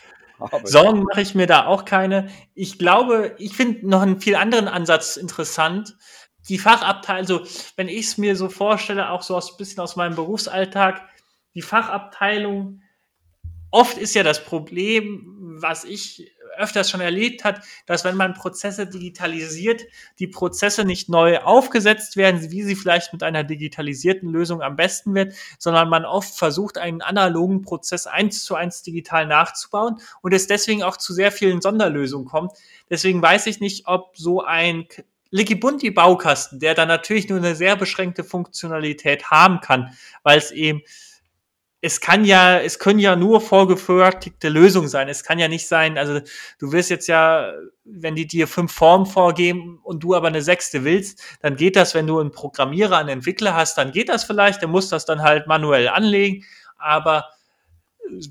Sorgen 0.63 1.03
mache 1.03 1.21
ich 1.21 1.35
mir 1.35 1.47
da 1.47 1.65
auch 1.65 1.85
keine. 1.85 2.29
Ich 2.53 2.77
glaube, 2.77 3.35
ich 3.38 3.55
finde 3.55 3.88
noch 3.88 4.01
einen 4.01 4.21
viel 4.21 4.35
anderen 4.35 4.67
Ansatz 4.67 5.17
interessant. 5.17 5.97
Die 6.49 6.59
Fachabteilung, 6.59 7.39
also 7.39 7.71
wenn 7.75 7.89
ich 7.89 8.05
es 8.05 8.17
mir 8.17 8.35
so 8.35 8.49
vorstelle, 8.49 9.09
auch 9.09 9.21
so 9.21 9.35
ein 9.35 9.57
bisschen 9.57 9.81
aus 9.81 9.95
meinem 9.95 10.15
Berufsalltag, 10.15 11.01
die 11.55 11.61
Fachabteilung, 11.61 12.81
oft 13.71 13.97
ist 13.97 14.15
ja 14.15 14.23
das 14.23 14.43
Problem, 14.45 15.57
was 15.59 15.83
ich 15.83 16.31
öfters 16.58 16.89
schon 16.89 17.02
erlebt 17.02 17.43
hat, 17.43 17.62
dass 17.86 18.04
wenn 18.04 18.16
man 18.16 18.34
Prozesse 18.34 18.88
digitalisiert, 18.88 19.84
die 20.20 20.28
Prozesse 20.28 20.86
nicht 20.86 21.10
neu 21.10 21.39
aufgesetzt 21.39 22.18
werden, 22.18 22.52
wie 22.52 22.64
sie 22.64 22.76
vielleicht 22.76 23.14
mit 23.14 23.24
einer 23.24 23.43
digitalisierten 23.43 24.30
Lösung 24.30 24.62
am 24.62 24.76
besten 24.76 25.14
wird, 25.16 25.34
sondern 25.60 25.89
man 25.89 26.06
oft 26.06 26.38
versucht, 26.38 26.78
einen 26.78 27.02
analogen 27.02 27.62
Prozess 27.62 28.08
eins 28.08 28.43
zu 28.43 28.56
eins 28.56 28.82
digital 28.82 29.28
nachzubauen 29.28 29.98
und 30.22 30.34
es 30.34 30.48
deswegen 30.48 30.84
auch 30.84 30.98
zu 30.98 31.14
sehr 31.14 31.32
vielen 31.32 31.62
Sonderlösungen 31.62 32.28
kommt. 32.28 32.52
Deswegen 32.89 33.22
weiß 33.22 33.48
ich 33.48 33.60
nicht, 33.60 33.88
ob 33.88 34.18
so 34.18 34.43
ein 34.43 34.88
Ligibunti 35.30 35.91
Baukasten, 35.91 36.60
der 36.60 36.74
dann 36.74 36.88
natürlich 36.88 37.28
nur 37.28 37.38
eine 37.38 37.56
sehr 37.56 37.76
beschränkte 37.76 38.24
Funktionalität 38.24 39.30
haben 39.30 39.60
kann, 39.60 39.91
weil 40.24 40.38
es 40.38 40.52
eben 40.52 40.82
es 41.88 42.01
kann 42.01 42.25
ja, 42.25 42.59
es 42.59 42.79
können 42.79 42.99
ja 42.99 43.15
nur 43.15 43.39
vorgefertigte 43.39 44.49
Lösungen 44.49 44.89
sein. 44.89 45.07
Es 45.07 45.23
kann 45.23 45.39
ja 45.39 45.47
nicht 45.47 45.69
sein, 45.69 45.97
also 45.97 46.19
du 46.59 46.71
wirst 46.73 46.89
jetzt 46.89 47.07
ja, 47.07 47.53
wenn 47.85 48.13
die 48.13 48.27
dir 48.27 48.47
fünf 48.47 48.73
Formen 48.73 49.05
vorgeben 49.05 49.79
und 49.83 50.03
du 50.03 50.13
aber 50.13 50.27
eine 50.27 50.41
sechste 50.41 50.83
willst, 50.83 51.23
dann 51.41 51.55
geht 51.55 51.77
das, 51.77 51.95
wenn 51.95 52.05
du 52.05 52.19
einen 52.19 52.31
Programmierer, 52.31 52.97
einen 52.97 53.09
Entwickler 53.09 53.55
hast, 53.55 53.77
dann 53.77 53.93
geht 53.93 54.09
das 54.09 54.25
vielleicht, 54.25 54.61
der 54.61 54.67
muss 54.67 54.89
das 54.89 55.05
dann 55.05 55.21
halt 55.21 55.47
manuell 55.47 55.88
anlegen, 55.88 56.43
aber 56.77 57.29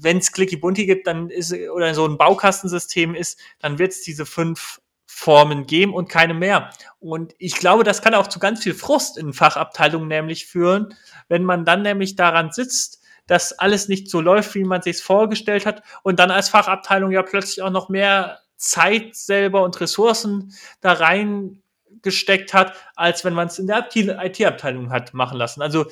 wenn 0.01 0.19
es 0.19 0.33
Clicky 0.33 0.57
Bunti 0.57 0.85
gibt, 0.85 1.07
dann 1.07 1.31
ist, 1.31 1.55
oder 1.75 1.95
so 1.95 2.07
ein 2.07 2.19
Baukastensystem 2.19 3.15
ist, 3.15 3.41
dann 3.59 3.79
wird 3.79 3.93
es 3.93 4.03
diese 4.03 4.27
fünf 4.27 4.81
Formen 5.07 5.67
geben 5.67 5.95
und 5.95 6.11
keine 6.11 6.35
mehr. 6.35 6.71
Und 6.99 7.35
ich 7.39 7.55
glaube, 7.55 7.85
das 7.85 8.03
kann 8.03 8.15
auch 8.15 8.27
zu 8.27 8.39
ganz 8.39 8.63
viel 8.63 8.75
Frust 8.75 9.17
in 9.17 9.33
Fachabteilungen 9.33 10.09
nämlich 10.09 10.45
führen, 10.45 10.95
wenn 11.29 11.43
man 11.43 11.65
dann 11.65 11.81
nämlich 11.81 12.17
daran 12.17 12.53
sitzt, 12.53 13.01
dass 13.27 13.53
alles 13.59 13.89
nicht 13.89 14.11
so 14.11 14.21
läuft, 14.21 14.55
wie 14.55 14.65
man 14.65 14.83
sich 14.83 15.03
vorgestellt 15.03 15.67
hat 15.67 15.83
und 16.03 16.19
dann 16.19 16.31
als 16.31 16.49
Fachabteilung 16.49 17.11
ja 17.11 17.23
plötzlich 17.23 17.63
auch 17.63 17.71
noch 17.71 17.89
mehr 17.89 18.41
Zeit 18.57 19.15
selber 19.15 19.63
und 19.63 19.81
Ressourcen 19.81 20.53
da 20.81 20.93
reingesteckt 20.93 22.55
hat, 22.55 22.75
als 22.95 23.25
wenn 23.25 23.35
man 23.35 23.49
es 23.49 23.59
in 23.59 23.67
der 23.67 23.89
IT-Abteilung 23.95 24.91
hat 24.91 25.15
machen 25.15 25.39
lassen. 25.39 25.63
Also 25.63 25.87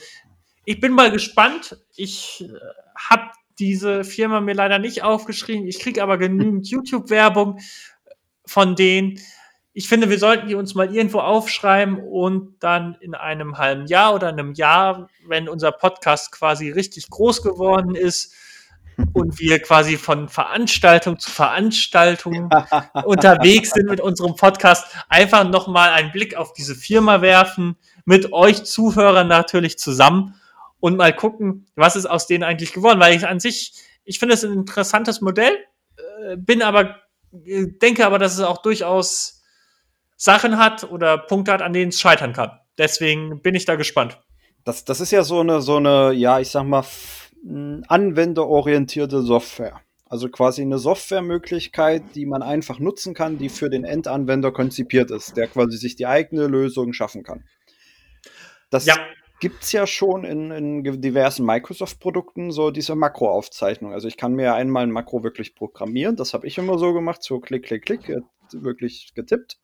ich 0.65 0.81
bin 0.81 0.93
mal 0.93 1.11
gespannt. 1.11 1.79
Ich 1.95 2.45
äh, 2.45 2.59
habe 2.97 3.31
diese 3.59 4.05
Firma 4.05 4.41
mir 4.41 4.55
leider 4.55 4.79
nicht 4.79 5.03
aufgeschrieben. 5.03 5.67
Ich 5.67 5.79
kriege 5.79 6.03
aber 6.03 6.19
genügend 6.19 6.69
YouTube-Werbung 6.71 7.59
von 8.47 8.77
denen 8.77 9.21
ich 9.77 9.89
finde, 9.89 10.09
wir 10.09 10.21
sollten 10.21 10.47
die 10.47 10.55
uns 10.55 10.77
mal 10.77 10.95
irgendwo 10.95 11.19
aufschreiben 11.19 11.99
und 11.99 12.55
dann 12.61 12.97
in 13.01 13.17
einem 13.17 13.59
halben 13.59 13.87
Jahr 13.87 14.15
oder 14.15 14.29
einem 14.29 14.55
Jahr, 14.55 15.09
wenn 15.27 15.49
unser 15.49 15.73
Podcast 15.73 16.31
quasi 16.31 16.71
richtig 16.71 17.11
groß 17.11 17.43
geworden 17.43 17.97
ist 17.97 18.33
und 19.13 19.41
wir 19.41 19.59
quasi 19.59 19.97
von 19.97 20.29
Veranstaltung 20.29 21.19
zu 21.19 21.29
Veranstaltung 21.29 22.51
unterwegs 23.05 23.73
sind 23.73 23.91
mit 23.91 24.01
unserem 24.01 24.37
Podcast, 24.37 24.87
einfach 25.09 25.43
nochmal 25.43 25.91
einen 25.91 26.13
Blick 26.13 26.37
auf 26.37 26.53
diese 26.53 26.77
Firma 26.77 27.21
werfen, 27.21 27.77
mit 28.05 28.33
euch 28.33 28.63
Zuhörern 28.63 29.27
natürlich 29.27 29.77
zusammen 29.77 30.37
und 30.79 30.97
mal 30.97 31.13
gucken, 31.13 31.67
was 31.75 31.97
ist 31.97 32.07
aus 32.07 32.29
denen 32.29 32.45
eigentlich 32.45 32.73
geworden, 32.73 33.01
weil 33.01 33.17
ich 33.17 33.27
an 33.27 33.41
sich, 33.41 33.73
ich 34.05 34.21
finde 34.21 34.35
es 34.35 34.45
ein 34.45 34.53
interessantes 34.53 35.21
Modell, 35.21 35.57
äh, 35.97 36.37
bin 36.37 36.63
aber, 36.63 37.01
äh, 37.45 37.67
denke 37.67 38.07
aber, 38.07 38.21
dass 38.21 38.35
es 38.35 38.41
auch 38.41 38.63
durchaus 38.63 39.34
Sachen 40.17 40.59
hat 40.59 40.85
oder 40.85 41.19
Punkte 41.19 41.53
hat, 41.53 41.63
an 41.63 41.73
denen 41.73 41.89
es 41.91 42.01
scheitern 42.01 42.33
kann. 42.33 42.53
Deswegen 42.79 43.41
bin 43.43 43.55
ich 43.55 43.65
da 43.65 43.77
gespannt. 43.77 44.21
Das, 44.65 44.85
das 44.85 45.01
ist 45.01 45.11
ja 45.11 45.23
so 45.25 45.41
eine, 45.41 45.61
so 45.61 45.77
eine, 45.77 46.13
ja, 46.13 46.41
ich 46.41 46.51
sag 46.51 46.65
mal, 46.65 46.85
anwenderorientierte 47.89 49.23
Software. 49.23 49.81
Also 50.07 50.29
quasi 50.29 50.63
eine 50.63 50.79
Softwaremöglichkeit, 50.79 52.03
die 52.15 52.27
man 52.27 52.43
einfach 52.43 52.79
nutzen 52.79 53.15
kann, 53.15 53.39
die 53.39 53.49
für 53.49 53.69
den 53.69 53.85
Endanwender 53.85 54.53
konzipiert 54.53 55.11
ist, 55.11 55.37
der 55.37 55.49
quasi 55.49 55.77
sich 55.77 55.97
die 55.97 56.07
eigene 56.07 56.47
Lösung 56.47 56.93
schaffen 56.93 57.23
kann. 57.23 57.45
Das 58.71 58.87
ja. 58.87 58.97
gibt 59.41 59.63
es 59.65 59.73
ja 59.73 59.87
schon 59.87 60.25
in, 60.25 60.51
in 60.51 61.01
diversen 61.01 61.45
Microsoft-Produkten, 61.45 62.51
so 62.53 62.71
diese 62.71 62.95
Makroaufzeichnung. 62.95 63.93
Also 63.93 64.09
ich 64.09 64.17
kann 64.17 64.35
mir 64.35 64.55
einmal 64.55 64.85
ein 64.85 64.91
Makro 64.91 65.23
wirklich 65.23 65.55
programmieren, 65.55 66.17
das 66.17 66.33
habe 66.35 66.47
ich 66.47 66.59
immer 66.59 66.79
so 66.79 66.93
gemacht, 66.93 67.23
so 67.23 67.41
klick, 67.41 67.65
klick, 67.65 67.85
klick, 67.85 68.23
wirklich 68.53 69.13
getippt. 69.15 69.59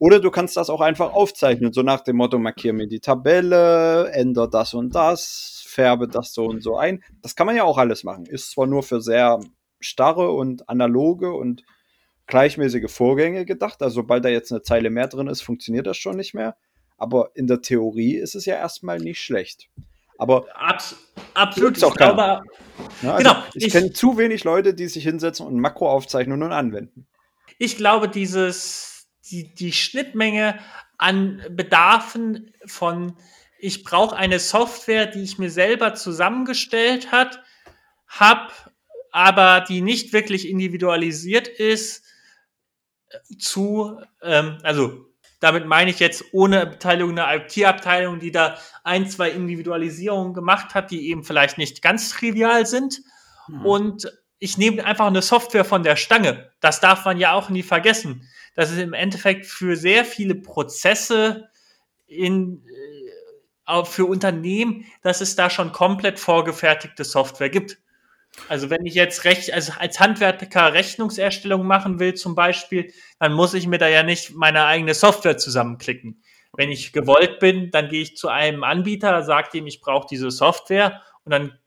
Oder 0.00 0.18
du 0.18 0.30
kannst 0.30 0.56
das 0.56 0.70
auch 0.70 0.80
einfach 0.80 1.12
aufzeichnen, 1.12 1.74
so 1.74 1.82
nach 1.82 2.00
dem 2.00 2.16
Motto, 2.16 2.38
markiere 2.38 2.72
mir 2.72 2.88
die 2.88 3.00
Tabelle, 3.00 4.10
ändere 4.12 4.48
das 4.48 4.72
und 4.72 4.94
das, 4.94 5.62
färbe 5.66 6.08
das 6.08 6.32
so 6.32 6.46
und 6.46 6.62
so 6.62 6.78
ein. 6.78 7.04
Das 7.20 7.36
kann 7.36 7.46
man 7.46 7.54
ja 7.54 7.64
auch 7.64 7.76
alles 7.76 8.02
machen. 8.02 8.24
Ist 8.24 8.50
zwar 8.50 8.66
nur 8.66 8.82
für 8.82 9.02
sehr 9.02 9.40
starre 9.78 10.30
und 10.30 10.70
analoge 10.70 11.34
und 11.34 11.64
gleichmäßige 12.26 12.90
Vorgänge 12.90 13.44
gedacht. 13.44 13.82
Also 13.82 13.96
sobald 13.96 14.24
da 14.24 14.30
jetzt 14.30 14.50
eine 14.50 14.62
Zeile 14.62 14.88
mehr 14.88 15.06
drin 15.06 15.26
ist, 15.26 15.42
funktioniert 15.42 15.86
das 15.86 15.98
schon 15.98 16.16
nicht 16.16 16.32
mehr. 16.32 16.56
Aber 16.96 17.32
in 17.34 17.46
der 17.46 17.60
Theorie 17.60 18.16
ist 18.16 18.34
es 18.34 18.46
ja 18.46 18.54
erstmal 18.54 19.00
nicht 19.00 19.22
schlecht. 19.22 19.68
Aber 20.16 20.46
Abs 20.54 20.96
absolut. 21.34 21.84
Auch 21.84 21.90
ich 21.90 21.96
glaube, 21.96 22.42
ja, 23.02 23.12
also 23.12 23.16
genau. 23.18 23.42
Ich, 23.52 23.66
ich 23.66 23.72
kenne 23.72 23.92
zu 23.92 24.16
wenig 24.16 24.44
Leute, 24.44 24.72
die 24.72 24.88
sich 24.88 25.04
hinsetzen 25.04 25.46
und 25.46 25.60
Makro 25.60 25.90
aufzeichnen 25.90 26.42
und 26.42 26.52
anwenden. 26.52 27.06
Ich 27.58 27.76
glaube, 27.76 28.08
dieses 28.08 28.99
die, 29.30 29.54
die 29.54 29.72
Schnittmenge 29.72 30.58
an 30.98 31.42
Bedarfen 31.50 32.52
von, 32.66 33.16
ich 33.58 33.84
brauche 33.84 34.16
eine 34.16 34.38
Software, 34.38 35.06
die 35.06 35.22
ich 35.22 35.38
mir 35.38 35.50
selber 35.50 35.94
zusammengestellt 35.94 37.12
hat, 37.12 37.42
habe, 38.06 38.52
aber 39.12 39.64
die 39.66 39.80
nicht 39.80 40.12
wirklich 40.12 40.48
individualisiert 40.48 41.48
ist, 41.48 42.04
zu, 43.38 44.00
ähm, 44.22 44.58
also 44.62 45.06
damit 45.40 45.66
meine 45.66 45.90
ich 45.90 45.98
jetzt 45.98 46.24
ohne 46.32 46.66
Beteiligung 46.66 47.18
einer 47.18 47.34
IT-Abteilung, 47.34 48.20
die 48.20 48.30
da 48.30 48.58
ein, 48.84 49.08
zwei 49.08 49.30
Individualisierungen 49.30 50.34
gemacht 50.34 50.74
hat, 50.74 50.90
die 50.90 51.08
eben 51.08 51.24
vielleicht 51.24 51.56
nicht 51.56 51.82
ganz 51.82 52.10
trivial 52.10 52.66
sind. 52.66 53.00
Mhm. 53.48 53.66
Und 53.66 54.12
ich 54.40 54.58
nehme 54.58 54.84
einfach 54.84 55.06
eine 55.06 55.22
Software 55.22 55.64
von 55.64 55.84
der 55.84 55.96
Stange. 55.96 56.50
Das 56.60 56.80
darf 56.80 57.04
man 57.04 57.18
ja 57.18 57.32
auch 57.34 57.48
nie 57.48 57.62
vergessen 57.62 58.28
dass 58.54 58.70
es 58.70 58.78
im 58.78 58.92
Endeffekt 58.92 59.46
für 59.46 59.76
sehr 59.76 60.04
viele 60.04 60.34
Prozesse 60.34 61.48
in, 62.06 62.62
äh, 63.66 63.84
für 63.84 64.06
Unternehmen, 64.06 64.84
dass 65.02 65.20
es 65.20 65.36
da 65.36 65.48
schon 65.48 65.72
komplett 65.72 66.18
vorgefertigte 66.18 67.04
Software 67.04 67.50
gibt. 67.50 67.78
Also 68.48 68.70
wenn 68.70 68.84
ich 68.86 68.94
jetzt 68.94 69.24
recht, 69.24 69.52
also 69.52 69.72
als 69.78 70.00
Handwerker 70.00 70.72
Rechnungserstellung 70.72 71.66
machen 71.66 71.98
will 72.00 72.14
zum 72.14 72.34
Beispiel, 72.34 72.92
dann 73.18 73.32
muss 73.32 73.54
ich 73.54 73.66
mir 73.66 73.78
da 73.78 73.88
ja 73.88 74.02
nicht 74.02 74.34
meine 74.34 74.64
eigene 74.64 74.94
Software 74.94 75.36
zusammenklicken. 75.36 76.22
Wenn 76.56 76.70
ich 76.70 76.92
gewollt 76.92 77.38
bin, 77.38 77.70
dann 77.70 77.88
gehe 77.88 78.02
ich 78.02 78.16
zu 78.16 78.28
einem 78.28 78.64
Anbieter, 78.64 79.22
sage 79.22 79.58
ihm, 79.58 79.66
ich 79.66 79.80
brauche 79.80 80.06
diese 80.10 80.30
Software 80.30 81.00
und 81.24 81.30
dann 81.30 81.58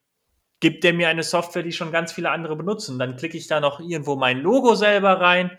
gibt 0.63 0.85
der 0.85 0.93
mir 0.93 1.09
eine 1.09 1.23
Software, 1.23 1.61
die 1.61 1.73
schon 1.73 1.91
ganz 1.91 2.13
viele 2.13 2.31
andere 2.31 2.55
benutzen. 2.55 2.97
Dann 2.97 3.17
klicke 3.17 3.37
ich 3.37 3.47
da 3.47 3.59
noch 3.59 3.81
irgendwo 3.81 4.15
mein 4.15 4.39
Logo 4.39 4.75
selber 4.75 5.19
rein, 5.19 5.51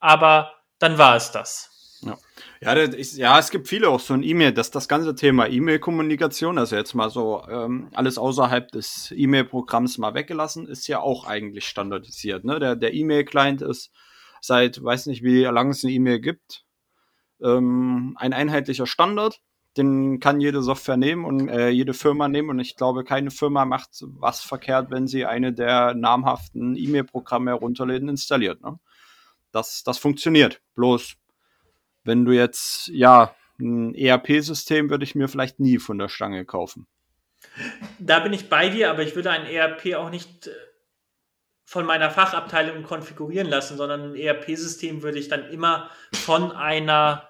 aber 0.00 0.52
dann 0.80 0.98
war 0.98 1.14
es 1.14 1.30
das. 1.30 2.00
Ja. 2.02 2.18
Ja, 2.60 2.72
ist, 2.72 3.16
ja, 3.16 3.38
es 3.38 3.50
gibt 3.50 3.68
viele 3.68 3.88
auch 3.88 4.00
so 4.00 4.14
ein 4.14 4.24
E-Mail, 4.24 4.52
dass 4.52 4.72
das 4.72 4.88
ganze 4.88 5.14
Thema 5.14 5.46
E-Mail-Kommunikation, 5.46 6.58
also 6.58 6.74
jetzt 6.74 6.94
mal 6.94 7.08
so 7.08 7.44
ähm, 7.48 7.88
alles 7.94 8.18
außerhalb 8.18 8.72
des 8.72 9.14
E-Mail-Programms 9.16 9.96
mal 9.96 10.14
weggelassen, 10.14 10.66
ist 10.66 10.88
ja 10.88 10.98
auch 10.98 11.24
eigentlich 11.24 11.64
standardisiert. 11.64 12.44
Ne? 12.44 12.58
Der, 12.58 12.74
der 12.74 12.94
E-Mail-Client 12.94 13.62
ist 13.62 13.92
seit, 14.40 14.82
weiß 14.82 15.06
nicht, 15.06 15.22
wie 15.22 15.44
lange 15.44 15.70
es 15.70 15.84
eine 15.84 15.92
E-Mail 15.92 16.18
gibt, 16.18 16.64
ähm, 17.40 18.16
ein 18.18 18.32
einheitlicher 18.32 18.86
Standard. 18.86 19.40
Den 19.78 20.20
kann 20.20 20.40
jede 20.40 20.62
Software 20.62 20.96
nehmen 20.96 21.24
und 21.24 21.48
äh, 21.48 21.68
jede 21.68 21.94
Firma 21.94 22.28
nehmen. 22.28 22.50
Und 22.50 22.60
ich 22.60 22.76
glaube, 22.76 23.04
keine 23.04 23.30
Firma 23.30 23.64
macht 23.64 23.90
was 24.02 24.40
verkehrt, 24.40 24.90
wenn 24.90 25.06
sie 25.06 25.24
eine 25.24 25.52
der 25.52 25.94
namhaften 25.94 26.76
E-Mail-Programme 26.76 27.52
herunterlädt 27.52 28.02
und 28.02 28.10
installiert. 28.10 28.60
Ne? 28.60 28.78
das, 29.52 29.82
das 29.82 29.98
funktioniert. 29.98 30.60
Bloß, 30.74 31.16
wenn 32.04 32.24
du 32.24 32.32
jetzt, 32.32 32.88
ja, 32.88 33.34
ein 33.60 33.94
ERP-System 33.94 34.88
würde 34.90 35.04
ich 35.04 35.14
mir 35.14 35.28
vielleicht 35.28 35.58
nie 35.58 35.78
von 35.78 35.98
der 35.98 36.08
Stange 36.08 36.44
kaufen. 36.44 36.86
Da 37.98 38.20
bin 38.20 38.32
ich 38.32 38.48
bei 38.48 38.68
dir, 38.68 38.90
aber 38.90 39.02
ich 39.02 39.16
würde 39.16 39.30
ein 39.30 39.46
ERP 39.46 39.94
auch 39.96 40.10
nicht 40.10 40.46
äh, 40.46 40.52
von 41.64 41.84
meiner 41.84 42.10
Fachabteilung 42.10 42.82
konfigurieren 42.82 43.48
lassen, 43.48 43.76
sondern 43.76 44.12
ein 44.12 44.14
ERP-System 44.14 45.02
würde 45.02 45.18
ich 45.18 45.28
dann 45.28 45.48
immer 45.50 45.90
von 46.12 46.52
einer 46.52 47.28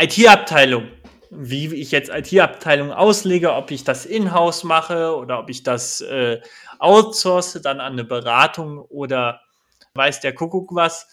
IT-Abteilung, 0.00 0.88
wie 1.30 1.74
ich 1.74 1.90
jetzt 1.90 2.10
IT-Abteilung 2.10 2.92
auslege, 2.92 3.54
ob 3.54 3.70
ich 3.70 3.84
das 3.84 4.06
in-house 4.06 4.64
mache 4.64 5.14
oder 5.16 5.38
ob 5.38 5.50
ich 5.50 5.62
das 5.62 6.00
äh, 6.00 6.40
outsource, 6.78 7.60
dann 7.62 7.80
an 7.80 7.92
eine 7.92 8.04
Beratung 8.04 8.78
oder 8.78 9.40
weiß 9.94 10.20
der 10.20 10.34
Kuckuck 10.34 10.74
was. 10.74 11.08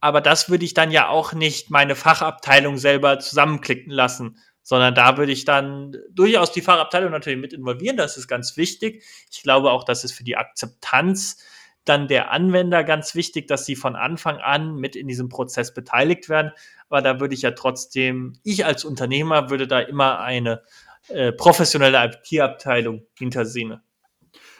Aber 0.00 0.20
das 0.20 0.48
würde 0.48 0.64
ich 0.64 0.74
dann 0.74 0.90
ja 0.90 1.08
auch 1.08 1.32
nicht 1.32 1.70
meine 1.70 1.94
Fachabteilung 1.94 2.78
selber 2.78 3.18
zusammenklicken 3.18 3.92
lassen, 3.92 4.38
sondern 4.62 4.94
da 4.94 5.16
würde 5.18 5.32
ich 5.32 5.44
dann 5.44 5.96
durchaus 6.10 6.52
die 6.52 6.62
Fachabteilung 6.62 7.10
natürlich 7.10 7.38
mit 7.38 7.52
involvieren. 7.52 7.96
Das 7.96 8.16
ist 8.16 8.28
ganz 8.28 8.56
wichtig. 8.56 9.04
Ich 9.30 9.42
glaube 9.42 9.70
auch, 9.70 9.84
dass 9.84 10.04
es 10.04 10.12
für 10.12 10.24
die 10.24 10.36
Akzeptanz 10.36 11.38
dann 11.84 12.08
der 12.08 12.30
Anwender 12.30 12.84
ganz 12.84 13.14
wichtig, 13.14 13.48
dass 13.48 13.64
sie 13.66 13.76
von 13.76 13.96
Anfang 13.96 14.36
an 14.36 14.76
mit 14.76 14.96
in 14.96 15.08
diesem 15.08 15.28
Prozess 15.28 15.72
beteiligt 15.74 16.28
werden. 16.28 16.52
Aber 16.88 17.02
da 17.02 17.20
würde 17.20 17.34
ich 17.34 17.42
ja 17.42 17.52
trotzdem, 17.52 18.34
ich 18.42 18.64
als 18.64 18.84
Unternehmer 18.84 19.50
würde 19.50 19.66
da 19.66 19.80
immer 19.80 20.20
eine 20.20 20.62
äh, 21.08 21.32
professionelle 21.32 22.12
IT-Abteilung 22.30 23.06
hintersehen. 23.18 23.80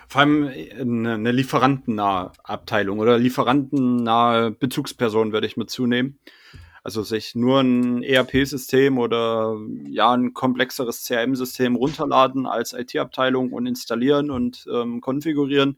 Vor 0.09 0.23
allem 0.23 0.49
äh, 0.49 0.73
eine 0.81 1.33
lieferantennahe 1.33 2.33
Abteilung 2.43 2.99
oder 2.99 3.19
lieferantennahe 3.19 4.51
Bezugsperson 4.51 5.33
würde 5.33 5.47
ich 5.47 5.57
mit 5.57 5.71
zunehmen. 5.71 6.19
Also 6.83 7.03
sich 7.03 7.35
nur 7.35 7.61
ein 7.61 8.03
ERP-System 8.03 8.99
oder 8.99 9.57
ja 9.87 10.13
ein 10.13 10.33
komplexeres 10.33 11.05
CRM-System 11.05 11.77
runterladen 11.77 12.47
als 12.47 12.73
IT-Abteilung 12.73 13.53
und 13.53 13.67
installieren 13.67 14.31
und 14.31 14.67
ähm, 14.73 15.01
konfigurieren. 15.03 15.77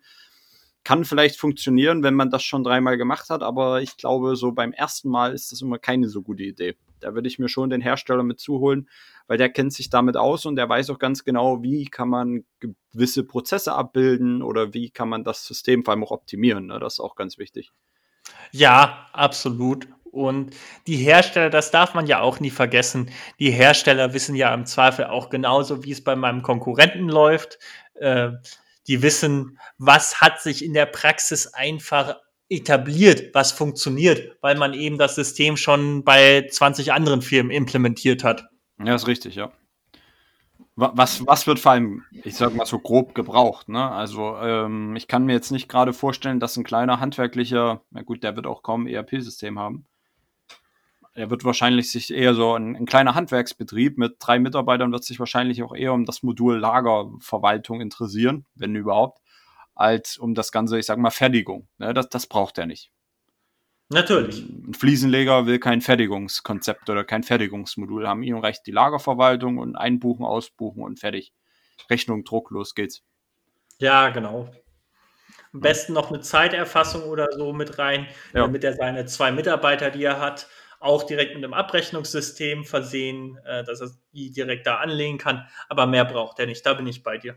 Kann 0.85 1.05
vielleicht 1.05 1.39
funktionieren, 1.39 2.03
wenn 2.03 2.15
man 2.15 2.31
das 2.31 2.43
schon 2.43 2.65
dreimal 2.65 2.97
gemacht 2.97 3.31
hat, 3.31 3.43
aber 3.43 3.83
ich 3.83 3.97
glaube, 3.97 4.35
so 4.37 4.53
beim 4.53 4.73
ersten 4.73 5.09
Mal 5.09 5.33
ist 5.33 5.53
das 5.53 5.63
immer 5.63 5.79
keine 5.79 6.09
so 6.09 6.23
gute 6.23 6.43
Idee. 6.43 6.77
Da 7.01 7.15
würde 7.15 7.29
ich 7.29 7.39
mir 7.39 7.49
schon 7.49 7.71
den 7.71 7.81
Hersteller 7.81 8.23
mit 8.23 8.41
zuholen, 8.41 8.89
weil 9.27 9.39
der 9.39 9.49
kennt 9.49 9.73
sich 9.73 9.91
damit 9.91 10.17
aus 10.17 10.47
und 10.47 10.57
der 10.57 10.69
weiß 10.69 10.91
auch 10.91 10.99
ganz 10.99 11.25
genau, 11.25 11.63
wie 11.63 11.85
kann 11.85 12.09
man 12.09 12.45
gewisse 12.61 13.25
Prozesse 13.25 13.75
abbilden 13.75 14.43
oder 14.43 14.75
wie 14.75 14.91
kann 14.91 15.09
man 15.09 15.25
das 15.25 15.47
System 15.47 15.85
vor 15.85 15.93
allem 15.93 16.05
auch 16.05 16.11
optimieren. 16.11 16.67
Ne? 16.67 16.79
Das 16.79 16.95
ist 16.95 17.01
auch 17.01 17.17
ganz 17.17 17.39
wichtig. 17.39 17.73
Ja, 18.51 19.09
absolut. 19.13 19.89
Und 20.13 20.55
die 20.87 20.97
Hersteller, 20.97 21.49
das 21.49 21.71
darf 21.71 21.95
man 21.95 22.07
ja 22.07 22.21
auch 22.21 22.39
nie 22.39 22.51
vergessen, 22.51 23.11
die 23.39 23.51
Hersteller 23.51 24.13
wissen 24.13 24.35
ja 24.35 24.53
im 24.53 24.67
Zweifel 24.67 25.07
auch 25.07 25.31
genauso, 25.31 25.85
wie 25.85 25.93
es 25.93 26.05
bei 26.05 26.15
meinem 26.17 26.43
Konkurrenten 26.43 27.09
läuft. 27.09 27.59
Äh, 27.95 28.33
die 28.89 29.03
wissen, 29.03 29.59
was 29.79 30.21
hat 30.21 30.41
sich 30.41 30.65
in 30.65 30.75
der 30.75 30.87
Praxis 30.87 31.47
einfach 31.47 32.17
etabliert, 32.49 33.35
was 33.35 33.53
funktioniert, 33.53 34.37
weil 34.41 34.57
man 34.57 34.75
eben 34.75 34.99
das 34.99 35.15
System 35.15 35.57
schon 35.57 36.05
bei 36.05 36.47
20 36.51 36.93
anderen 36.93 37.23
Firmen 37.23 37.51
implementiert 37.51 38.25
hat. 38.25 38.49
Ja, 38.83 38.95
ist 38.95 39.07
richtig, 39.07 39.37
ja. 39.37 39.53
Was, 40.75 41.27
was 41.27 41.47
wird 41.47 41.59
vor 41.59 41.73
allem, 41.73 42.03
ich 42.25 42.35
sag 42.35 42.55
mal 42.55 42.65
so 42.65 42.79
grob 42.79 43.15
gebraucht, 43.15 43.69
ne? 43.69 43.91
Also 43.91 44.37
ähm, 44.39 44.97
ich 44.97 45.07
kann 45.07 45.27
mir 45.27 45.35
jetzt 45.35 45.51
nicht 45.51 45.69
gerade 45.69 45.93
vorstellen, 45.93 46.41
dass 46.41 46.57
ein 46.57 46.65
kleiner 46.65 46.99
handwerklicher, 46.99 47.83
na 47.91 48.03
gut, 48.03 48.23
der 48.23 48.37
wird 48.37 48.47
auch 48.47 48.63
kaum 48.63 48.87
ERP-System 48.87 49.59
haben. 49.59 49.87
Er 51.15 51.29
wird 51.29 51.45
wahrscheinlich 51.45 51.91
sich 51.91 52.13
eher 52.13 52.35
so 52.35 52.55
ein, 52.55 52.75
ein, 52.75 52.87
kleiner 52.87 53.15
Handwerksbetrieb 53.15 53.99
mit 53.99 54.17
drei 54.19 54.39
Mitarbeitern 54.39 54.93
wird 54.93 55.05
sich 55.05 55.19
wahrscheinlich 55.19 55.63
auch 55.63 55.75
eher 55.75 55.93
um 55.93 56.07
das 56.07 56.23
Modul 56.23 56.59
Lagerverwaltung 56.59 57.83
interessieren, 57.83 58.47
wenn 58.55 58.75
überhaupt, 58.75 59.21
als 59.75 60.17
um 60.17 60.35
das 60.35 60.53
ganze, 60.53 60.79
ich 60.79 60.87
sag 60.87 60.99
mal, 60.99 61.11
Fertigung. 61.11 61.69
Ne? 61.77 61.93
Das, 61.93 62.09
das 62.09 62.27
braucht 62.27 62.57
er 62.57 62.67
nicht. 62.67 62.91
Natürlich. 63.91 64.49
Ein 64.49 64.73
Fliesenleger 64.73 65.45
will 65.45 65.59
kein 65.59 65.83
Fertigungskonzept 65.83 66.89
oder 66.89 67.05
kein 67.05 67.23
Fertigungsmodul 67.23 68.09
haben. 68.09 68.23
Ihm 68.23 68.39
reicht 68.39 68.67
die 68.67 68.73
Lagerverwaltung 68.73 69.59
und 69.59 69.77
einbuchen, 69.77 70.25
ausbuchen 70.25 70.83
und 70.83 70.99
fertig. 70.99 71.35
Rechnung, 71.91 72.25
Druck, 72.25 72.51
los 72.51 72.75
geht's. 72.75 73.03
Ja, 73.79 74.09
genau. 74.09 74.49
Am 75.53 75.61
besten 75.61 75.93
noch 75.93 76.11
eine 76.11 76.21
Zeiterfassung 76.21 77.03
oder 77.03 77.29
so 77.33 77.53
mit 77.53 77.79
rein, 77.79 78.07
ja. 78.33 78.41
damit 78.41 78.65
er 78.65 78.75
seine 78.75 79.05
zwei 79.05 79.31
Mitarbeiter, 79.31 79.91
die 79.91 80.05
er 80.05 80.19
hat, 80.19 80.49
auch 80.83 81.05
direkt 81.05 81.35
mit 81.35 81.45
einem 81.45 81.55
Abrechnungssystem 81.55 82.65
versehen, 82.65 83.39
äh, 83.45 83.65
dass 83.65 83.81
er 83.81 83.91
die 84.13 84.31
direkt 84.31 84.67
da 84.67 84.77
anlegen 84.77 85.19
kann. 85.19 85.47
Aber 85.69 85.87
mehr 85.87 86.05
braucht 86.05 86.39
er 86.39 86.47
nicht. 86.47 86.65
Da 86.65 86.75
bin 86.75 86.87
ich 86.87 87.03
bei 87.03 87.19
dir. 87.19 87.37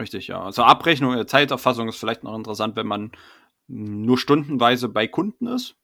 Richtig, 0.00 0.28
ja. 0.28 0.42
Also 0.42 0.62
Abrechnung, 0.62 1.16
äh, 1.16 1.26
Zeiterfassung 1.26 1.88
ist 1.88 1.96
vielleicht 1.96 2.24
noch 2.24 2.36
interessant, 2.36 2.76
wenn 2.76 2.86
man 2.86 3.12
nur 3.68 4.18
stundenweise 4.18 4.88
bei 4.88 5.06
Kunden 5.06 5.46
ist. 5.46 5.76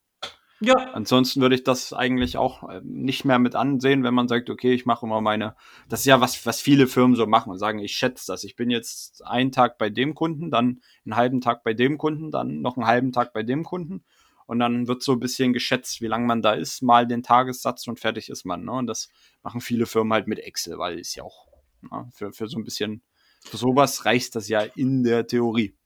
Ja. 0.61 0.75
Ansonsten 0.93 1.41
würde 1.41 1.55
ich 1.55 1.63
das 1.63 1.93
eigentlich 1.93 2.37
auch 2.37 2.69
äh, 2.69 2.81
nicht 2.83 3.25
mehr 3.25 3.39
mit 3.39 3.55
ansehen, 3.55 4.03
wenn 4.03 4.15
man 4.15 4.27
sagt, 4.27 4.51
okay, 4.51 4.73
ich 4.73 4.87
mache 4.87 5.07
immer 5.07 5.21
meine, 5.21 5.55
das 5.89 6.01
ist 6.01 6.07
ja 6.07 6.21
was, 6.21 6.45
was 6.47 6.61
viele 6.61 6.89
Firmen 6.89 7.15
so 7.15 7.27
machen 7.27 7.51
und 7.51 7.59
sagen, 7.59 7.79
ich 7.79 7.93
schätze 7.93 8.25
das. 8.27 8.43
Ich 8.43 8.57
bin 8.57 8.71
jetzt 8.71 9.25
einen 9.25 9.53
Tag 9.53 9.79
bei 9.79 9.89
dem 9.89 10.15
Kunden, 10.15 10.51
dann 10.51 10.81
einen 11.05 11.17
halben 11.17 11.41
Tag 11.41 11.63
bei 11.63 11.75
dem 11.75 11.97
Kunden, 11.97 12.33
dann 12.33 12.61
noch 12.61 12.77
einen 12.77 12.87
halben 12.87 13.13
Tag 13.13 13.33
bei 13.33 13.45
dem 13.45 13.63
Kunden. 13.63 14.05
Und 14.49 14.61
dann 14.61 14.89
wird 14.89 15.03
so 15.03 15.13
ein 15.13 15.21
bisschen 15.21 15.53
geschätzt, 15.53 16.01
wie 16.01 16.07
lange 16.07 16.27
man 16.27 16.41
da 16.41 16.55
ist, 16.55 16.81
mal 16.81 17.07
den 17.07 17.23
Tagessatz 17.23 17.87
und 17.87 18.01
fertig 18.01 18.31
ist 18.31 18.47
man. 18.47 18.65
Ne? 18.65 18.73
Und 18.73 18.87
das 18.87 19.11
machen 19.43 19.61
viele 19.61 19.85
Firmen 19.85 20.15
halt 20.15 20.27
mit 20.27 20.39
Excel, 20.39 20.79
weil 20.79 20.99
ist 20.99 21.15
ja 21.15 21.23
auch 21.23 21.49
ne, 21.83 22.09
für, 22.15 22.33
für 22.33 22.49
so 22.49 22.59
ein 22.59 22.65
bisschen, 22.65 23.03
für 23.45 23.59
sowas 23.59 24.07
reicht 24.07 24.35
das 24.35 24.49
ja 24.49 24.63
in 24.63 25.03
der 25.03 25.27
Theorie. 25.27 25.77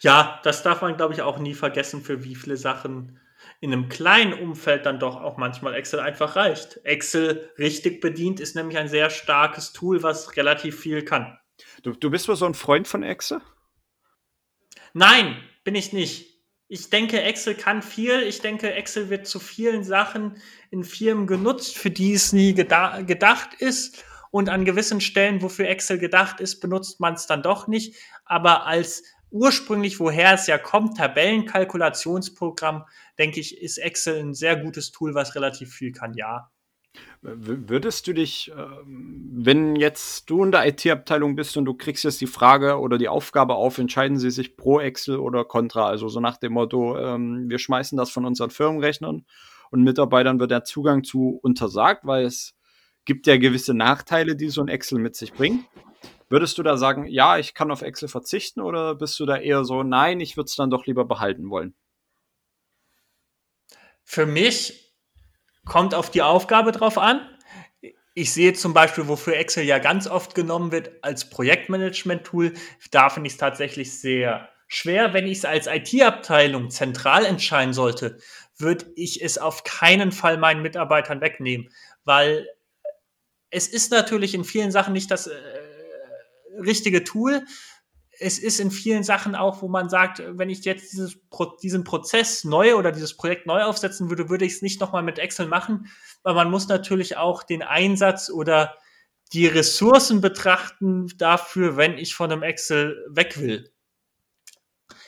Ja, 0.00 0.38
das 0.44 0.62
darf 0.62 0.82
man, 0.82 0.98
glaube 0.98 1.14
ich, 1.14 1.22
auch 1.22 1.38
nie 1.38 1.54
vergessen, 1.54 2.02
für 2.02 2.24
wie 2.24 2.34
viele 2.34 2.58
Sachen 2.58 3.18
in 3.62 3.72
einem 3.72 3.88
kleinen 3.88 4.34
Umfeld 4.34 4.84
dann 4.84 5.00
doch 5.00 5.16
auch 5.16 5.38
manchmal 5.38 5.72
Excel 5.72 6.00
einfach 6.00 6.36
reicht. 6.36 6.78
Excel 6.84 7.50
richtig 7.56 8.02
bedient 8.02 8.38
ist 8.38 8.54
nämlich 8.54 8.76
ein 8.76 8.88
sehr 8.88 9.08
starkes 9.08 9.72
Tool, 9.72 10.02
was 10.02 10.36
relativ 10.36 10.78
viel 10.78 11.06
kann. 11.06 11.38
Du, 11.82 11.92
du 11.92 12.10
bist 12.10 12.28
wohl 12.28 12.36
so 12.36 12.44
ein 12.44 12.52
Freund 12.52 12.86
von 12.86 13.02
Excel? 13.02 13.40
Nein, 14.92 15.42
bin 15.64 15.74
ich 15.74 15.94
nicht. 15.94 16.33
Ich 16.68 16.88
denke, 16.90 17.20
Excel 17.22 17.54
kann 17.54 17.82
viel. 17.82 18.22
Ich 18.22 18.40
denke, 18.40 18.72
Excel 18.72 19.10
wird 19.10 19.26
zu 19.26 19.38
vielen 19.38 19.84
Sachen 19.84 20.36
in 20.70 20.82
Firmen 20.82 21.26
genutzt, 21.26 21.76
für 21.76 21.90
die 21.90 22.14
es 22.14 22.32
nie 22.32 22.54
gedacht 22.54 23.54
ist. 23.58 24.04
Und 24.30 24.48
an 24.48 24.64
gewissen 24.64 25.00
Stellen, 25.00 25.42
wofür 25.42 25.68
Excel 25.68 25.98
gedacht 25.98 26.40
ist, 26.40 26.60
benutzt 26.60 27.00
man 27.00 27.14
es 27.14 27.26
dann 27.26 27.42
doch 27.42 27.68
nicht. 27.68 27.94
Aber 28.24 28.66
als 28.66 29.04
ursprünglich, 29.30 30.00
woher 30.00 30.32
es 30.34 30.46
ja 30.46 30.58
kommt, 30.58 30.96
Tabellenkalkulationsprogramm, 30.96 32.84
denke 33.18 33.40
ich, 33.40 33.60
ist 33.60 33.78
Excel 33.78 34.20
ein 34.20 34.34
sehr 34.34 34.56
gutes 34.56 34.90
Tool, 34.90 35.14
was 35.14 35.34
relativ 35.34 35.72
viel 35.72 35.92
kann, 35.92 36.14
ja. 36.14 36.50
Würdest 37.22 38.06
du 38.06 38.12
dich, 38.12 38.52
ähm, 38.56 39.30
wenn 39.32 39.76
jetzt 39.76 40.28
du 40.28 40.44
in 40.44 40.52
der 40.52 40.66
IT-Abteilung 40.66 41.36
bist 41.36 41.56
und 41.56 41.64
du 41.64 41.74
kriegst 41.74 42.04
jetzt 42.04 42.20
die 42.20 42.26
Frage 42.26 42.78
oder 42.78 42.98
die 42.98 43.08
Aufgabe 43.08 43.54
auf, 43.54 43.78
entscheiden 43.78 44.18
sie 44.18 44.30
sich 44.30 44.56
pro 44.56 44.78
Excel 44.78 45.16
oder 45.16 45.44
contra? 45.44 45.88
Also 45.88 46.08
so 46.08 46.20
nach 46.20 46.36
dem 46.36 46.52
Motto, 46.52 46.98
ähm, 46.98 47.48
wir 47.48 47.58
schmeißen 47.58 47.96
das 47.96 48.10
von 48.10 48.26
unseren 48.26 48.50
Firmenrechnern 48.50 49.24
und 49.70 49.82
Mitarbeitern 49.82 50.38
wird 50.38 50.50
der 50.50 50.64
Zugang 50.64 51.02
zu 51.02 51.40
untersagt, 51.42 52.04
weil 52.04 52.26
es 52.26 52.54
gibt 53.06 53.26
ja 53.26 53.38
gewisse 53.38 53.74
Nachteile, 53.74 54.36
die 54.36 54.50
so 54.50 54.60
ein 54.60 54.68
Excel 54.68 54.98
mit 54.98 55.16
sich 55.16 55.32
bringt. 55.32 55.64
Würdest 56.28 56.58
du 56.58 56.62
da 56.62 56.76
sagen, 56.76 57.06
ja, 57.06 57.38
ich 57.38 57.54
kann 57.54 57.70
auf 57.70 57.82
Excel 57.82 58.08
verzichten 58.08 58.60
oder 58.60 58.94
bist 58.94 59.18
du 59.18 59.24
da 59.24 59.36
eher 59.36 59.64
so, 59.64 59.82
nein, 59.82 60.20
ich 60.20 60.36
würde 60.36 60.48
es 60.48 60.56
dann 60.56 60.70
doch 60.70 60.86
lieber 60.86 61.04
behalten 61.04 61.48
wollen? 61.48 61.74
Für 64.02 64.26
mich 64.26 64.83
kommt 65.64 65.94
auf 65.94 66.10
die 66.10 66.22
Aufgabe 66.22 66.72
drauf 66.72 66.98
an. 66.98 67.20
Ich 68.14 68.32
sehe 68.32 68.52
zum 68.52 68.74
Beispiel, 68.74 69.08
wofür 69.08 69.36
Excel 69.36 69.64
ja 69.64 69.78
ganz 69.78 70.06
oft 70.06 70.34
genommen 70.34 70.70
wird 70.70 70.92
als 71.02 71.28
Projektmanagement-Tool. 71.30 72.52
Da 72.90 73.10
finde 73.10 73.26
ich 73.26 73.34
es 73.34 73.38
tatsächlich 73.38 73.98
sehr 74.00 74.48
schwer. 74.68 75.12
Wenn 75.12 75.26
ich 75.26 75.38
es 75.38 75.44
als 75.44 75.66
IT-Abteilung 75.66 76.70
zentral 76.70 77.24
entscheiden 77.24 77.74
sollte, 77.74 78.18
würde 78.56 78.86
ich 78.94 79.22
es 79.22 79.38
auf 79.38 79.64
keinen 79.64 80.12
Fall 80.12 80.38
meinen 80.38 80.62
Mitarbeitern 80.62 81.20
wegnehmen, 81.20 81.70
weil 82.04 82.48
es 83.50 83.68
ist 83.68 83.90
natürlich 83.90 84.34
in 84.34 84.44
vielen 84.44 84.70
Sachen 84.70 84.92
nicht 84.92 85.10
das 85.10 85.26
äh, 85.26 85.34
richtige 86.60 87.04
Tool. 87.04 87.44
Es 88.20 88.38
ist 88.38 88.60
in 88.60 88.70
vielen 88.70 89.02
Sachen 89.02 89.34
auch, 89.34 89.62
wo 89.62 89.68
man 89.68 89.88
sagt, 89.88 90.22
wenn 90.26 90.50
ich 90.50 90.64
jetzt 90.64 90.92
dieses, 90.92 91.18
diesen 91.62 91.84
Prozess 91.84 92.44
neu 92.44 92.76
oder 92.76 92.92
dieses 92.92 93.16
Projekt 93.16 93.46
neu 93.46 93.62
aufsetzen 93.62 94.08
würde, 94.08 94.28
würde 94.28 94.44
ich 94.44 94.54
es 94.54 94.62
nicht 94.62 94.80
nochmal 94.80 95.02
mit 95.02 95.18
Excel 95.18 95.46
machen, 95.46 95.88
weil 96.22 96.34
man 96.34 96.50
muss 96.50 96.68
natürlich 96.68 97.16
auch 97.16 97.42
den 97.42 97.62
Einsatz 97.62 98.30
oder 98.30 98.74
die 99.32 99.46
Ressourcen 99.46 100.20
betrachten 100.20 101.08
dafür, 101.18 101.76
wenn 101.76 101.98
ich 101.98 102.14
von 102.14 102.30
einem 102.30 102.42
Excel 102.42 103.04
weg 103.08 103.40
will. 103.40 103.72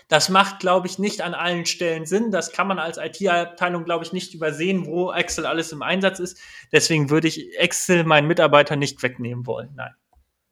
Das 0.08 0.28
macht, 0.28 0.60
glaube 0.60 0.86
ich, 0.86 0.98
nicht 1.00 1.20
an 1.22 1.34
allen 1.34 1.66
Stellen 1.66 2.06
Sinn. 2.06 2.30
Das 2.30 2.52
kann 2.52 2.68
man 2.68 2.78
als 2.78 2.96
IT-Abteilung, 2.96 3.84
glaube 3.84 4.04
ich, 4.04 4.12
nicht 4.12 4.34
übersehen, 4.34 4.86
wo 4.86 5.12
Excel 5.12 5.46
alles 5.46 5.72
im 5.72 5.82
Einsatz 5.82 6.20
ist. 6.20 6.38
Deswegen 6.70 7.10
würde 7.10 7.26
ich 7.26 7.58
Excel 7.58 8.04
meinen 8.04 8.28
Mitarbeitern 8.28 8.78
nicht 8.78 9.02
wegnehmen 9.02 9.46
wollen. 9.46 9.72
Nein. 9.74 9.94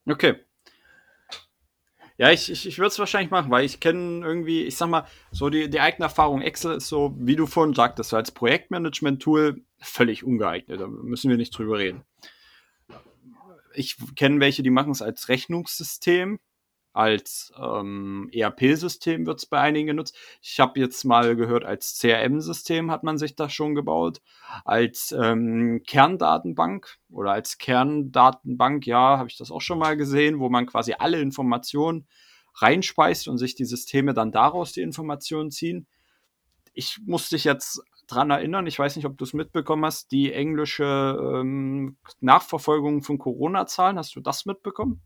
Okay. 0.07 0.45
Ja, 2.17 2.31
ich, 2.31 2.51
ich, 2.51 2.67
ich 2.67 2.79
würde 2.79 2.89
es 2.89 2.99
wahrscheinlich 2.99 3.33
machen, 3.33 3.51
weil 3.51 3.65
ich 3.65 3.81
kenne 3.81 4.25
irgendwie, 4.25 4.63
ich 4.63 4.77
sag 4.77 4.89
mal, 4.89 5.07
so 5.33 5.51
die, 5.51 5.69
die 5.69 5.81
eigene 5.81 6.05
Erfahrung, 6.05 6.43
Excel 6.43 6.77
ist 6.77 6.89
so, 6.89 7.15
wie 7.19 7.35
du 7.35 7.47
vorhin 7.47 7.75
sagtest, 7.75 8.11
so 8.11 8.17
als 8.17 8.31
Projektmanagement-Tool 8.31 9.63
völlig 9.81 10.23
ungeeignet. 10.23 10.81
Da 10.81 10.87
müssen 10.87 11.29
wir 11.29 11.37
nicht 11.37 11.57
drüber 11.57 11.79
reden. 11.79 12.05
Ich 13.75 13.97
kenne 14.15 14.39
welche, 14.39 14.63
die 14.63 14.71
machen 14.71 14.93
es 14.93 15.03
als 15.03 15.29
Rechnungssystem 15.29 16.39
als 16.95 17.53
ähm, 17.61 18.31
ERP-System 18.33 19.27
wird 19.27 19.41
es 19.41 19.47
bei 19.47 19.59
einigen 19.59 19.89
genutzt. 19.89 20.17
Ich 20.41 20.61
habe 20.61 20.79
jetzt 20.79 21.05
mal 21.05 21.35
gehört, 21.35 21.65
als 21.65 21.99
CRM-System 21.99 22.91
hat 22.91 23.03
man 23.03 23.19
sich 23.19 23.35
das 23.35 23.53
schon 23.53 23.75
gebaut. 23.75 24.23
Als 24.65 25.13
ähm, 25.13 25.83
Kerndatenbank 25.85 26.99
oder 27.11 27.33
als 27.33 27.59
Kerndatenbank, 27.59 28.87
ja, 28.87 29.19
habe 29.19 29.29
ich 29.29 29.37
das 29.37 29.51
auch 29.51 29.61
schon 29.61 29.81
mal 29.81 29.97
gesehen, 29.97 30.39
wo 30.39 30.49
man 30.49 30.67
quasi 30.67 30.95
alle 30.97 31.21
Informationen 31.21 32.07
reinspeist 32.55 33.27
und 33.27 33.39
sich 33.39 33.57
die 33.57 33.65
Systeme 33.65 34.15
dann 34.15 34.31
daraus 34.31 34.73
die 34.73 34.83
Informationen 34.83 35.51
ziehen. 35.51 35.89
Ich 36.75 37.01
muss 37.05 37.29
dich 37.29 37.43
jetzt 37.43 37.83
dran 38.07 38.31
erinnern, 38.31 38.69
ich 38.69 38.79
weiß 38.79 38.95
nicht, 38.95 39.07
ob 39.07 39.19
du 39.19 39.25
es 39.25 39.33
mitbekommen 39.33 39.85
hast, 39.85 40.13
die 40.13 40.33
englische 40.33 41.19
ähm, 41.21 41.97
Nachverfolgung 42.21 43.03
von 43.03 43.19
Corona-Zahlen, 43.19 43.99
hast 43.99 44.15
du 44.15 44.21
das 44.21 44.47
mitbekommen? 44.47 45.03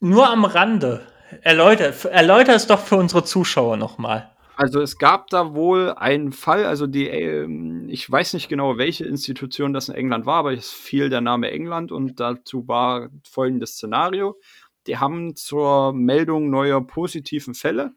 Nur 0.00 0.28
am 0.28 0.44
Rande. 0.44 1.06
Erläuter, 1.42 1.92
erläuter 2.10 2.54
es 2.54 2.66
doch 2.66 2.80
für 2.80 2.96
unsere 2.96 3.24
Zuschauer 3.24 3.76
nochmal. 3.76 4.30
Also 4.56 4.80
es 4.80 4.96
gab 4.96 5.28
da 5.28 5.54
wohl 5.54 5.92
einen 5.92 6.32
Fall, 6.32 6.64
also 6.64 6.86
die, 6.86 7.08
ähm, 7.08 7.88
ich 7.90 8.10
weiß 8.10 8.32
nicht 8.32 8.48
genau, 8.48 8.78
welche 8.78 9.04
Institution 9.04 9.74
das 9.74 9.90
in 9.90 9.94
England 9.94 10.24
war, 10.24 10.36
aber 10.36 10.54
es 10.54 10.72
fiel 10.72 11.10
der 11.10 11.20
Name 11.20 11.50
England 11.50 11.92
und 11.92 12.20
dazu 12.20 12.66
war 12.66 13.10
folgendes 13.28 13.72
Szenario. 13.72 14.40
Die 14.86 14.96
haben 14.96 15.36
zur 15.36 15.92
Meldung 15.92 16.48
neuer 16.48 16.86
positiven 16.86 17.54
Fälle, 17.54 17.92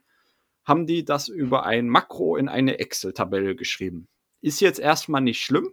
haben 0.64 0.86
die 0.86 1.02
das 1.02 1.28
über 1.28 1.64
ein 1.64 1.88
Makro 1.88 2.36
in 2.36 2.48
eine 2.48 2.78
Excel-Tabelle 2.78 3.56
geschrieben. 3.56 4.08
Ist 4.42 4.60
jetzt 4.60 4.80
erstmal 4.80 5.22
nicht 5.22 5.42
schlimm, 5.42 5.72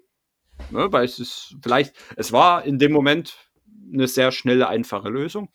ne, 0.71 0.88
weil 0.91 1.03
es 1.03 1.19
ist 1.19 1.57
vielleicht, 1.61 1.95
es 2.15 2.32
war 2.32 2.63
in 2.63 2.80
dem 2.80 2.93
Moment 2.93 3.36
eine 3.91 4.07
sehr 4.07 4.32
schnelle, 4.32 4.69
einfache 4.69 5.09
Lösung. 5.09 5.49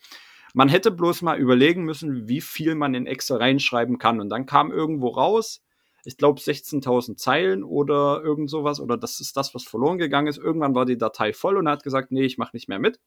Man 0.53 0.69
hätte 0.69 0.91
bloß 0.91 1.23
mal 1.23 1.39
überlegen 1.39 1.83
müssen, 1.83 2.27
wie 2.27 2.41
viel 2.41 2.75
man 2.75 2.93
in 2.93 3.07
Excel 3.07 3.37
reinschreiben 3.37 3.97
kann. 3.97 4.21
Und 4.21 4.29
dann 4.29 4.45
kam 4.45 4.71
irgendwo 4.71 5.09
raus, 5.09 5.63
ich 6.05 6.17
glaube 6.17 6.39
16.000 6.39 7.15
Zeilen 7.15 7.63
oder 7.63 8.21
irgend 8.23 8.49
sowas, 8.49 8.79
oder 8.79 8.97
das 8.97 9.19
ist 9.19 9.35
das, 9.35 9.55
was 9.55 9.63
verloren 9.63 9.97
gegangen 9.97 10.27
ist. 10.27 10.37
Irgendwann 10.37 10.75
war 10.75 10.85
die 10.85 10.97
Datei 10.97 11.33
voll 11.33 11.57
und 11.57 11.65
er 11.65 11.73
hat 11.73 11.83
gesagt, 11.83 12.11
nee, 12.11 12.23
ich 12.23 12.37
mache 12.37 12.55
nicht 12.55 12.69
mehr 12.69 12.79
mit. 12.79 12.99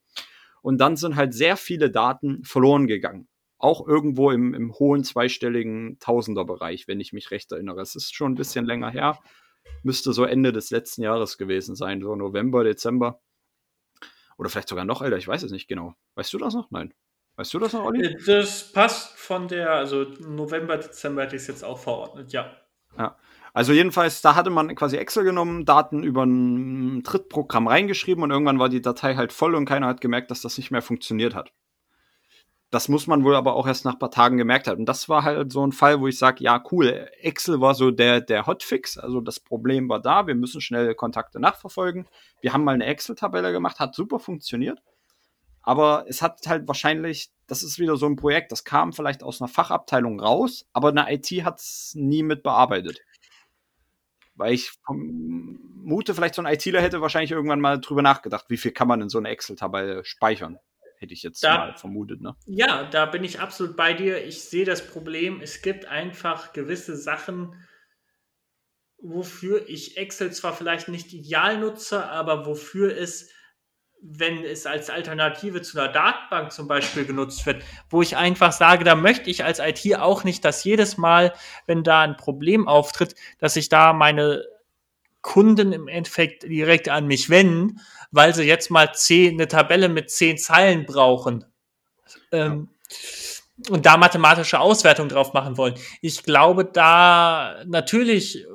Und 0.61 0.79
dann 0.79 0.97
sind 0.97 1.15
halt 1.15 1.35
sehr 1.35 1.57
viele 1.57 1.91
Daten 1.91 2.43
verloren 2.43 2.89
gegangen. 2.89 3.29
Auch 3.59 3.87
irgendwo 3.87 4.33
im, 4.33 4.53
im 4.53 4.75
hohen 4.75 5.05
zweistelligen 5.05 5.99
Tausenderbereich, 6.01 6.89
wenn 6.89 7.01
ich 7.01 7.13
mich 7.13 7.31
recht 7.31 7.53
erinnere. 7.53 7.81
Es 7.81 7.95
ist 7.95 8.15
schon 8.15 8.33
ein 8.33 8.37
bisschen 8.37 8.67
länger 8.67 8.91
her. 8.91 9.19
Müsste 9.83 10.13
so 10.13 10.25
Ende 10.25 10.53
des 10.53 10.71
letzten 10.71 11.03
Jahres 11.03 11.39
gewesen 11.39 11.77
sein, 11.77 12.01
so 12.01 12.17
November, 12.17 12.65
Dezember. 12.65 13.21
Oder 14.37 14.51
vielleicht 14.51 14.69
sogar 14.69 14.85
noch 14.85 15.03
älter, 15.03 15.17
ich 15.17 15.29
weiß 15.29 15.45
es 15.45 15.53
nicht 15.53 15.69
genau. 15.69 15.95
Weißt 16.15 16.33
du 16.33 16.39
das 16.39 16.55
noch? 16.55 16.71
Nein. 16.71 16.93
Weißt 17.37 17.53
du 17.53 17.59
das 17.59 17.73
noch, 17.75 17.85
Olli? 17.85 18.07
Äh, 18.07 18.17
das 18.27 18.73
passt 18.73 19.19
von 19.19 19.49
der, 19.49 19.71
also 19.71 20.07
November, 20.21 20.79
Dezember 20.79 21.23
hätte 21.23 21.37
ich 21.37 21.43
es 21.43 21.49
jetzt 21.49 21.65
auch 21.65 21.79
verordnet, 21.79 22.33
ja. 22.33 22.51
Ja. 22.99 23.17
Also 23.53 23.73
jedenfalls, 23.73 24.21
da 24.21 24.35
hatte 24.35 24.51
man 24.51 24.75
quasi 24.75 24.97
Excel 24.97 25.25
genommen, 25.25 25.65
Daten 25.65 26.03
über 26.03 26.25
ein 26.25 27.03
Trittprogramm 27.05 27.69
reingeschrieben 27.69 28.23
und 28.23 28.31
irgendwann 28.31 28.59
war 28.59 28.69
die 28.69 28.83
Datei 28.83 29.15
halt 29.15 29.33
voll 29.33 29.55
und 29.55 29.65
keiner 29.65 29.87
hat 29.87 30.03
gemerkt, 30.03 30.31
dass 30.31 30.43
das 30.43 30.59
nicht 30.59 30.71
mehr 30.71 30.83
funktioniert 30.83 31.35
hat. 31.35 31.53
Das 32.71 32.89
muss 32.89 33.07
man 33.07 33.25
wohl 33.25 33.35
aber 33.35 33.55
auch 33.55 33.67
erst 33.67 33.85
nach 33.85 33.95
ein 33.95 33.99
paar 33.99 34.11
Tagen 34.11 34.37
gemerkt 34.37 34.67
haben. 34.67 34.81
Und 34.81 34.87
das 34.87 35.09
war 35.09 35.23
halt 35.23 35.53
so 35.53 35.65
ein 35.67 35.73
Fall, 35.73 36.01
wo 36.01 36.09
ich 36.09 36.19
sage, 36.19 36.43
ja, 36.43 36.63
cool, 36.71 37.09
Excel 37.21 37.61
war 37.61 37.75
so 37.75 37.91
der, 37.91 38.21
der 38.21 38.47
Hotfix. 38.47 38.99
Also 38.99 39.21
das 39.21 39.41
Problem 39.41 39.89
war 39.89 40.03
da, 40.03 40.27
wir 40.27 40.35
müssen 40.35 40.61
schnell 40.61 40.95
Kontakte 40.95 41.41
nachverfolgen. 41.41 42.07
Wir 42.41 42.53
haben 42.53 42.65
mal 42.65 42.75
eine 42.75 42.87
Excel-Tabelle 42.87 43.53
gemacht, 43.53 43.79
hat 43.79 43.95
super 43.95 44.19
funktioniert. 44.19 44.83
Aber 45.67 46.05
es 46.09 46.23
hat 46.23 46.47
halt 46.47 46.69
wahrscheinlich, 46.69 47.33
das 47.49 47.65
ist 47.65 47.81
wieder 47.81 47.97
so 47.97 48.07
ein 48.07 48.15
Projekt, 48.15 48.53
das 48.53 48.63
kam 48.63 48.93
vielleicht 48.93 49.25
aus 49.25 49.41
einer 49.43 49.49
Fachabteilung 49.49 50.21
raus, 50.21 50.65
aber 50.73 50.91
eine 50.91 51.13
IT 51.13 51.27
hat 51.45 51.59
es 51.59 51.93
nie 51.97 52.23
mit 52.23 52.45
bearbeitet. 52.45 53.01
Weil 54.37 54.55
ich 54.55 54.71
vermute, 54.85 56.15
vielleicht 56.15 56.37
so 56.37 56.43
ein 56.43 56.53
ITler 56.53 56.81
hätte 56.81 57.01
wahrscheinlich 57.01 57.33
irgendwann 57.33 57.61
mal 57.61 57.81
drüber 57.81 58.01
nachgedacht, 58.01 58.45
wie 58.49 58.59
viel 58.59 58.71
kann 58.71 58.87
man 58.87 59.01
in 59.01 59.09
so 59.09 59.19
einer 59.19 59.31
Excel-Tabelle 59.31 60.05
speichern. 60.05 60.61
Hätte 60.99 61.15
ich 61.15 61.25
jetzt 61.25 61.43
da, 61.43 61.59
mal 61.59 61.77
vermutet, 61.77 62.21
ne? 62.21 62.37
Ja, 62.47 62.85
da 62.85 63.07
bin 63.07 63.25
ich 63.25 63.41
absolut 63.41 63.77
bei 63.77 63.93
dir. 63.93 64.25
Ich 64.25 64.45
sehe 64.45 64.65
das 64.65 64.87
Problem, 64.87 65.41
es 65.41 65.63
gibt 65.63 65.87
einfach 65.87 66.53
gewisse 66.53 66.97
Sachen, 66.97 67.61
wofür 68.99 69.69
ich 69.69 69.97
Excel 69.97 70.33
zwar 70.33 70.55
vielleicht 70.55 70.87
nicht 70.87 71.13
ideal 71.13 71.59
nutze, 71.59 72.05
aber 72.05 72.47
wofür 72.47 72.97
es 72.97 73.33
wenn 74.03 74.45
es 74.45 74.67
als 74.67 74.91
Alternative 74.91 75.63
zu 75.63 75.79
einer 75.79 75.93
Datenbank 75.93 76.53
zum 76.53 76.69
Beispiel 76.69 77.05
genutzt 77.05 77.45
wird, 77.47 77.63
wo 77.91 78.03
ich 78.03 78.17
einfach 78.17 78.53
sage, 78.53 78.85
da 78.85 78.95
möchte 78.95 79.31
ich 79.31 79.45
als 79.45 79.59
IT 79.59 79.99
auch 79.99 80.25
nicht, 80.25 80.45
dass 80.45 80.65
jedes 80.65 80.97
Mal, 80.97 81.33
wenn 81.67 81.83
da 81.83 82.03
ein 82.03 82.17
Problem 82.17 82.69
auftritt, 82.69 83.15
dass 83.39 83.57
ich 83.57 83.69
da 83.69 83.93
meine 83.93 84.45
Kunden 85.23 85.73
im 85.73 85.89
Endeffekt 85.89 86.45
direkt 86.45 86.89
an 86.89 87.07
mich 87.07 87.31
wenden, 87.31 87.81
weil 88.13 88.35
sie 88.35 88.45
jetzt 88.45 88.71
mal 88.71 88.93
zehn, 88.95 89.35
eine 89.35 89.49
Tabelle 89.49 89.89
mit 89.89 90.11
zehn 90.11 90.39
Zeilen 90.39 90.87
brauchen. 90.87 91.45
Ähm, 92.31 92.69
und 93.71 93.87
da 93.87 93.97
mathematische 93.97 94.61
Auswertung 94.61 95.09
drauf 95.09 95.33
machen 95.33 95.57
wollen. 95.57 95.75
Ich 96.03 96.23
glaube, 96.23 96.65
da 96.65 97.65
natürlich 97.67 98.47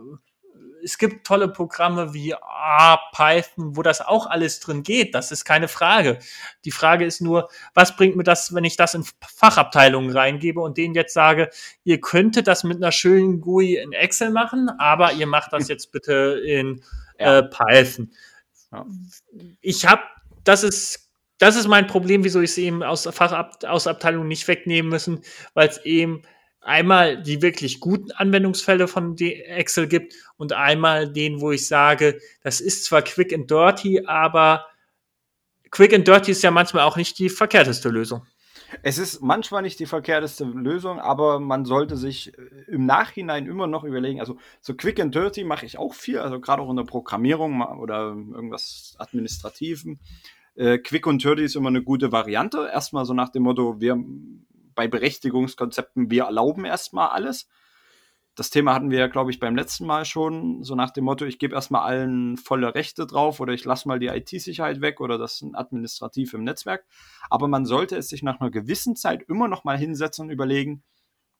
es 0.83 0.97
gibt 0.97 1.25
tolle 1.25 1.47
Programme 1.47 2.13
wie 2.13 2.33
ah, 2.33 2.99
Python, 3.13 3.75
wo 3.75 3.81
das 3.81 4.01
auch 4.01 4.27
alles 4.27 4.59
drin 4.59 4.83
geht. 4.83 5.15
Das 5.15 5.31
ist 5.31 5.45
keine 5.45 5.67
Frage. 5.67 6.19
Die 6.65 6.71
Frage 6.71 7.05
ist 7.05 7.21
nur, 7.21 7.49
was 7.73 7.95
bringt 7.95 8.15
mir 8.15 8.23
das, 8.23 8.53
wenn 8.53 8.63
ich 8.63 8.77
das 8.77 8.93
in 8.93 9.05
Fachabteilungen 9.21 10.15
reingebe 10.15 10.61
und 10.61 10.77
denen 10.77 10.95
jetzt 10.95 11.13
sage, 11.13 11.49
ihr 11.83 11.99
könntet 12.01 12.47
das 12.47 12.63
mit 12.63 12.77
einer 12.77 12.91
schönen 12.91 13.41
GUI 13.41 13.77
in 13.77 13.93
Excel 13.93 14.31
machen, 14.31 14.69
aber 14.77 15.13
ihr 15.13 15.27
macht 15.27 15.53
das 15.53 15.67
jetzt 15.67 15.91
bitte 15.91 16.41
in 16.45 16.83
ja. 17.19 17.39
äh, 17.39 17.43
Python. 17.43 18.11
Ja. 18.71 18.85
Ich 19.61 19.85
habe, 19.85 20.01
das 20.43 20.63
ist 20.63 21.11
das 21.41 21.55
ist 21.55 21.67
mein 21.67 21.87
Problem, 21.87 22.23
wieso 22.23 22.39
ich 22.39 22.51
es 22.51 22.57
eben 22.59 22.83
aus 22.83 23.09
Fachabteilungen 23.11 24.27
nicht 24.27 24.47
wegnehmen 24.47 24.91
müssen, 24.91 25.23
weil 25.55 25.69
es 25.69 25.83
eben 25.85 26.21
einmal 26.61 27.21
die 27.21 27.41
wirklich 27.41 27.79
guten 27.79 28.11
Anwendungsfälle 28.11 28.87
von 28.87 29.17
Excel 29.17 29.87
gibt 29.87 30.13
und 30.37 30.53
einmal 30.53 31.11
den, 31.11 31.41
wo 31.41 31.51
ich 31.51 31.67
sage, 31.67 32.19
das 32.43 32.61
ist 32.61 32.85
zwar 32.85 33.01
quick 33.01 33.33
and 33.33 33.49
dirty, 33.49 34.05
aber 34.05 34.65
quick 35.71 35.93
and 35.93 36.07
dirty 36.07 36.31
ist 36.31 36.43
ja 36.43 36.51
manchmal 36.51 36.83
auch 36.83 36.97
nicht 36.97 37.17
die 37.19 37.29
verkehrteste 37.29 37.89
Lösung. 37.89 38.23
Es 38.83 38.97
ist 38.97 39.21
manchmal 39.21 39.63
nicht 39.63 39.79
die 39.79 39.85
verkehrteste 39.85 40.45
Lösung, 40.45 40.99
aber 40.99 41.39
man 41.39 41.65
sollte 41.65 41.97
sich 41.97 42.37
äh, 42.37 42.41
im 42.67 42.85
Nachhinein 42.85 43.45
immer 43.45 43.67
noch 43.67 43.83
überlegen, 43.83 44.19
also 44.19 44.37
so 44.61 44.75
quick 44.75 44.99
and 44.99 45.13
dirty 45.13 45.43
mache 45.43 45.65
ich 45.65 45.77
auch 45.77 45.93
viel, 45.93 46.19
also 46.19 46.39
gerade 46.39 46.61
auch 46.61 46.69
in 46.69 46.77
der 46.77 46.83
Programmierung 46.83 47.61
oder 47.61 48.15
irgendwas 48.15 48.95
Administrativen. 48.97 49.99
Äh, 50.55 50.77
quick 50.77 51.07
und 51.07 51.23
dirty 51.23 51.43
ist 51.43 51.55
immer 51.55 51.69
eine 51.69 51.83
gute 51.83 52.11
Variante. 52.11 52.69
Erstmal 52.71 53.05
so 53.05 53.13
nach 53.13 53.29
dem 53.29 53.43
Motto, 53.43 53.79
wir 53.79 53.97
bei 54.75 54.87
Berechtigungskonzepten, 54.87 56.09
wir 56.09 56.23
erlauben 56.23 56.65
erstmal 56.65 57.09
alles. 57.09 57.47
Das 58.35 58.49
Thema 58.49 58.73
hatten 58.73 58.91
wir 58.91 58.99
ja, 58.99 59.07
glaube 59.07 59.29
ich, 59.29 59.39
beim 59.39 59.55
letzten 59.55 59.85
Mal 59.85 60.05
schon, 60.05 60.63
so 60.63 60.73
nach 60.73 60.91
dem 60.91 61.03
Motto, 61.03 61.25
ich 61.25 61.37
gebe 61.37 61.53
erstmal 61.53 61.83
allen 61.83 62.37
volle 62.37 62.73
Rechte 62.73 63.05
drauf 63.05 63.41
oder 63.41 63.53
ich 63.53 63.65
lasse 63.65 63.87
mal 63.87 63.99
die 63.99 64.07
IT-Sicherheit 64.07 64.79
weg 64.79 65.01
oder 65.01 65.17
das 65.17 65.43
administrativ 65.53 66.33
im 66.33 66.43
Netzwerk. 66.43 66.85
Aber 67.29 67.49
man 67.49 67.65
sollte 67.65 67.97
es 67.97 68.07
sich 68.07 68.23
nach 68.23 68.39
einer 68.39 68.49
gewissen 68.49 68.95
Zeit 68.95 69.23
immer 69.23 69.49
noch 69.49 69.65
mal 69.65 69.77
hinsetzen 69.77 70.25
und 70.25 70.31
überlegen, 70.31 70.83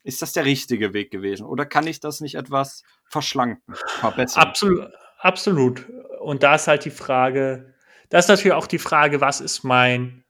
ist 0.04 0.22
das 0.22 0.34
der 0.34 0.46
richtige 0.46 0.94
Weg 0.94 1.12
gewesen 1.12 1.46
oder 1.46 1.66
kann 1.66 1.88
ich 1.88 2.00
das 2.00 2.22
nicht 2.22 2.36
etwas 2.36 2.84
verschlanken, 3.06 3.76
verbessern? 4.00 4.44
Absolut, 4.44 4.90
absolut. 5.20 5.90
Und 6.20 6.44
da 6.44 6.56
ist 6.56 6.68
halt 6.68 6.86
die 6.86 6.92
Frage, 6.92 7.74
da 8.10 8.18
ist 8.18 8.28
natürlich 8.28 8.54
auch 8.54 8.68
die 8.68 8.80
Frage, 8.80 9.22
was 9.22 9.40
ist 9.42 9.64
mein 9.64 10.21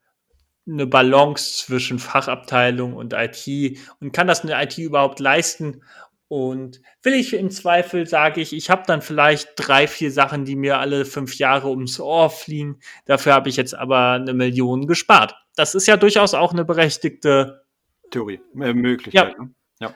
eine 0.68 0.86
Balance 0.88 1.66
zwischen 1.66 1.99
Fachabteilung 1.99 2.93
und 2.93 3.14
IT 3.14 3.80
und 3.99 4.12
kann 4.12 4.28
das 4.28 4.43
eine 4.43 4.62
IT 4.64 4.78
überhaupt 4.78 5.20
leisten? 5.20 5.82
Und 6.28 6.82
will 7.03 7.14
ich 7.14 7.34
im 7.34 7.49
Zweifel, 7.49 8.07
sage 8.07 8.39
ich, 8.39 8.53
ich 8.53 8.70
habe 8.70 8.84
dann 8.88 9.01
vielleicht 9.01 9.49
drei, 9.57 9.86
vier 9.86 10.12
Sachen, 10.12 10.45
die 10.45 10.55
mir 10.55 10.80
alle 10.80 11.03
fünf 11.03 11.36
Jahre 11.36 11.70
ums 11.70 11.99
Ohr 11.99 12.30
fliegen. 12.30 12.80
Dafür 13.03 13.34
habe 13.34 13.49
ich 13.49 13.57
jetzt 13.57 13.76
aber 13.76 14.12
eine 14.12 14.34
Million 14.34 14.88
gespart. 14.88 15.36
Das 15.57 15.76
ist 15.76 15.88
ja 15.88 15.97
durchaus 15.97 16.34
auch 16.34 16.53
eine 16.53 16.64
berechtigte 16.64 17.66
Theorie, 18.12 18.39
äh, 18.62 18.74
Möglichkeit. 18.74 19.34
Ja. 19.38 19.43
Ne? 19.43 19.53
Ja. 19.82 19.95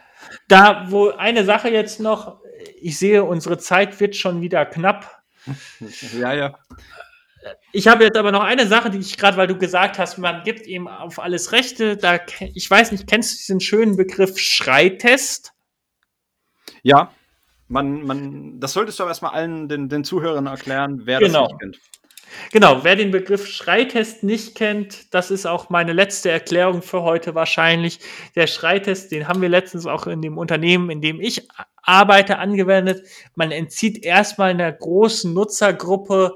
Da, 0.50 0.88
wo 0.90 1.10
eine 1.12 1.46
Sache 1.46 1.70
jetzt 1.70 2.02
noch, 2.02 2.42
ich 2.82 3.00
sehe, 3.00 3.24
unsere 3.24 3.58
Zeit 3.58 3.98
wird 4.02 4.18
schon 4.18 4.42
wieder 4.42 4.66
knapp. 4.66 5.24
Ja, 6.20 6.34
ja. 6.34 6.58
Ich 7.72 7.88
habe 7.88 8.04
jetzt 8.04 8.18
aber 8.18 8.32
noch 8.32 8.44
eine 8.44 8.68
Sache, 8.68 8.90
die 8.90 9.00
ich 9.00 9.18
gerade, 9.18 9.38
weil 9.38 9.48
du 9.48 9.58
gesagt 9.58 10.00
hast, 10.00 10.18
man 10.18 10.44
gibt 10.44 10.68
ihm 10.68 10.88
auf 10.88 11.20
alles 11.20 11.52
Rechte. 11.52 11.98
Da, 11.98 12.20
ich 12.54 12.70
weiß 12.70 12.92
nicht, 12.92 13.08
kennst 13.08 13.34
du 13.34 13.38
diesen 13.38 13.62
schönen 13.62 13.98
Begriff 13.98 14.38
Schreitest? 14.40 15.54
Ja, 16.82 17.12
man, 17.68 18.04
man, 18.04 18.60
das 18.60 18.74
solltest 18.74 19.00
du 19.00 19.04
aber 19.04 19.12
erstmal 19.12 19.34
allen 19.34 19.68
den, 19.68 19.90
den 19.90 20.04
Zuhörern 20.04 20.46
erklären, 20.46 21.02
wer 21.06 21.20
Genau. 21.20 21.44
das 21.44 21.52
nicht 21.52 21.60
kennt. 21.60 21.80
Genau, 22.52 22.84
wer 22.84 22.96
den 22.96 23.12
Begriff 23.12 23.48
Schreitest 23.48 24.24
nicht 24.24 24.56
kennt, 24.56 25.14
das 25.14 25.32
ist 25.32 25.46
auch 25.46 25.70
meine 25.70 25.94
letzte 25.94 26.32
Erklärung 26.32 26.82
für 26.82 27.02
heute 27.04 27.34
wahrscheinlich. 27.34 28.00
Der 28.36 28.48
Schreitest, 28.48 29.12
den 29.12 29.28
haben 29.28 29.42
wir 29.42 29.50
letztens 29.50 29.86
auch 29.86 30.06
in 30.08 30.22
dem 30.22 30.38
Unternehmen, 30.38 30.90
in 30.90 31.02
dem 31.02 31.22
ich 31.22 31.48
arbeite, 31.82 32.38
angewendet. 32.38 33.08
Man 33.36 33.52
entzieht 33.52 34.04
erstmal 34.04 34.50
einer 34.50 34.72
großen 34.72 35.34
Nutzergruppe 35.34 36.34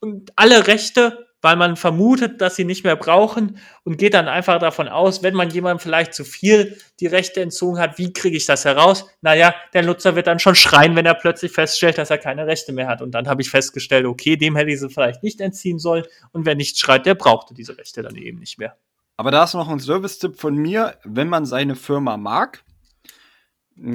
und 0.00 0.32
alle 0.36 0.66
Rechte, 0.66 1.26
weil 1.40 1.56
man 1.56 1.76
vermutet, 1.76 2.40
dass 2.40 2.56
sie 2.56 2.64
nicht 2.64 2.84
mehr 2.84 2.96
brauchen 2.96 3.58
und 3.84 3.96
geht 3.96 4.14
dann 4.14 4.26
einfach 4.26 4.58
davon 4.58 4.88
aus, 4.88 5.22
wenn 5.22 5.34
man 5.34 5.50
jemandem 5.50 5.78
vielleicht 5.78 6.12
zu 6.14 6.24
viel 6.24 6.76
die 6.98 7.06
Rechte 7.06 7.40
entzogen 7.40 7.78
hat, 7.78 7.98
wie 7.98 8.12
kriege 8.12 8.36
ich 8.36 8.46
das 8.46 8.64
heraus? 8.64 9.06
Naja, 9.20 9.54
der 9.72 9.84
Nutzer 9.84 10.16
wird 10.16 10.26
dann 10.26 10.40
schon 10.40 10.56
schreien, 10.56 10.96
wenn 10.96 11.06
er 11.06 11.14
plötzlich 11.14 11.52
feststellt, 11.52 11.96
dass 11.98 12.10
er 12.10 12.18
keine 12.18 12.46
Rechte 12.46 12.72
mehr 12.72 12.88
hat. 12.88 13.02
Und 13.02 13.12
dann 13.12 13.28
habe 13.28 13.42
ich 13.42 13.50
festgestellt, 13.50 14.06
okay, 14.06 14.36
dem 14.36 14.56
hätte 14.56 14.72
ich 14.72 14.80
sie 14.80 14.90
vielleicht 14.90 15.22
nicht 15.22 15.40
entziehen 15.40 15.78
sollen. 15.78 16.04
Und 16.32 16.44
wer 16.44 16.56
nicht 16.56 16.78
schreit, 16.78 17.06
der 17.06 17.14
brauchte 17.14 17.54
diese 17.54 17.78
Rechte 17.78 18.02
dann 18.02 18.16
eben 18.16 18.40
nicht 18.40 18.58
mehr. 18.58 18.76
Aber 19.16 19.30
da 19.30 19.44
ist 19.44 19.54
noch 19.54 19.68
ein 19.68 19.80
Service-Tipp 19.80 20.38
von 20.38 20.56
mir. 20.56 20.96
Wenn 21.04 21.28
man 21.28 21.46
seine 21.46 21.76
Firma 21.76 22.16
mag, 22.16 22.64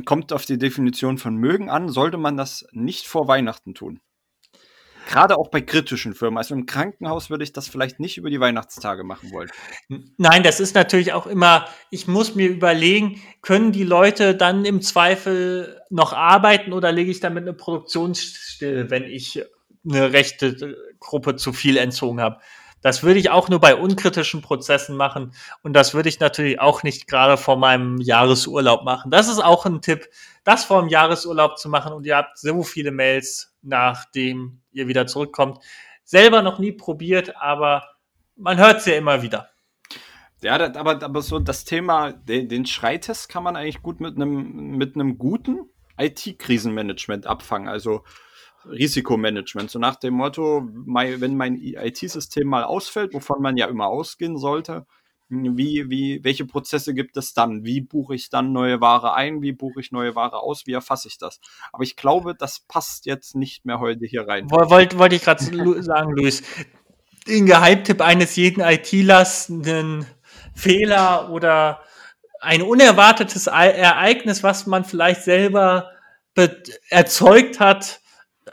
kommt 0.06 0.32
auf 0.32 0.46
die 0.46 0.58
Definition 0.58 1.18
von 1.18 1.36
mögen 1.36 1.70
an, 1.70 1.90
sollte 1.90 2.18
man 2.18 2.38
das 2.38 2.66
nicht 2.72 3.08
vor 3.08 3.28
Weihnachten 3.28 3.74
tun. 3.74 4.00
Gerade 5.10 5.38
auch 5.38 5.50
bei 5.50 5.62
kritischen 5.62 6.14
Firmen. 6.14 6.38
Also 6.38 6.54
im 6.56 6.66
Krankenhaus 6.66 7.30
würde 7.30 7.44
ich 7.44 7.54
das 7.54 7.68
vielleicht 7.68 8.00
nicht 8.00 8.18
über 8.18 8.30
die 8.30 8.40
Weihnachtstage 8.40 9.04
machen 9.04 9.32
wollen. 9.32 9.50
Nein, 10.18 10.44
das 10.44 10.60
ist 10.60 10.76
natürlich 10.76 11.14
auch 11.14 11.28
immer, 11.28 11.66
ich 11.90 12.08
muss 12.08 12.36
mir 12.36 12.50
überlegen, 12.50 13.22
können 13.42 13.72
die 13.72 13.84
Leute 13.84 14.36
dann 14.36 14.66
im 14.66 14.82
Zweifel 14.82 15.82
noch 15.90 16.14
arbeiten 16.14 16.74
oder 16.74 16.92
lege 16.92 17.12
ich 17.12 17.20
damit 17.20 17.44
eine 17.44 17.54
Produktion 17.54 18.16
still, 18.16 18.90
wenn 18.90 19.04
ich 19.04 19.44
eine 19.88 20.14
rechte 20.14 20.78
Gruppe 21.00 21.36
zu 21.36 21.54
viel 21.54 21.78
entzogen 21.78 22.22
habe? 22.22 22.40
Das 22.84 23.02
würde 23.02 23.20
ich 23.20 23.30
auch 23.30 23.48
nur 23.48 23.60
bei 23.60 23.76
unkritischen 23.76 24.42
Prozessen 24.42 24.98
machen 24.98 25.34
und 25.64 25.74
das 25.74 25.94
würde 25.94 26.10
ich 26.10 26.20
natürlich 26.20 26.60
auch 26.60 26.84
nicht 26.84 27.08
gerade 27.08 27.38
vor 27.38 27.56
meinem 27.56 28.00
Jahresurlaub 28.02 28.84
machen. 28.84 29.10
Das 29.10 29.30
ist 29.30 29.40
auch 29.40 29.66
ein 29.66 29.82
Tipp, 29.82 30.10
das 30.44 30.66
vor 30.66 30.82
dem 30.82 30.90
Jahresurlaub 30.90 31.58
zu 31.58 31.70
machen 31.70 31.94
und 31.94 32.06
ihr 32.06 32.18
habt 32.18 32.38
so 32.38 32.62
viele 32.62 32.92
Mails, 32.92 33.53
nachdem 33.64 34.62
ihr 34.72 34.88
wieder 34.88 35.08
zurückkommt. 35.08 35.60
Selber 36.04 36.42
noch 36.42 36.60
nie 36.60 36.72
probiert, 36.72 37.36
aber 37.38 37.84
man 38.36 38.58
hört 38.58 38.78
es 38.78 38.86
ja 38.86 38.96
immer 38.96 39.22
wieder. 39.22 39.50
Ja, 40.42 40.58
das, 40.58 40.76
aber, 40.76 41.02
aber 41.02 41.22
so 41.22 41.40
das 41.40 41.64
Thema, 41.64 42.12
den, 42.12 42.50
den 42.50 42.66
Schreitest 42.66 43.30
kann 43.30 43.44
man 43.44 43.56
eigentlich 43.56 43.82
gut 43.82 44.02
mit 44.02 44.16
einem 44.16 44.78
mit 44.78 44.96
einem 44.96 45.18
guten 45.18 45.70
IT-Krisenmanagement 45.98 47.26
abfangen. 47.28 47.70
Also 47.70 48.04
Risikomanagement. 48.66 49.72
So 49.72 49.80
nach 49.80 49.96
dem 49.96 50.16
Motto, 50.16 50.68
wenn 50.68 51.38
mein 51.38 51.56
IT-System 51.56 52.48
mal 52.48 52.64
ausfällt, 52.64 53.14
wovon 53.14 53.42
man 53.42 53.58
ja 53.58 53.68
immer 53.68 53.88
ausgehen 53.88 54.38
sollte, 54.38 54.86
wie, 55.58 55.90
wie, 55.90 56.24
welche 56.24 56.46
Prozesse 56.46 56.94
gibt 56.94 57.18
es 57.18 57.34
dann? 57.34 57.64
Wie 57.64 57.82
buche 57.82 58.16
ich 58.16 58.30
dann 58.30 58.52
neue 58.52 58.82
Ware 58.82 59.14
ein? 59.14 59.42
Wie 59.42 59.52
buche 59.52 59.80
ich 59.80 59.92
neue 59.92 60.16
Ware 60.16 60.40
aus? 60.40 60.66
Wie 60.66 60.74
erfasse 60.74 61.08
ich 61.08 61.18
das? 61.18 61.40
Aber 61.72 61.84
ich 61.84 61.96
glaube, 61.96 62.36
das 62.36 62.60
passt 62.62 63.06
jetzt 63.06 63.36
nicht 63.36 63.66
mehr 63.66 63.80
heute 63.80 64.06
hier 64.06 64.28
rein. 64.28 64.50
Wollte 64.50 64.98
wollt 64.98 65.14
ich 65.14 65.24
gerade 65.24 65.44
sagen, 65.84 66.16
Luis. 66.16 66.44
Den 67.28 67.46
Geheimtipp 67.46 68.02
eines 68.02 68.36
jeden 68.36 68.62
ITlers, 68.62 69.50
einen 69.50 70.06
Fehler 70.54 71.30
oder 71.32 71.80
ein 72.42 72.62
unerwartetes 72.62 73.48
Ereignis, 73.48 74.44
was 74.44 74.68
man 74.68 74.84
vielleicht 74.84 75.24
selber 75.24 75.90
erzeugt 76.90 77.60
hat, 77.60 78.02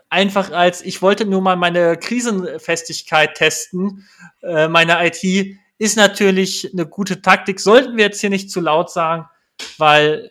einfach 0.09 0.51
als 0.51 0.83
ich 0.83 1.03
wollte 1.03 1.25
nur 1.25 1.41
mal 1.41 1.57
meine 1.57 1.97
Krisenfestigkeit 1.97 3.35
testen, 3.35 4.07
äh, 4.43 4.69
meine 4.69 5.05
IT, 5.07 5.57
ist 5.81 5.97
natürlich 5.97 6.71
eine 6.75 6.87
gute 6.87 7.23
Taktik. 7.23 7.59
Sollten 7.59 7.97
wir 7.97 8.05
jetzt 8.05 8.21
hier 8.21 8.29
nicht 8.29 8.51
zu 8.51 8.61
laut 8.61 8.91
sagen, 8.91 9.25
weil 9.79 10.31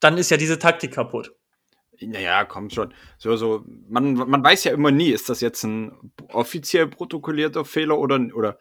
dann 0.00 0.18
ist 0.18 0.30
ja 0.32 0.36
diese 0.36 0.58
Taktik 0.58 0.92
kaputt. 0.92 1.32
Naja, 2.00 2.44
komm 2.44 2.68
schon. 2.68 2.92
So, 3.16 3.36
so, 3.36 3.64
man, 3.88 4.14
man 4.14 4.42
weiß 4.42 4.64
ja 4.64 4.72
immer 4.72 4.90
nie, 4.90 5.10
ist 5.10 5.28
das 5.28 5.40
jetzt 5.40 5.62
ein 5.62 6.12
offiziell 6.32 6.88
protokollierter 6.88 7.64
Fehler 7.64 7.96
oder, 7.96 8.18
oder 8.34 8.58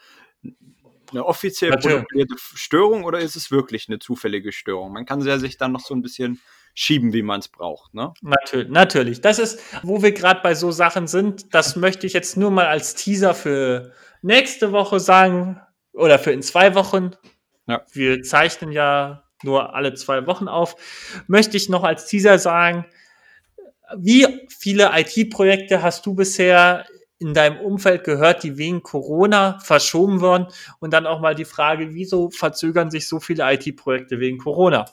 eine 1.09 1.25
offiziell 1.25 1.71
Natürlich. 1.71 1.97
protokollierte 1.97 2.35
Störung 2.37 3.03
oder 3.03 3.17
ist 3.19 3.35
es 3.35 3.49
wirklich 3.49 3.89
eine 3.89 3.97
zufällige 3.97 4.51
Störung? 4.51 4.93
Man 4.93 5.07
kann 5.07 5.25
ja 5.25 5.39
sich 5.39 5.57
dann 5.57 5.71
noch 5.71 5.81
so 5.81 5.95
ein 5.95 6.03
bisschen 6.03 6.39
schieben, 6.75 7.13
wie 7.13 7.23
man 7.23 7.39
es 7.39 7.47
braucht. 7.47 7.95
Ne? 7.95 8.13
Natürlich, 8.21 8.69
natürlich. 8.69 9.21
Das 9.21 9.39
ist, 9.39 9.59
wo 9.81 10.03
wir 10.03 10.11
gerade 10.11 10.41
bei 10.43 10.53
so 10.53 10.69
Sachen 10.69 11.07
sind. 11.07 11.55
Das 11.55 11.75
möchte 11.75 12.05
ich 12.05 12.13
jetzt 12.13 12.37
nur 12.37 12.51
mal 12.51 12.67
als 12.67 12.93
Teaser 12.93 13.33
für 13.33 13.91
nächste 14.21 14.71
Woche 14.71 14.99
sagen 14.99 15.59
oder 15.93 16.19
für 16.19 16.31
in 16.31 16.41
zwei 16.41 16.75
Wochen. 16.75 17.11
Ja. 17.67 17.81
Wir 17.91 18.23
zeichnen 18.23 18.71
ja 18.71 19.23
nur 19.43 19.75
alle 19.75 19.93
zwei 19.93 20.25
Wochen 20.27 20.47
auf. 20.47 20.75
Möchte 21.27 21.57
ich 21.57 21.69
noch 21.69 21.83
als 21.83 22.05
Teaser 22.07 22.39
sagen, 22.39 22.85
wie 23.97 24.47
viele 24.49 24.91
IT-Projekte 24.93 25.81
hast 25.81 26.05
du 26.05 26.15
bisher 26.15 26.85
in 27.19 27.33
deinem 27.33 27.59
Umfeld 27.59 28.03
gehört, 28.03 28.43
die 28.43 28.57
wegen 28.57 28.81
Corona 28.83 29.59
verschoben 29.59 30.21
wurden? 30.21 30.47
Und 30.79 30.91
dann 30.91 31.05
auch 31.05 31.19
mal 31.19 31.35
die 31.35 31.45
Frage, 31.45 31.93
wieso 31.93 32.29
verzögern 32.29 32.89
sich 32.89 33.07
so 33.07 33.19
viele 33.19 33.51
IT-Projekte 33.53 34.19
wegen 34.19 34.37
Corona? 34.37 34.85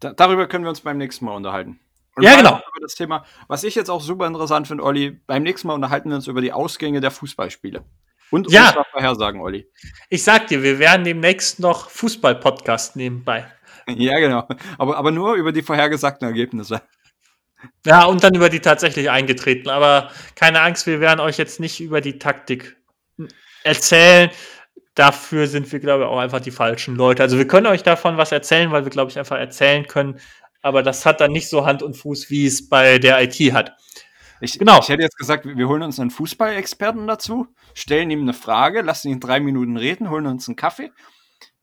Da, 0.00 0.12
darüber 0.12 0.46
können 0.46 0.64
wir 0.64 0.70
uns 0.70 0.80
beim 0.80 0.98
nächsten 0.98 1.24
Mal 1.24 1.34
unterhalten. 1.34 1.80
Und 2.14 2.22
Ja, 2.22 2.36
genau. 2.36 2.56
Über 2.56 2.80
das 2.80 2.94
Thema, 2.94 3.24
was 3.48 3.64
ich 3.64 3.74
jetzt 3.74 3.90
auch 3.90 4.00
super 4.00 4.26
interessant 4.26 4.68
finde, 4.68 4.84
Olli, 4.84 5.20
beim 5.26 5.42
nächsten 5.42 5.68
Mal 5.68 5.74
unterhalten 5.74 6.08
wir 6.10 6.16
uns 6.16 6.26
über 6.26 6.40
die 6.40 6.52
Ausgänge 6.52 7.00
der 7.00 7.10
Fußballspiele. 7.10 7.84
Und 8.30 8.50
Ja. 8.50 8.68
unsere 8.68 8.84
Vorhersagen, 8.90 9.40
Olli. 9.40 9.68
Ich 10.10 10.22
sag 10.22 10.48
dir, 10.48 10.62
wir 10.62 10.78
werden 10.78 11.04
demnächst 11.04 11.60
noch 11.60 11.90
Fußball-Podcast 11.90 12.96
nebenbei. 12.96 13.46
Ja, 13.88 14.18
genau. 14.18 14.46
Aber, 14.76 14.96
aber 14.98 15.10
nur 15.10 15.34
über 15.34 15.50
die 15.52 15.62
vorhergesagten 15.62 16.26
Ergebnisse. 16.28 16.82
Ja, 17.86 18.04
und 18.04 18.22
dann 18.22 18.34
über 18.34 18.50
die 18.50 18.60
tatsächlich 18.60 19.10
eingetreten. 19.10 19.68
Aber 19.70 20.10
keine 20.34 20.60
Angst, 20.60 20.86
wir 20.86 21.00
werden 21.00 21.20
euch 21.20 21.38
jetzt 21.38 21.58
nicht 21.58 21.80
über 21.80 22.00
die 22.00 22.18
Taktik 22.18 22.76
erzählen. 23.64 24.30
Dafür 24.94 25.46
sind 25.46 25.70
wir, 25.72 25.78
glaube 25.80 26.04
ich, 26.04 26.08
auch 26.08 26.18
einfach 26.18 26.40
die 26.40 26.50
falschen 26.50 26.96
Leute. 26.96 27.22
Also 27.22 27.38
wir 27.38 27.46
können 27.46 27.66
euch 27.66 27.82
davon 27.82 28.16
was 28.16 28.32
erzählen, 28.32 28.70
weil 28.72 28.84
wir, 28.84 28.90
glaube 28.90 29.10
ich, 29.10 29.18
einfach 29.18 29.38
erzählen 29.38 29.86
können. 29.86 30.18
Aber 30.60 30.82
das 30.82 31.06
hat 31.06 31.20
dann 31.20 31.30
nicht 31.32 31.48
so 31.48 31.64
Hand 31.64 31.82
und 31.82 31.96
Fuß, 31.96 32.30
wie 32.30 32.46
es 32.46 32.68
bei 32.68 32.98
der 32.98 33.22
IT 33.22 33.36
hat. 33.52 33.76
Ich, 34.40 34.58
Genau. 34.58 34.78
ich 34.80 34.88
hätte 34.88 35.02
jetzt 35.02 35.16
gesagt, 35.18 35.44
wir 35.44 35.68
holen 35.68 35.82
uns 35.82 35.98
einen 35.98 36.10
Fußballexperten 36.10 37.06
dazu, 37.06 37.48
stellen 37.74 38.10
ihm 38.10 38.22
eine 38.22 38.34
Frage, 38.34 38.82
lassen 38.82 39.08
ihn 39.08 39.20
drei 39.20 39.40
Minuten 39.40 39.76
reden, 39.76 40.10
holen 40.10 40.26
uns 40.26 40.48
einen 40.48 40.56
Kaffee, 40.56 40.92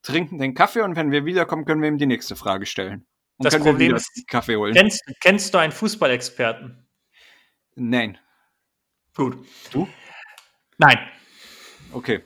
trinken 0.02 0.38
den 0.38 0.54
Kaffee 0.54 0.82
und 0.82 0.96
wenn 0.96 1.12
wir 1.12 1.26
wiederkommen, 1.26 1.66
können 1.66 1.82
wir 1.82 1.90
ihm 1.90 1.98
die 1.98 2.06
nächste 2.06 2.36
Frage 2.36 2.66
stellen. 2.66 3.06
Und 3.38 3.46
Das 3.46 3.56
Problem 3.56 3.80
wieder 3.80 3.96
ist- 3.98 4.12
den 4.18 4.26
Kaffee 4.28 4.56
holen. 4.56 4.74
Kennst, 4.74 5.02
kennst 5.22 5.54
du 5.54 5.58
einen 5.58 5.72
Fußballexperten? 5.72 6.88
Nein. 7.76 8.18
Gut. 9.16 9.38
Du? 9.72 9.88
Nein. 10.78 10.98
Okay. 11.94 12.24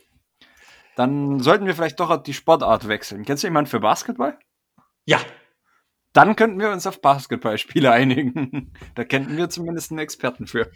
Dann 0.96 1.40
sollten 1.40 1.66
wir 1.66 1.76
vielleicht 1.76 2.00
doch 2.00 2.16
die 2.22 2.34
Sportart 2.34 2.88
wechseln. 2.88 3.24
Kennst 3.26 3.44
du 3.44 3.48
jemanden 3.48 3.70
für 3.70 3.80
Basketball? 3.80 4.38
Ja. 5.06 5.20
Dann 6.14 6.36
könnten 6.36 6.60
wir 6.60 6.72
uns 6.72 6.88
auf 6.88 7.02
Basketballspiele 7.02 7.92
einigen. 7.92 8.74
da 8.96 9.04
könnten 9.04 9.38
wir 9.38 9.50
zumindest 9.50 9.92
einen 9.92 10.00
Experten 10.00 10.48
für. 10.48 10.70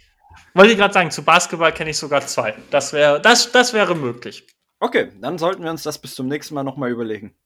Wollte 0.54 0.72
ich 0.72 0.78
gerade 0.78 0.94
sagen, 0.94 1.10
zu 1.10 1.24
Basketball 1.24 1.72
kenne 1.72 1.90
ich 1.90 1.98
sogar 1.98 2.26
zwei. 2.26 2.54
Das 2.70 2.92
wäre, 2.92 3.20
das, 3.20 3.52
das 3.52 3.72
wäre 3.72 3.94
möglich. 3.94 4.46
Okay, 4.80 5.12
dann 5.20 5.38
sollten 5.38 5.62
wir 5.62 5.70
uns 5.70 5.82
das 5.84 6.00
bis 6.00 6.14
zum 6.14 6.26
nächsten 6.26 6.54
Mal 6.54 6.64
nochmal 6.64 6.90
überlegen. 6.90 7.36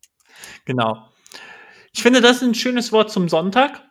Genau. 0.64 1.09
Ich 1.93 2.03
finde, 2.03 2.20
das 2.20 2.36
ist 2.39 2.43
ein 2.43 2.55
schönes 2.55 2.93
Wort 2.93 3.11
zum 3.11 3.28
Sonntag. 3.28 3.82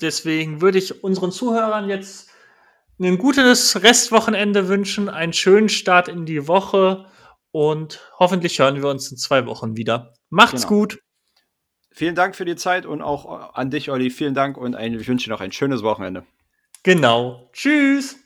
Deswegen 0.00 0.60
würde 0.60 0.78
ich 0.78 1.02
unseren 1.02 1.32
Zuhörern 1.32 1.88
jetzt 1.88 2.30
ein 3.00 3.18
gutes 3.18 3.82
Restwochenende 3.82 4.68
wünschen, 4.68 5.08
einen 5.08 5.32
schönen 5.32 5.68
Start 5.68 6.08
in 6.08 6.24
die 6.26 6.46
Woche 6.48 7.06
und 7.50 8.00
hoffentlich 8.18 8.58
hören 8.58 8.76
wir 8.82 8.88
uns 8.88 9.10
in 9.10 9.16
zwei 9.16 9.46
Wochen 9.46 9.76
wieder. 9.76 10.14
Macht's 10.30 10.62
Genau. 10.66 10.80
gut. 10.80 10.98
Vielen 11.90 12.14
Dank 12.14 12.36
für 12.36 12.44
die 12.44 12.56
Zeit 12.56 12.86
und 12.86 13.02
auch 13.02 13.54
an 13.54 13.70
dich, 13.70 13.90
Olli. 13.90 14.10
Vielen 14.10 14.34
Dank 14.34 14.56
und 14.56 14.74
ein, 14.74 14.94
ich 14.94 15.08
wünsche 15.08 15.24
dir 15.24 15.32
noch 15.32 15.40
ein 15.40 15.52
schönes 15.52 15.82
Wochenende. 15.82 16.24
Genau. 16.82 17.48
Tschüss. 17.52 18.18